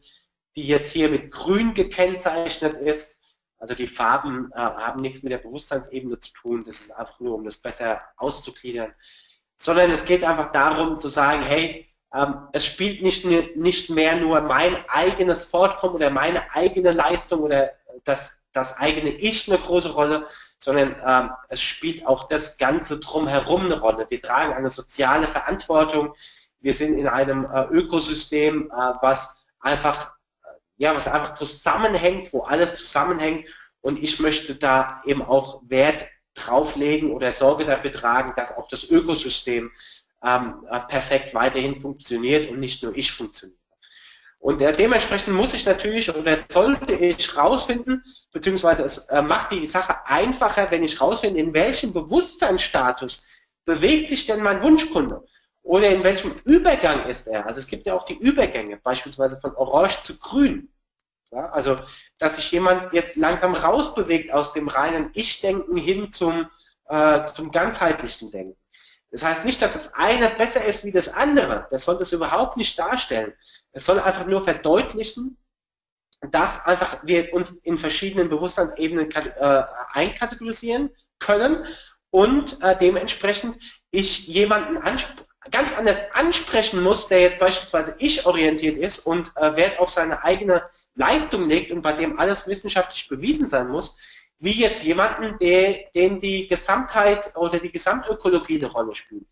die 0.54 0.66
jetzt 0.66 0.92
hier 0.92 1.10
mit 1.10 1.30
grün 1.32 1.74
gekennzeichnet 1.74 2.74
ist. 2.74 3.19
Also 3.60 3.74
die 3.74 3.86
Farben 3.86 4.50
äh, 4.52 4.58
haben 4.58 5.00
nichts 5.00 5.22
mit 5.22 5.32
der 5.32 5.38
Bewusstseinsebene 5.38 6.18
zu 6.18 6.32
tun. 6.32 6.64
Das 6.64 6.80
ist 6.80 6.90
einfach 6.92 7.20
nur, 7.20 7.34
um 7.34 7.44
das 7.44 7.58
besser 7.58 8.00
auszugliedern. 8.16 8.92
Sondern 9.56 9.90
es 9.90 10.04
geht 10.04 10.24
einfach 10.24 10.50
darum 10.50 10.98
zu 10.98 11.08
sagen, 11.08 11.42
hey, 11.42 11.86
ähm, 12.12 12.48
es 12.52 12.66
spielt 12.66 13.02
nicht, 13.02 13.24
nicht 13.24 13.90
mehr 13.90 14.16
nur 14.16 14.40
mein 14.40 14.76
eigenes 14.88 15.44
Fortkommen 15.44 15.94
oder 15.94 16.10
meine 16.10 16.52
eigene 16.54 16.90
Leistung 16.90 17.42
oder 17.42 17.70
das 18.04 18.40
das 18.52 18.76
eigene 18.78 19.10
Ich 19.10 19.50
eine 19.50 19.60
große 19.60 19.92
Rolle, 19.92 20.26
sondern 20.58 20.96
ähm, 21.06 21.30
es 21.48 21.62
spielt 21.62 22.06
auch 22.06 22.24
das 22.28 22.58
Ganze 22.58 22.98
drumherum 22.98 23.66
eine 23.66 23.80
Rolle. 23.80 24.06
Wir 24.08 24.20
tragen 24.20 24.52
eine 24.52 24.70
soziale 24.70 25.26
Verantwortung. 25.26 26.14
Wir 26.60 26.74
sind 26.74 26.98
in 26.98 27.06
einem 27.06 27.46
äh, 27.46 27.64
Ökosystem, 27.70 28.70
äh, 28.70 28.92
was 29.00 29.42
einfach, 29.60 30.12
ja, 30.80 30.96
was 30.96 31.06
einfach 31.06 31.34
zusammenhängt, 31.34 32.32
wo 32.32 32.40
alles 32.40 32.76
zusammenhängt. 32.76 33.46
Und 33.82 34.02
ich 34.02 34.18
möchte 34.18 34.54
da 34.54 35.02
eben 35.04 35.22
auch 35.22 35.60
Wert 35.68 36.06
drauflegen 36.32 37.12
oder 37.12 37.32
Sorge 37.32 37.66
dafür 37.66 37.92
tragen, 37.92 38.32
dass 38.34 38.56
auch 38.56 38.66
das 38.66 38.88
Ökosystem 38.88 39.70
ähm, 40.24 40.66
äh, 40.70 40.80
perfekt 40.80 41.34
weiterhin 41.34 41.78
funktioniert 41.78 42.48
und 42.48 42.60
nicht 42.60 42.82
nur 42.82 42.96
ich 42.96 43.12
funktioniere. 43.12 43.58
Und 44.38 44.62
äh, 44.62 44.72
dementsprechend 44.72 45.34
muss 45.34 45.52
ich 45.52 45.66
natürlich 45.66 46.14
oder 46.14 46.38
sollte 46.38 46.94
ich 46.94 47.36
rausfinden, 47.36 48.02
beziehungsweise 48.32 48.82
es 48.82 49.06
äh, 49.08 49.20
macht 49.20 49.50
die 49.50 49.66
Sache 49.66 50.06
einfacher, 50.06 50.70
wenn 50.70 50.82
ich 50.82 50.98
rausfinde, 50.98 51.38
in 51.38 51.52
welchem 51.52 51.92
Bewusstseinsstatus 51.92 53.22
bewegt 53.66 54.08
sich 54.08 54.24
denn 54.24 54.42
mein 54.42 54.62
Wunschkunde 54.62 55.26
oder 55.62 55.88
in 55.88 56.02
welchem 56.04 56.32
Übergang 56.44 57.06
ist 57.06 57.26
er. 57.26 57.46
Also 57.46 57.60
es 57.60 57.66
gibt 57.66 57.86
ja 57.86 57.94
auch 57.94 58.04
die 58.04 58.18
Übergänge, 58.18 58.78
beispielsweise 58.78 59.40
von 59.40 59.54
Orange 59.54 60.00
zu 60.02 60.18
Grün. 60.18 60.72
Ja, 61.32 61.50
also 61.50 61.76
dass 62.18 62.36
sich 62.36 62.50
jemand 62.50 62.92
jetzt 62.92 63.16
langsam 63.16 63.54
rausbewegt 63.54 64.32
aus 64.32 64.52
dem 64.52 64.68
reinen 64.68 65.10
Ich-Denken 65.14 65.76
hin 65.76 66.10
zum, 66.10 66.50
äh, 66.88 67.24
zum 67.26 67.52
ganzheitlichen 67.52 68.32
Denken. 68.32 68.56
Das 69.10 69.24
heißt 69.24 69.44
nicht, 69.44 69.60
dass 69.62 69.72
das 69.72 69.94
eine 69.94 70.30
besser 70.30 70.64
ist 70.64 70.84
wie 70.84 70.92
das 70.92 71.12
andere. 71.12 71.66
Das 71.70 71.84
soll 71.84 71.98
das 71.98 72.12
überhaupt 72.12 72.56
nicht 72.56 72.78
darstellen. 72.78 73.32
Es 73.72 73.86
soll 73.86 73.98
einfach 74.00 74.26
nur 74.26 74.40
verdeutlichen, 74.40 75.36
dass 76.30 76.64
einfach 76.66 76.98
wir 77.04 77.32
uns 77.32 77.52
in 77.52 77.78
verschiedenen 77.78 78.28
Bewusstseinsebenen 78.28 79.10
äh, 79.10 79.62
einkategorisieren 79.92 80.90
können 81.18 81.64
und 82.10 82.60
äh, 82.62 82.76
dementsprechend 82.76 83.58
ich 83.90 84.26
jemanden 84.28 84.78
ganz 85.50 85.72
anders 85.72 85.98
ansprechen 86.12 86.82
muss, 86.82 87.08
der 87.08 87.20
jetzt 87.20 87.38
beispielsweise 87.38 87.94
ich 87.98 88.26
orientiert 88.26 88.78
ist 88.78 89.00
und 89.00 89.32
äh, 89.36 89.56
Wert 89.56 89.78
auf 89.78 89.90
seine 89.90 90.24
eigene 90.24 90.62
Leistung 90.94 91.48
legt 91.48 91.72
und 91.72 91.82
bei 91.82 91.92
dem 91.92 92.18
alles 92.18 92.48
wissenschaftlich 92.48 93.08
bewiesen 93.08 93.46
sein 93.46 93.68
muss, 93.68 93.96
wie 94.38 94.52
jetzt 94.52 94.84
jemanden, 94.84 95.38
der, 95.38 95.90
den 95.94 96.20
die 96.20 96.46
Gesamtheit 96.46 97.36
oder 97.36 97.58
die 97.58 97.72
Gesamtökologie 97.72 98.58
eine 98.58 98.72
Rolle 98.72 98.94
spielt 98.94 99.26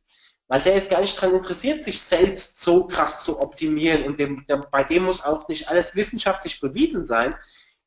weil 0.48 0.62
der 0.62 0.74
ist 0.74 0.90
gar 0.90 1.00
nicht 1.00 1.16
daran 1.16 1.36
interessiert, 1.36 1.84
sich 1.84 2.00
selbst 2.00 2.60
so 2.62 2.86
krass 2.86 3.22
zu 3.22 3.40
optimieren 3.40 4.04
und 4.04 4.18
dem, 4.18 4.46
der, 4.46 4.56
bei 4.56 4.82
dem 4.82 5.04
muss 5.04 5.22
auch 5.22 5.46
nicht 5.48 5.68
alles 5.68 5.94
wissenschaftlich 5.94 6.58
bewiesen 6.58 7.06
sein. 7.06 7.34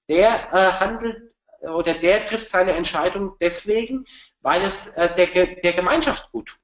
Der 0.07 0.53
äh, 0.53 0.79
handelt 0.79 1.34
oder 1.61 1.95
der 1.95 2.23
trifft 2.23 2.49
seine 2.49 2.73
Entscheidung 2.73 3.36
deswegen, 3.39 4.05
weil 4.41 4.61
es 4.61 4.88
äh, 4.89 5.13
der, 5.15 5.55
der 5.55 5.73
Gemeinschaft 5.73 6.32
gut 6.32 6.49
tut. 6.49 6.61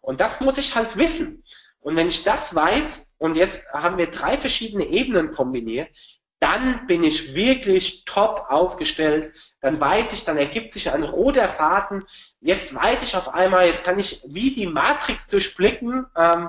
Und 0.00 0.20
das 0.20 0.40
muss 0.40 0.58
ich 0.58 0.74
halt 0.74 0.96
wissen. 0.96 1.44
Und 1.80 1.96
wenn 1.96 2.08
ich 2.08 2.24
das 2.24 2.54
weiß, 2.54 3.14
und 3.18 3.36
jetzt 3.36 3.66
haben 3.72 3.98
wir 3.98 4.10
drei 4.10 4.36
verschiedene 4.36 4.84
Ebenen 4.84 5.32
kombiniert, 5.32 5.88
dann 6.38 6.86
bin 6.86 7.04
ich 7.04 7.34
wirklich 7.34 8.04
top 8.06 8.46
aufgestellt. 8.48 9.32
Dann 9.60 9.78
weiß 9.78 10.12
ich, 10.12 10.24
dann 10.24 10.38
ergibt 10.38 10.72
sich 10.72 10.90
ein 10.90 11.02
roter 11.02 11.48
Faden. 11.48 12.04
Jetzt 12.40 12.74
weiß 12.74 13.02
ich 13.02 13.16
auf 13.16 13.34
einmal, 13.34 13.66
jetzt 13.66 13.84
kann 13.84 13.98
ich 13.98 14.22
wie 14.26 14.54
die 14.54 14.66
Matrix 14.66 15.28
durchblicken, 15.28 16.06
ähm, 16.16 16.48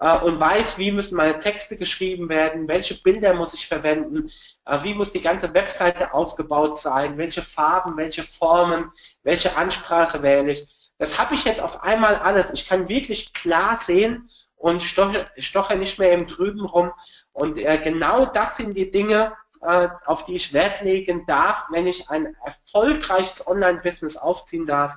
äh, 0.00 0.18
und 0.18 0.38
weiß, 0.38 0.78
wie 0.78 0.92
müssen 0.92 1.16
meine 1.16 1.38
Texte 1.38 1.76
geschrieben 1.76 2.28
werden, 2.28 2.68
welche 2.68 3.00
Bilder 3.02 3.34
muss 3.34 3.54
ich 3.54 3.66
verwenden, 3.66 4.30
äh, 4.66 4.82
wie 4.82 4.94
muss 4.94 5.12
die 5.12 5.22
ganze 5.22 5.52
Webseite 5.54 6.12
aufgebaut 6.12 6.78
sein, 6.78 7.16
welche 7.18 7.42
Farben, 7.42 7.96
welche 7.96 8.22
Formen, 8.22 8.90
welche 9.22 9.56
Ansprache 9.56 10.22
wähle 10.22 10.52
ich. 10.52 10.66
Das 10.98 11.18
habe 11.18 11.34
ich 11.34 11.44
jetzt 11.44 11.60
auf 11.60 11.82
einmal 11.82 12.16
alles. 12.16 12.52
Ich 12.52 12.68
kann 12.68 12.88
wirklich 12.88 13.32
klar 13.32 13.76
sehen 13.76 14.30
und 14.56 14.82
stoche, 14.82 15.26
stoche 15.38 15.76
nicht 15.76 15.98
mehr 15.98 16.12
im 16.12 16.26
Drüben 16.26 16.64
rum. 16.64 16.92
Und 17.32 17.58
äh, 17.58 17.78
genau 17.78 18.26
das 18.26 18.56
sind 18.56 18.76
die 18.76 18.90
Dinge, 18.90 19.34
äh, 19.60 19.88
auf 20.06 20.24
die 20.24 20.36
ich 20.36 20.52
Wert 20.52 20.80
legen 20.80 21.26
darf, 21.26 21.66
wenn 21.70 21.86
ich 21.86 22.08
ein 22.08 22.34
erfolgreiches 22.44 23.46
Online-Business 23.46 24.16
aufziehen 24.16 24.66
darf 24.66 24.94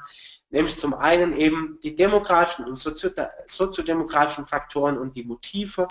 nämlich 0.49 0.77
zum 0.77 0.93
einen 0.93 1.37
eben 1.37 1.79
die 1.83 1.95
demografischen 1.95 2.65
und 2.65 2.77
soziodemografischen 2.77 4.45
Faktoren 4.45 4.97
und 4.97 5.15
die 5.15 5.23
Motive. 5.23 5.87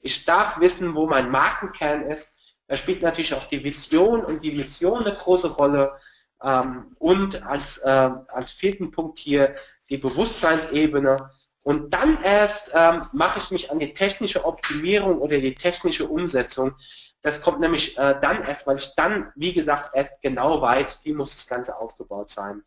Ich 0.00 0.24
darf 0.24 0.60
wissen, 0.60 0.94
wo 0.96 1.06
mein 1.06 1.30
Markenkern 1.30 2.02
ist. 2.10 2.38
Da 2.66 2.76
spielt 2.76 3.02
natürlich 3.02 3.34
auch 3.34 3.46
die 3.46 3.64
Vision 3.64 4.24
und 4.24 4.42
die 4.42 4.52
Mission 4.52 5.04
eine 5.04 5.16
große 5.16 5.52
Rolle. 5.54 5.98
Ähm, 6.42 6.96
und 6.98 7.46
als, 7.46 7.78
äh, 7.78 8.10
als 8.28 8.50
vierten 8.50 8.90
Punkt 8.90 9.18
hier 9.18 9.54
die 9.90 9.98
Bewusstseinsebene. 9.98 11.16
Und 11.62 11.94
dann 11.94 12.22
erst 12.24 12.72
ähm, 12.74 13.06
mache 13.12 13.38
ich 13.38 13.50
mich 13.50 13.70
an 13.70 13.78
die 13.78 13.92
technische 13.92 14.44
Optimierung 14.44 15.18
oder 15.18 15.38
die 15.38 15.54
technische 15.54 16.06
Umsetzung. 16.06 16.74
Das 17.20 17.40
kommt 17.42 17.60
nämlich 17.60 17.96
äh, 17.98 18.16
dann 18.20 18.42
erst, 18.42 18.66
weil 18.66 18.78
ich 18.78 18.94
dann, 18.96 19.32
wie 19.36 19.52
gesagt, 19.52 19.90
erst 19.94 20.20
genau 20.22 20.60
weiß, 20.60 21.04
wie 21.04 21.12
muss 21.12 21.36
das 21.36 21.46
Ganze 21.46 21.76
aufgebaut 21.76 22.30
sein. 22.30 22.64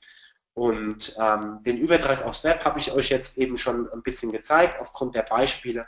Und 0.54 1.14
ähm, 1.20 1.62
den 1.64 1.78
Übertrag 1.78 2.24
aufs 2.24 2.46
Web 2.46 2.64
habe 2.64 2.80
ich 2.80 2.94
euch 2.94 3.10
jetzt 3.10 3.38
eben 3.38 3.58
schon 3.58 3.90
ein 3.92 4.02
bisschen 4.02 4.32
gezeigt, 4.32 4.80
aufgrund 4.80 5.14
der 5.14 5.24
Beispiele. 5.24 5.86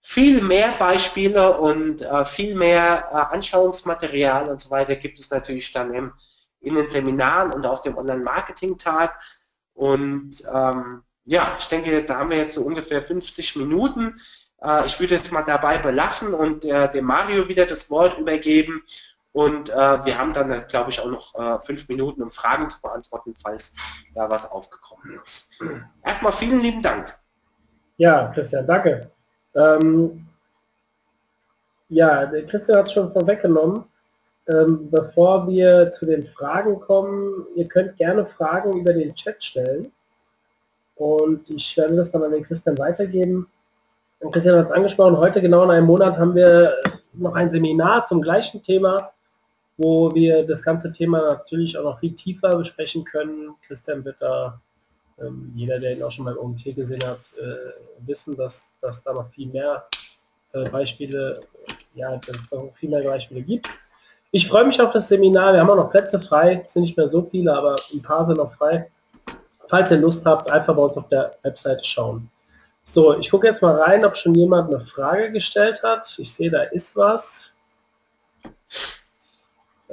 Viel 0.00 0.42
mehr 0.42 0.72
Beispiele 0.72 1.56
und 1.56 2.02
äh, 2.02 2.24
viel 2.24 2.56
mehr 2.56 3.08
äh, 3.12 3.34
Anschauungsmaterial 3.34 4.48
und 4.48 4.60
so 4.60 4.70
weiter 4.70 4.96
gibt 4.96 5.20
es 5.20 5.30
natürlich 5.30 5.70
dann 5.70 5.94
im, 5.94 6.12
in 6.62 6.74
den 6.74 6.88
Seminaren 6.88 7.52
und 7.52 7.66
auf 7.66 7.82
dem 7.82 7.96
Online-Marketing-Tag. 7.96 9.18
Und 9.74 10.42
ähm, 10.52 11.02
ja, 11.24 11.56
ich 11.58 11.66
denke, 11.66 12.04
da 12.04 12.18
haben 12.18 12.30
wir 12.30 12.38
jetzt 12.38 12.54
so 12.54 12.62
ungefähr 12.62 13.02
50 13.02 13.56
Minuten. 13.56 14.20
Äh, 14.62 14.86
ich 14.86 14.98
würde 15.00 15.14
es 15.14 15.30
mal 15.30 15.42
dabei 15.42 15.78
belassen 15.78 16.34
und 16.34 16.64
äh, 16.64 16.90
dem 16.90 17.04
Mario 17.04 17.48
wieder 17.48 17.66
das 17.66 17.90
Wort 17.90 18.18
übergeben. 18.18 18.82
Und 19.32 19.70
äh, 19.70 20.04
wir 20.04 20.18
haben 20.18 20.32
dann, 20.34 20.66
glaube 20.66 20.90
ich, 20.90 21.00
auch 21.00 21.06
noch 21.06 21.34
äh, 21.34 21.58
fünf 21.60 21.88
Minuten, 21.88 22.22
um 22.22 22.30
Fragen 22.30 22.68
zu 22.68 22.80
beantworten, 22.82 23.34
falls 23.40 23.74
da 24.14 24.30
was 24.30 24.50
aufgekommen 24.50 25.18
ist. 25.24 25.50
Erstmal 26.04 26.32
vielen 26.34 26.60
lieben 26.60 26.82
Dank. 26.82 27.16
Ja, 27.96 28.30
Christian, 28.34 28.66
danke. 28.66 29.10
Ähm, 29.54 30.26
ja, 31.88 32.26
Christian 32.26 32.78
hat 32.78 32.88
es 32.88 32.92
schon 32.92 33.10
vorweggenommen. 33.12 33.84
Ähm, 34.48 34.90
bevor 34.90 35.46
wir 35.48 35.90
zu 35.90 36.06
den 36.06 36.26
Fragen 36.26 36.80
kommen, 36.80 37.46
ihr 37.54 37.66
könnt 37.68 37.96
gerne 37.96 38.26
Fragen 38.26 38.78
über 38.78 38.92
den 38.92 39.14
Chat 39.14 39.42
stellen. 39.42 39.92
Und 40.96 41.48
ich 41.50 41.76
werde 41.76 41.96
das 41.96 42.10
dann 42.10 42.22
an 42.22 42.32
den 42.32 42.44
Christian 42.44 42.78
weitergeben. 42.78 43.48
Und 44.20 44.32
Christian 44.32 44.58
hat 44.58 44.66
es 44.66 44.72
angesprochen, 44.72 45.16
heute 45.16 45.40
genau 45.40 45.64
in 45.64 45.70
einem 45.70 45.86
Monat 45.86 46.16
haben 46.16 46.34
wir 46.34 46.74
noch 47.12 47.34
ein 47.34 47.50
Seminar 47.50 48.04
zum 48.04 48.22
gleichen 48.22 48.62
Thema 48.62 49.12
wo 49.76 50.14
wir 50.14 50.46
das 50.46 50.62
ganze 50.62 50.92
Thema 50.92 51.20
natürlich 51.20 51.76
auch 51.76 51.84
noch 51.84 52.00
viel 52.00 52.14
tiefer 52.14 52.56
besprechen 52.56 53.04
können. 53.04 53.54
Christian 53.66 54.04
wird 54.04 54.16
da, 54.20 54.60
ähm, 55.18 55.52
jeder, 55.54 55.80
der 55.80 55.96
ihn 55.96 56.02
auch 56.02 56.10
schon 56.10 56.24
beim 56.24 56.38
OMT 56.38 56.74
gesehen 56.74 57.02
hat, 57.04 57.20
äh, 57.38 58.06
wissen, 58.06 58.36
dass, 58.36 58.76
dass 58.80 59.02
da 59.02 59.12
noch 59.12 59.30
viel 59.30 59.48
mehr 59.48 59.86
äh, 60.52 60.68
Beispiele, 60.70 61.40
ja, 61.94 62.16
dass 62.16 62.36
es 62.36 62.50
noch 62.50 62.74
viel 62.74 62.90
mehr 62.90 63.02
Beispiele 63.02 63.42
gibt. 63.42 63.68
Ich 64.34 64.48
freue 64.48 64.64
mich 64.64 64.80
auf 64.80 64.92
das 64.92 65.08
Seminar. 65.08 65.52
Wir 65.52 65.60
haben 65.60 65.68
auch 65.68 65.76
noch 65.76 65.90
Plätze 65.90 66.18
frei. 66.18 66.62
Es 66.64 66.72
sind 66.72 66.84
nicht 66.84 66.96
mehr 66.96 67.06
so 67.06 67.28
viele, 67.30 67.54
aber 67.54 67.76
ein 67.92 68.00
paar 68.00 68.24
sind 68.24 68.38
noch 68.38 68.54
frei. 68.54 68.90
Falls 69.68 69.90
ihr 69.90 69.98
Lust 69.98 70.24
habt, 70.24 70.50
einfach 70.50 70.74
bei 70.74 70.82
uns 70.82 70.96
auf 70.96 71.06
der 71.08 71.32
Webseite 71.42 71.84
schauen. 71.84 72.30
So, 72.82 73.18
ich 73.18 73.30
gucke 73.30 73.46
jetzt 73.46 73.60
mal 73.60 73.78
rein, 73.78 74.02
ob 74.06 74.16
schon 74.16 74.34
jemand 74.34 74.72
eine 74.72 74.82
Frage 74.82 75.30
gestellt 75.32 75.82
hat. 75.82 76.18
Ich 76.18 76.32
sehe, 76.32 76.50
da 76.50 76.62
ist 76.62 76.96
was. 76.96 77.58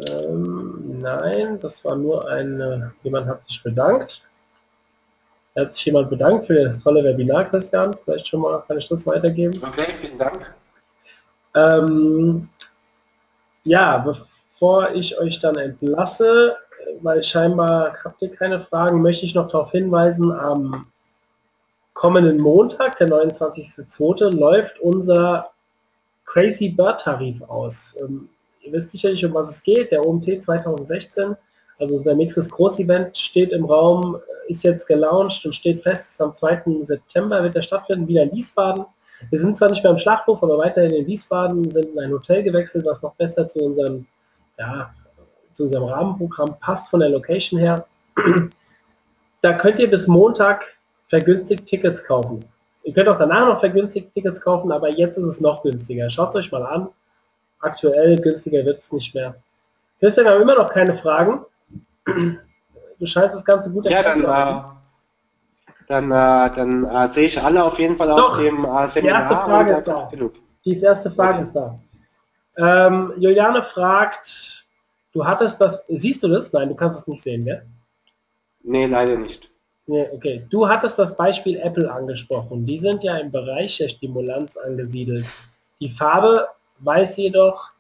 Ähm, 0.08 1.00
nein, 1.00 1.60
das 1.60 1.84
war 1.84 1.98
nur 1.98 2.26
ein, 2.30 2.94
jemand 3.04 3.28
hat 3.28 3.44
sich 3.44 3.62
bedankt. 3.62 4.26
Hat 5.58 5.74
sich 5.74 5.84
jemand 5.84 6.10
bedankt 6.10 6.48
für 6.48 6.64
das 6.64 6.82
tolle 6.82 7.04
Webinar, 7.04 7.44
Christian. 7.44 7.94
Vielleicht 8.06 8.30
schon 8.30 8.40
mal 8.40 8.64
kann 8.66 8.78
ich 8.78 8.88
das 8.88 9.06
weitergeben. 9.06 9.60
Okay, 9.62 9.94
vielen 10.00 10.18
Dank. 10.18 10.56
Ähm, 11.56 12.48
ja, 13.66 14.06
bevor 14.60 14.94
ich 14.94 15.18
euch 15.18 15.40
dann 15.40 15.56
entlasse, 15.56 16.58
weil 17.02 17.24
scheinbar 17.24 17.96
habt 18.04 18.22
ihr 18.22 18.36
keine 18.36 18.60
Fragen, 18.60 19.02
möchte 19.02 19.26
ich 19.26 19.34
noch 19.34 19.50
darauf 19.50 19.72
hinweisen, 19.72 20.34
am 20.34 20.88
kommenden 21.94 22.40
Montag, 22.40 22.98
der 22.98 23.08
29.02., 23.08 24.36
läuft 24.36 24.78
unser 24.82 25.52
Crazy 26.26 26.70
Bird 26.70 27.00
Tarif 27.00 27.42
aus. 27.44 27.98
Ähm, 28.02 28.28
ihr 28.62 28.74
wisst 28.74 28.92
sicherlich, 28.92 29.26
um 29.26 29.34
was 29.34 29.50
es 29.50 29.64
geht, 29.64 29.92
der 29.92 30.06
OMT 30.06 30.44
2016. 30.44 31.38
Also 31.80 31.96
unser 31.96 32.16
nächstes 32.16 32.50
Groß-Event 32.50 33.18
steht 33.18 33.54
im 33.54 33.64
Raum, 33.64 34.18
ist 34.50 34.64
jetzt 34.64 34.88
gelauncht 34.88 35.46
und 35.46 35.56
steht 35.56 35.80
fest, 35.82 36.22
am 36.22 36.36
2. 36.36 36.84
September 36.84 37.42
wird 37.44 37.56
er 37.56 37.62
stattfinden, 37.62 38.10
wieder 38.10 38.24
in 38.24 38.34
Wiesbaden. 38.34 38.84
Wir 39.30 39.40
sind 39.40 39.56
zwar 39.56 39.70
nicht 39.70 39.84
mehr 39.84 39.94
im 39.94 40.00
Schlachthof, 40.00 40.44
aber 40.44 40.58
weiterhin 40.58 40.92
in 40.92 41.08
Wiesbaden, 41.08 41.72
sind 41.72 41.86
in 41.86 42.00
ein 42.00 42.12
Hotel 42.12 42.44
gewechselt, 42.44 42.86
was 42.86 43.02
noch 43.02 43.16
besser 43.16 43.48
zu 43.48 43.60
unserem, 43.60 44.06
ja, 44.60 44.94
zu 45.54 45.64
unserem 45.64 45.86
Rahmenprogramm 45.86 46.60
passt 46.60 46.90
von 46.90 47.00
der 47.00 47.10
Location 47.10 47.60
her. 47.60 47.86
Da 49.42 49.54
könnt 49.54 49.80
ihr 49.80 49.90
bis 49.90 50.06
Montag 50.06 50.66
vergünstigt 51.08 51.66
Tickets 51.66 52.06
kaufen. 52.06 52.44
Ihr 52.84 52.94
könnt 52.94 53.08
auch 53.08 53.18
danach 53.18 53.48
noch 53.48 53.62
vergünstigt 53.62 54.14
Tickets 54.14 54.42
kaufen, 54.42 54.70
aber 54.70 54.94
jetzt 54.98 55.16
ist 55.16 55.24
es 55.24 55.40
noch 55.40 55.64
günstiger. 55.64 56.10
Schaut 56.10 56.32
es 56.32 56.36
euch 56.36 56.52
mal 56.52 56.66
an 56.66 56.90
aktuell 57.60 58.16
günstiger 58.18 58.66
wird 58.66 58.80
es 58.80 58.92
nicht 58.92 59.14
mehr. 59.14 59.36
Christian, 60.00 60.26
wir 60.26 60.34
haben 60.34 60.42
immer 60.42 60.56
noch 60.56 60.72
keine 60.72 60.96
Fragen. 60.96 61.46
Du 63.02 63.06
scheinst 63.06 63.34
das 63.34 63.46
Ganze 63.46 63.72
gut 63.72 63.90
Ja, 63.90 64.04
dann, 64.04 64.20
äh, 64.26 64.62
dann, 65.88 66.12
äh, 66.12 66.54
dann 66.54 66.84
äh, 66.84 67.08
sehe 67.08 67.28
ich 67.28 67.42
alle 67.42 67.64
auf 67.64 67.80
jeden 67.80 67.96
Fall 67.96 68.10
Doch, 68.10 68.32
aus 68.32 68.38
dem 68.38 68.66
äh, 68.66 68.88
Seminar. 68.90 68.92
Die 68.92 69.08
erste 69.08 69.36
Frage 69.36 69.72
ist 69.72 69.88
da. 69.88 70.10
Genug. 70.12 70.34
Die 70.66 70.82
erste 70.82 71.12
Frage 71.12 71.34
okay. 71.36 71.44
ist 71.44 71.54
da. 71.54 71.80
Ähm, 72.60 73.14
Juliane 73.18 73.64
fragt, 73.64 74.68
du 75.14 75.26
hattest 75.26 75.62
das, 75.62 75.86
siehst 75.88 76.22
du 76.24 76.28
das? 76.28 76.52
Nein, 76.52 76.70
du 76.70 76.76
kannst 76.76 77.00
es 77.00 77.08
nicht 77.08 77.24
sehen, 77.24 77.46
gell? 77.46 77.66
Nee, 78.64 78.86
leider 78.86 79.16
nicht. 79.16 79.50
Nee, 79.88 80.08
okay. 80.14 80.46
Du 80.50 80.68
hattest 80.68 81.00
das 81.00 81.16
Beispiel 81.16 81.58
Apple 81.58 81.92
angesprochen. 81.92 82.66
Die 82.66 82.78
sind 82.78 83.04
ja 83.04 83.18
im 83.18 83.32
Bereich 83.32 83.78
der 83.78 83.90
Stimulanz 83.90 84.58
angesiedelt. 84.58 85.26
Die 85.80 85.90
Farbe 85.90 86.48
weiß 86.80 87.18
jedoch, 87.18 87.72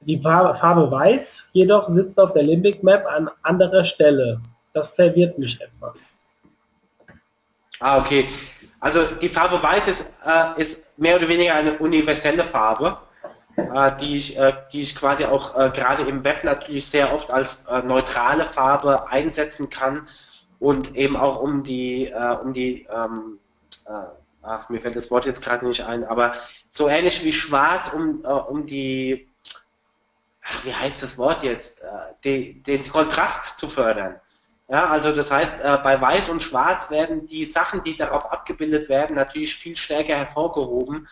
die 0.00 0.20
Farbe 0.20 0.90
weiß 0.90 1.50
jedoch 1.52 1.88
sitzt 1.88 2.20
auf 2.20 2.32
der 2.32 2.44
Limbic 2.44 2.82
Map 2.82 3.04
an 3.06 3.28
anderer 3.42 3.84
Stelle. 3.84 4.40
Das 4.72 4.94
verwirrt 4.94 5.38
mich 5.38 5.60
etwas. 5.60 6.22
Ah, 7.80 7.98
okay. 7.98 8.28
Also 8.80 9.04
die 9.06 9.28
Farbe 9.28 9.62
weiß 9.62 9.88
ist, 9.88 10.14
äh, 10.24 10.60
ist 10.60 10.86
mehr 10.98 11.16
oder 11.16 11.28
weniger 11.28 11.54
eine 11.54 11.78
universelle 11.78 12.44
Farbe, 12.44 12.98
die, 14.00 14.16
ich, 14.16 14.38
äh, 14.38 14.52
die 14.72 14.80
ich 14.80 14.96
quasi 14.96 15.24
auch 15.24 15.56
äh, 15.56 15.70
gerade 15.70 16.02
im 16.02 16.24
Web 16.24 16.44
natürlich 16.44 16.86
sehr 16.86 17.12
oft 17.12 17.30
als 17.30 17.64
äh, 17.66 17.82
neutrale 17.82 18.46
Farbe 18.46 19.08
einsetzen 19.08 19.70
kann 19.70 20.08
und 20.58 20.96
eben 20.96 21.16
auch 21.16 21.40
um 21.40 21.62
die, 21.62 22.06
äh, 22.06 22.36
um 22.42 22.52
die 22.52 22.86
ähm, 22.92 23.38
ach, 24.44 24.68
mir 24.68 24.80
fällt 24.80 24.96
das 24.96 25.10
Wort 25.10 25.26
jetzt 25.26 25.42
gerade 25.42 25.66
nicht 25.66 25.82
ein, 25.82 26.04
aber 26.04 26.34
so 26.70 26.88
ähnlich 26.88 27.24
wie 27.24 27.32
schwarz 27.32 27.92
um, 27.92 28.24
äh, 28.24 28.28
um 28.28 28.66
die, 28.66 29.28
ach, 30.42 30.64
wie 30.64 30.74
heißt 30.74 31.02
das 31.02 31.18
Wort 31.18 31.42
jetzt, 31.42 31.80
äh, 31.80 31.86
die, 32.22 32.62
den 32.62 32.88
Kontrast 32.88 33.58
zu 33.58 33.68
fördern. 33.68 34.20
Ja, 34.68 34.86
also 34.86 35.12
das 35.12 35.30
heißt, 35.30 35.60
äh, 35.60 35.78
bei 35.82 36.00
Weiß 36.00 36.28
und 36.30 36.40
Schwarz 36.40 36.90
werden 36.90 37.26
die 37.26 37.44
Sachen, 37.44 37.82
die 37.82 37.96
darauf 37.96 38.32
abgebildet 38.32 38.88
werden, 38.88 39.16
natürlich 39.16 39.54
viel 39.54 39.76
stärker 39.76 40.16
hervorgehoben. 40.16 41.06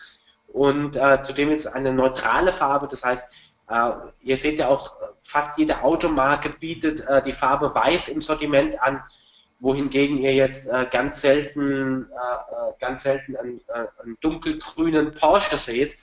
Und 0.53 0.95
äh, 0.95 1.21
zudem 1.21 1.51
ist 1.51 1.67
eine 1.67 1.91
neutrale 1.91 2.53
Farbe, 2.53 2.87
das 2.87 3.03
heißt, 3.03 3.29
äh, 3.69 3.89
ihr 4.21 4.37
seht 4.37 4.59
ja 4.59 4.69
auch, 4.69 4.95
fast 5.23 5.57
jede 5.57 5.81
Automarke 5.81 6.49
bietet 6.49 7.05
äh, 7.07 7.23
die 7.23 7.33
Farbe 7.33 7.73
Weiß 7.73 8.07
im 8.09 8.21
Sortiment 8.21 8.81
an 8.81 9.01
wohingegen 9.63 10.17
ihr 10.17 10.33
jetzt 10.33 10.67
äh, 10.67 10.85
ganz 10.91 11.21
selten, 11.21 12.03
äh, 12.03 12.05
äh, 12.05 12.73
ganz 12.81 13.03
selten 13.03 13.37
einen, 13.37 13.61
einen, 14.03 14.17
dunkelgrünen 14.19 15.11
Porsche 15.11 15.57
seht, 15.57 15.97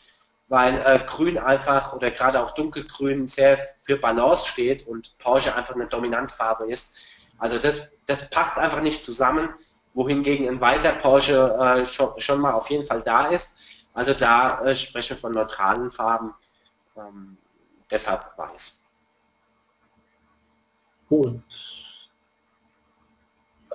weil 0.48 1.05
grün 1.07 1.38
einfach 1.38 1.92
oder 1.92 2.11
gerade 2.11 2.42
auch 2.42 2.55
dunkelgrün 2.55 3.28
sehr 3.28 3.59
für 3.82 3.96
Balance 3.96 4.48
steht 4.48 4.84
und 4.86 5.16
Porsche 5.18 5.55
einfach 5.55 5.76
eine 5.76 5.86
Dominanzfarbe 5.86 6.68
ist. 6.68 6.96
Also 7.38 7.59
das, 7.59 7.92
das 8.07 8.28
passt 8.30 8.59
einfach 8.59 8.80
nicht 8.80 9.05
zusammen. 9.05 9.51
wohingegen 9.94 10.48
ein 10.48 10.61
weißer 10.61 10.92
Porsche 10.92 11.84
schon, 11.88 12.18
schon, 12.18 12.40
mal 12.40 12.53
auf 12.53 12.68
jeden 12.70 12.84
Fall 12.84 13.03
da 13.03 13.26
ist. 13.26 13.59
Also 13.95 14.14
da 14.14 14.62
äh, 14.62 14.76
sprechen 14.76 15.11
wir 15.11 15.18
von 15.18 15.32
neutralen 15.32 15.91
Farben, 15.91 16.34
ähm, 16.97 17.36
deshalb 17.91 18.26
weiß. 18.36 18.82
Gut. 21.09 21.43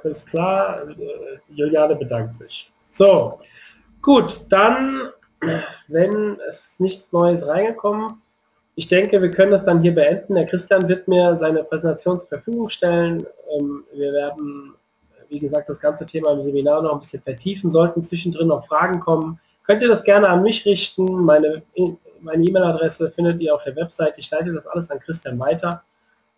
Alles 0.03 0.25
klar, 0.25 0.87
äh, 0.89 1.39
Juliane 1.49 1.95
bedankt 1.95 2.35
sich. 2.35 2.71
So, 2.89 3.37
gut, 4.01 4.45
dann, 4.49 5.09
wenn 5.87 6.39
es 6.47 6.79
nichts 6.79 7.11
Neues 7.11 7.45
reingekommen, 7.47 8.21
ich 8.75 8.87
denke, 8.87 9.21
wir 9.21 9.31
können 9.31 9.51
das 9.51 9.63
dann 9.63 9.81
hier 9.81 9.95
beenden. 9.95 10.35
Der 10.35 10.45
Christian 10.45 10.87
wird 10.87 11.07
mir 11.07 11.35
seine 11.37 11.63
Präsentation 11.63 12.19
zur 12.19 12.27
Verfügung 12.27 12.69
stellen. 12.69 13.25
Ähm, 13.57 13.85
wir 13.93 14.11
werden, 14.11 14.75
wie 15.29 15.39
gesagt, 15.39 15.69
das 15.69 15.79
ganze 15.79 16.05
Thema 16.05 16.31
im 16.31 16.43
Seminar 16.43 16.81
noch 16.81 16.93
ein 16.93 16.99
bisschen 16.99 17.21
vertiefen. 17.21 17.71
Sollten 17.71 18.03
zwischendrin 18.03 18.49
noch 18.49 18.65
Fragen 18.65 18.99
kommen, 18.99 19.39
könnt 19.67 19.81
ihr 19.81 19.87
das 19.87 20.03
gerne 20.03 20.27
an 20.27 20.43
mich 20.43 20.65
richten. 20.65 21.05
Meine 21.23 21.63
meine 22.25 22.43
E-Mail-Adresse 22.43 23.11
findet 23.11 23.39
ihr 23.39 23.53
auf 23.55 23.63
der 23.63 23.75
Website. 23.75 24.17
Ich 24.17 24.29
leite 24.31 24.51
das 24.51 24.67
alles 24.67 24.91
an 24.91 24.99
Christian 24.99 25.39
weiter. 25.39 25.83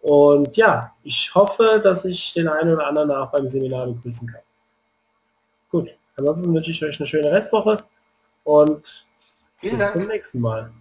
Und 0.01 0.55
ja, 0.55 0.93
ich 1.03 1.34
hoffe, 1.34 1.82
dass 1.84 2.05
ich 2.05 2.34
den 2.34 2.47
einen 2.47 2.73
oder 2.73 2.88
anderen 2.88 3.09
auch 3.11 3.32
beim 3.32 3.49
Seminar 3.49 3.88
begrüßen 3.88 4.28
kann. 4.28 4.41
Gut, 5.71 5.97
ansonsten 6.17 6.53
wünsche 6.53 6.71
ich 6.71 6.84
euch 6.84 6.99
eine 6.99 7.07
schöne 7.07 7.32
Restwoche 7.32 7.78
und 8.43 9.05
bis 9.61 9.91
zum 9.91 10.07
nächsten 10.07 10.39
Mal. 10.39 10.71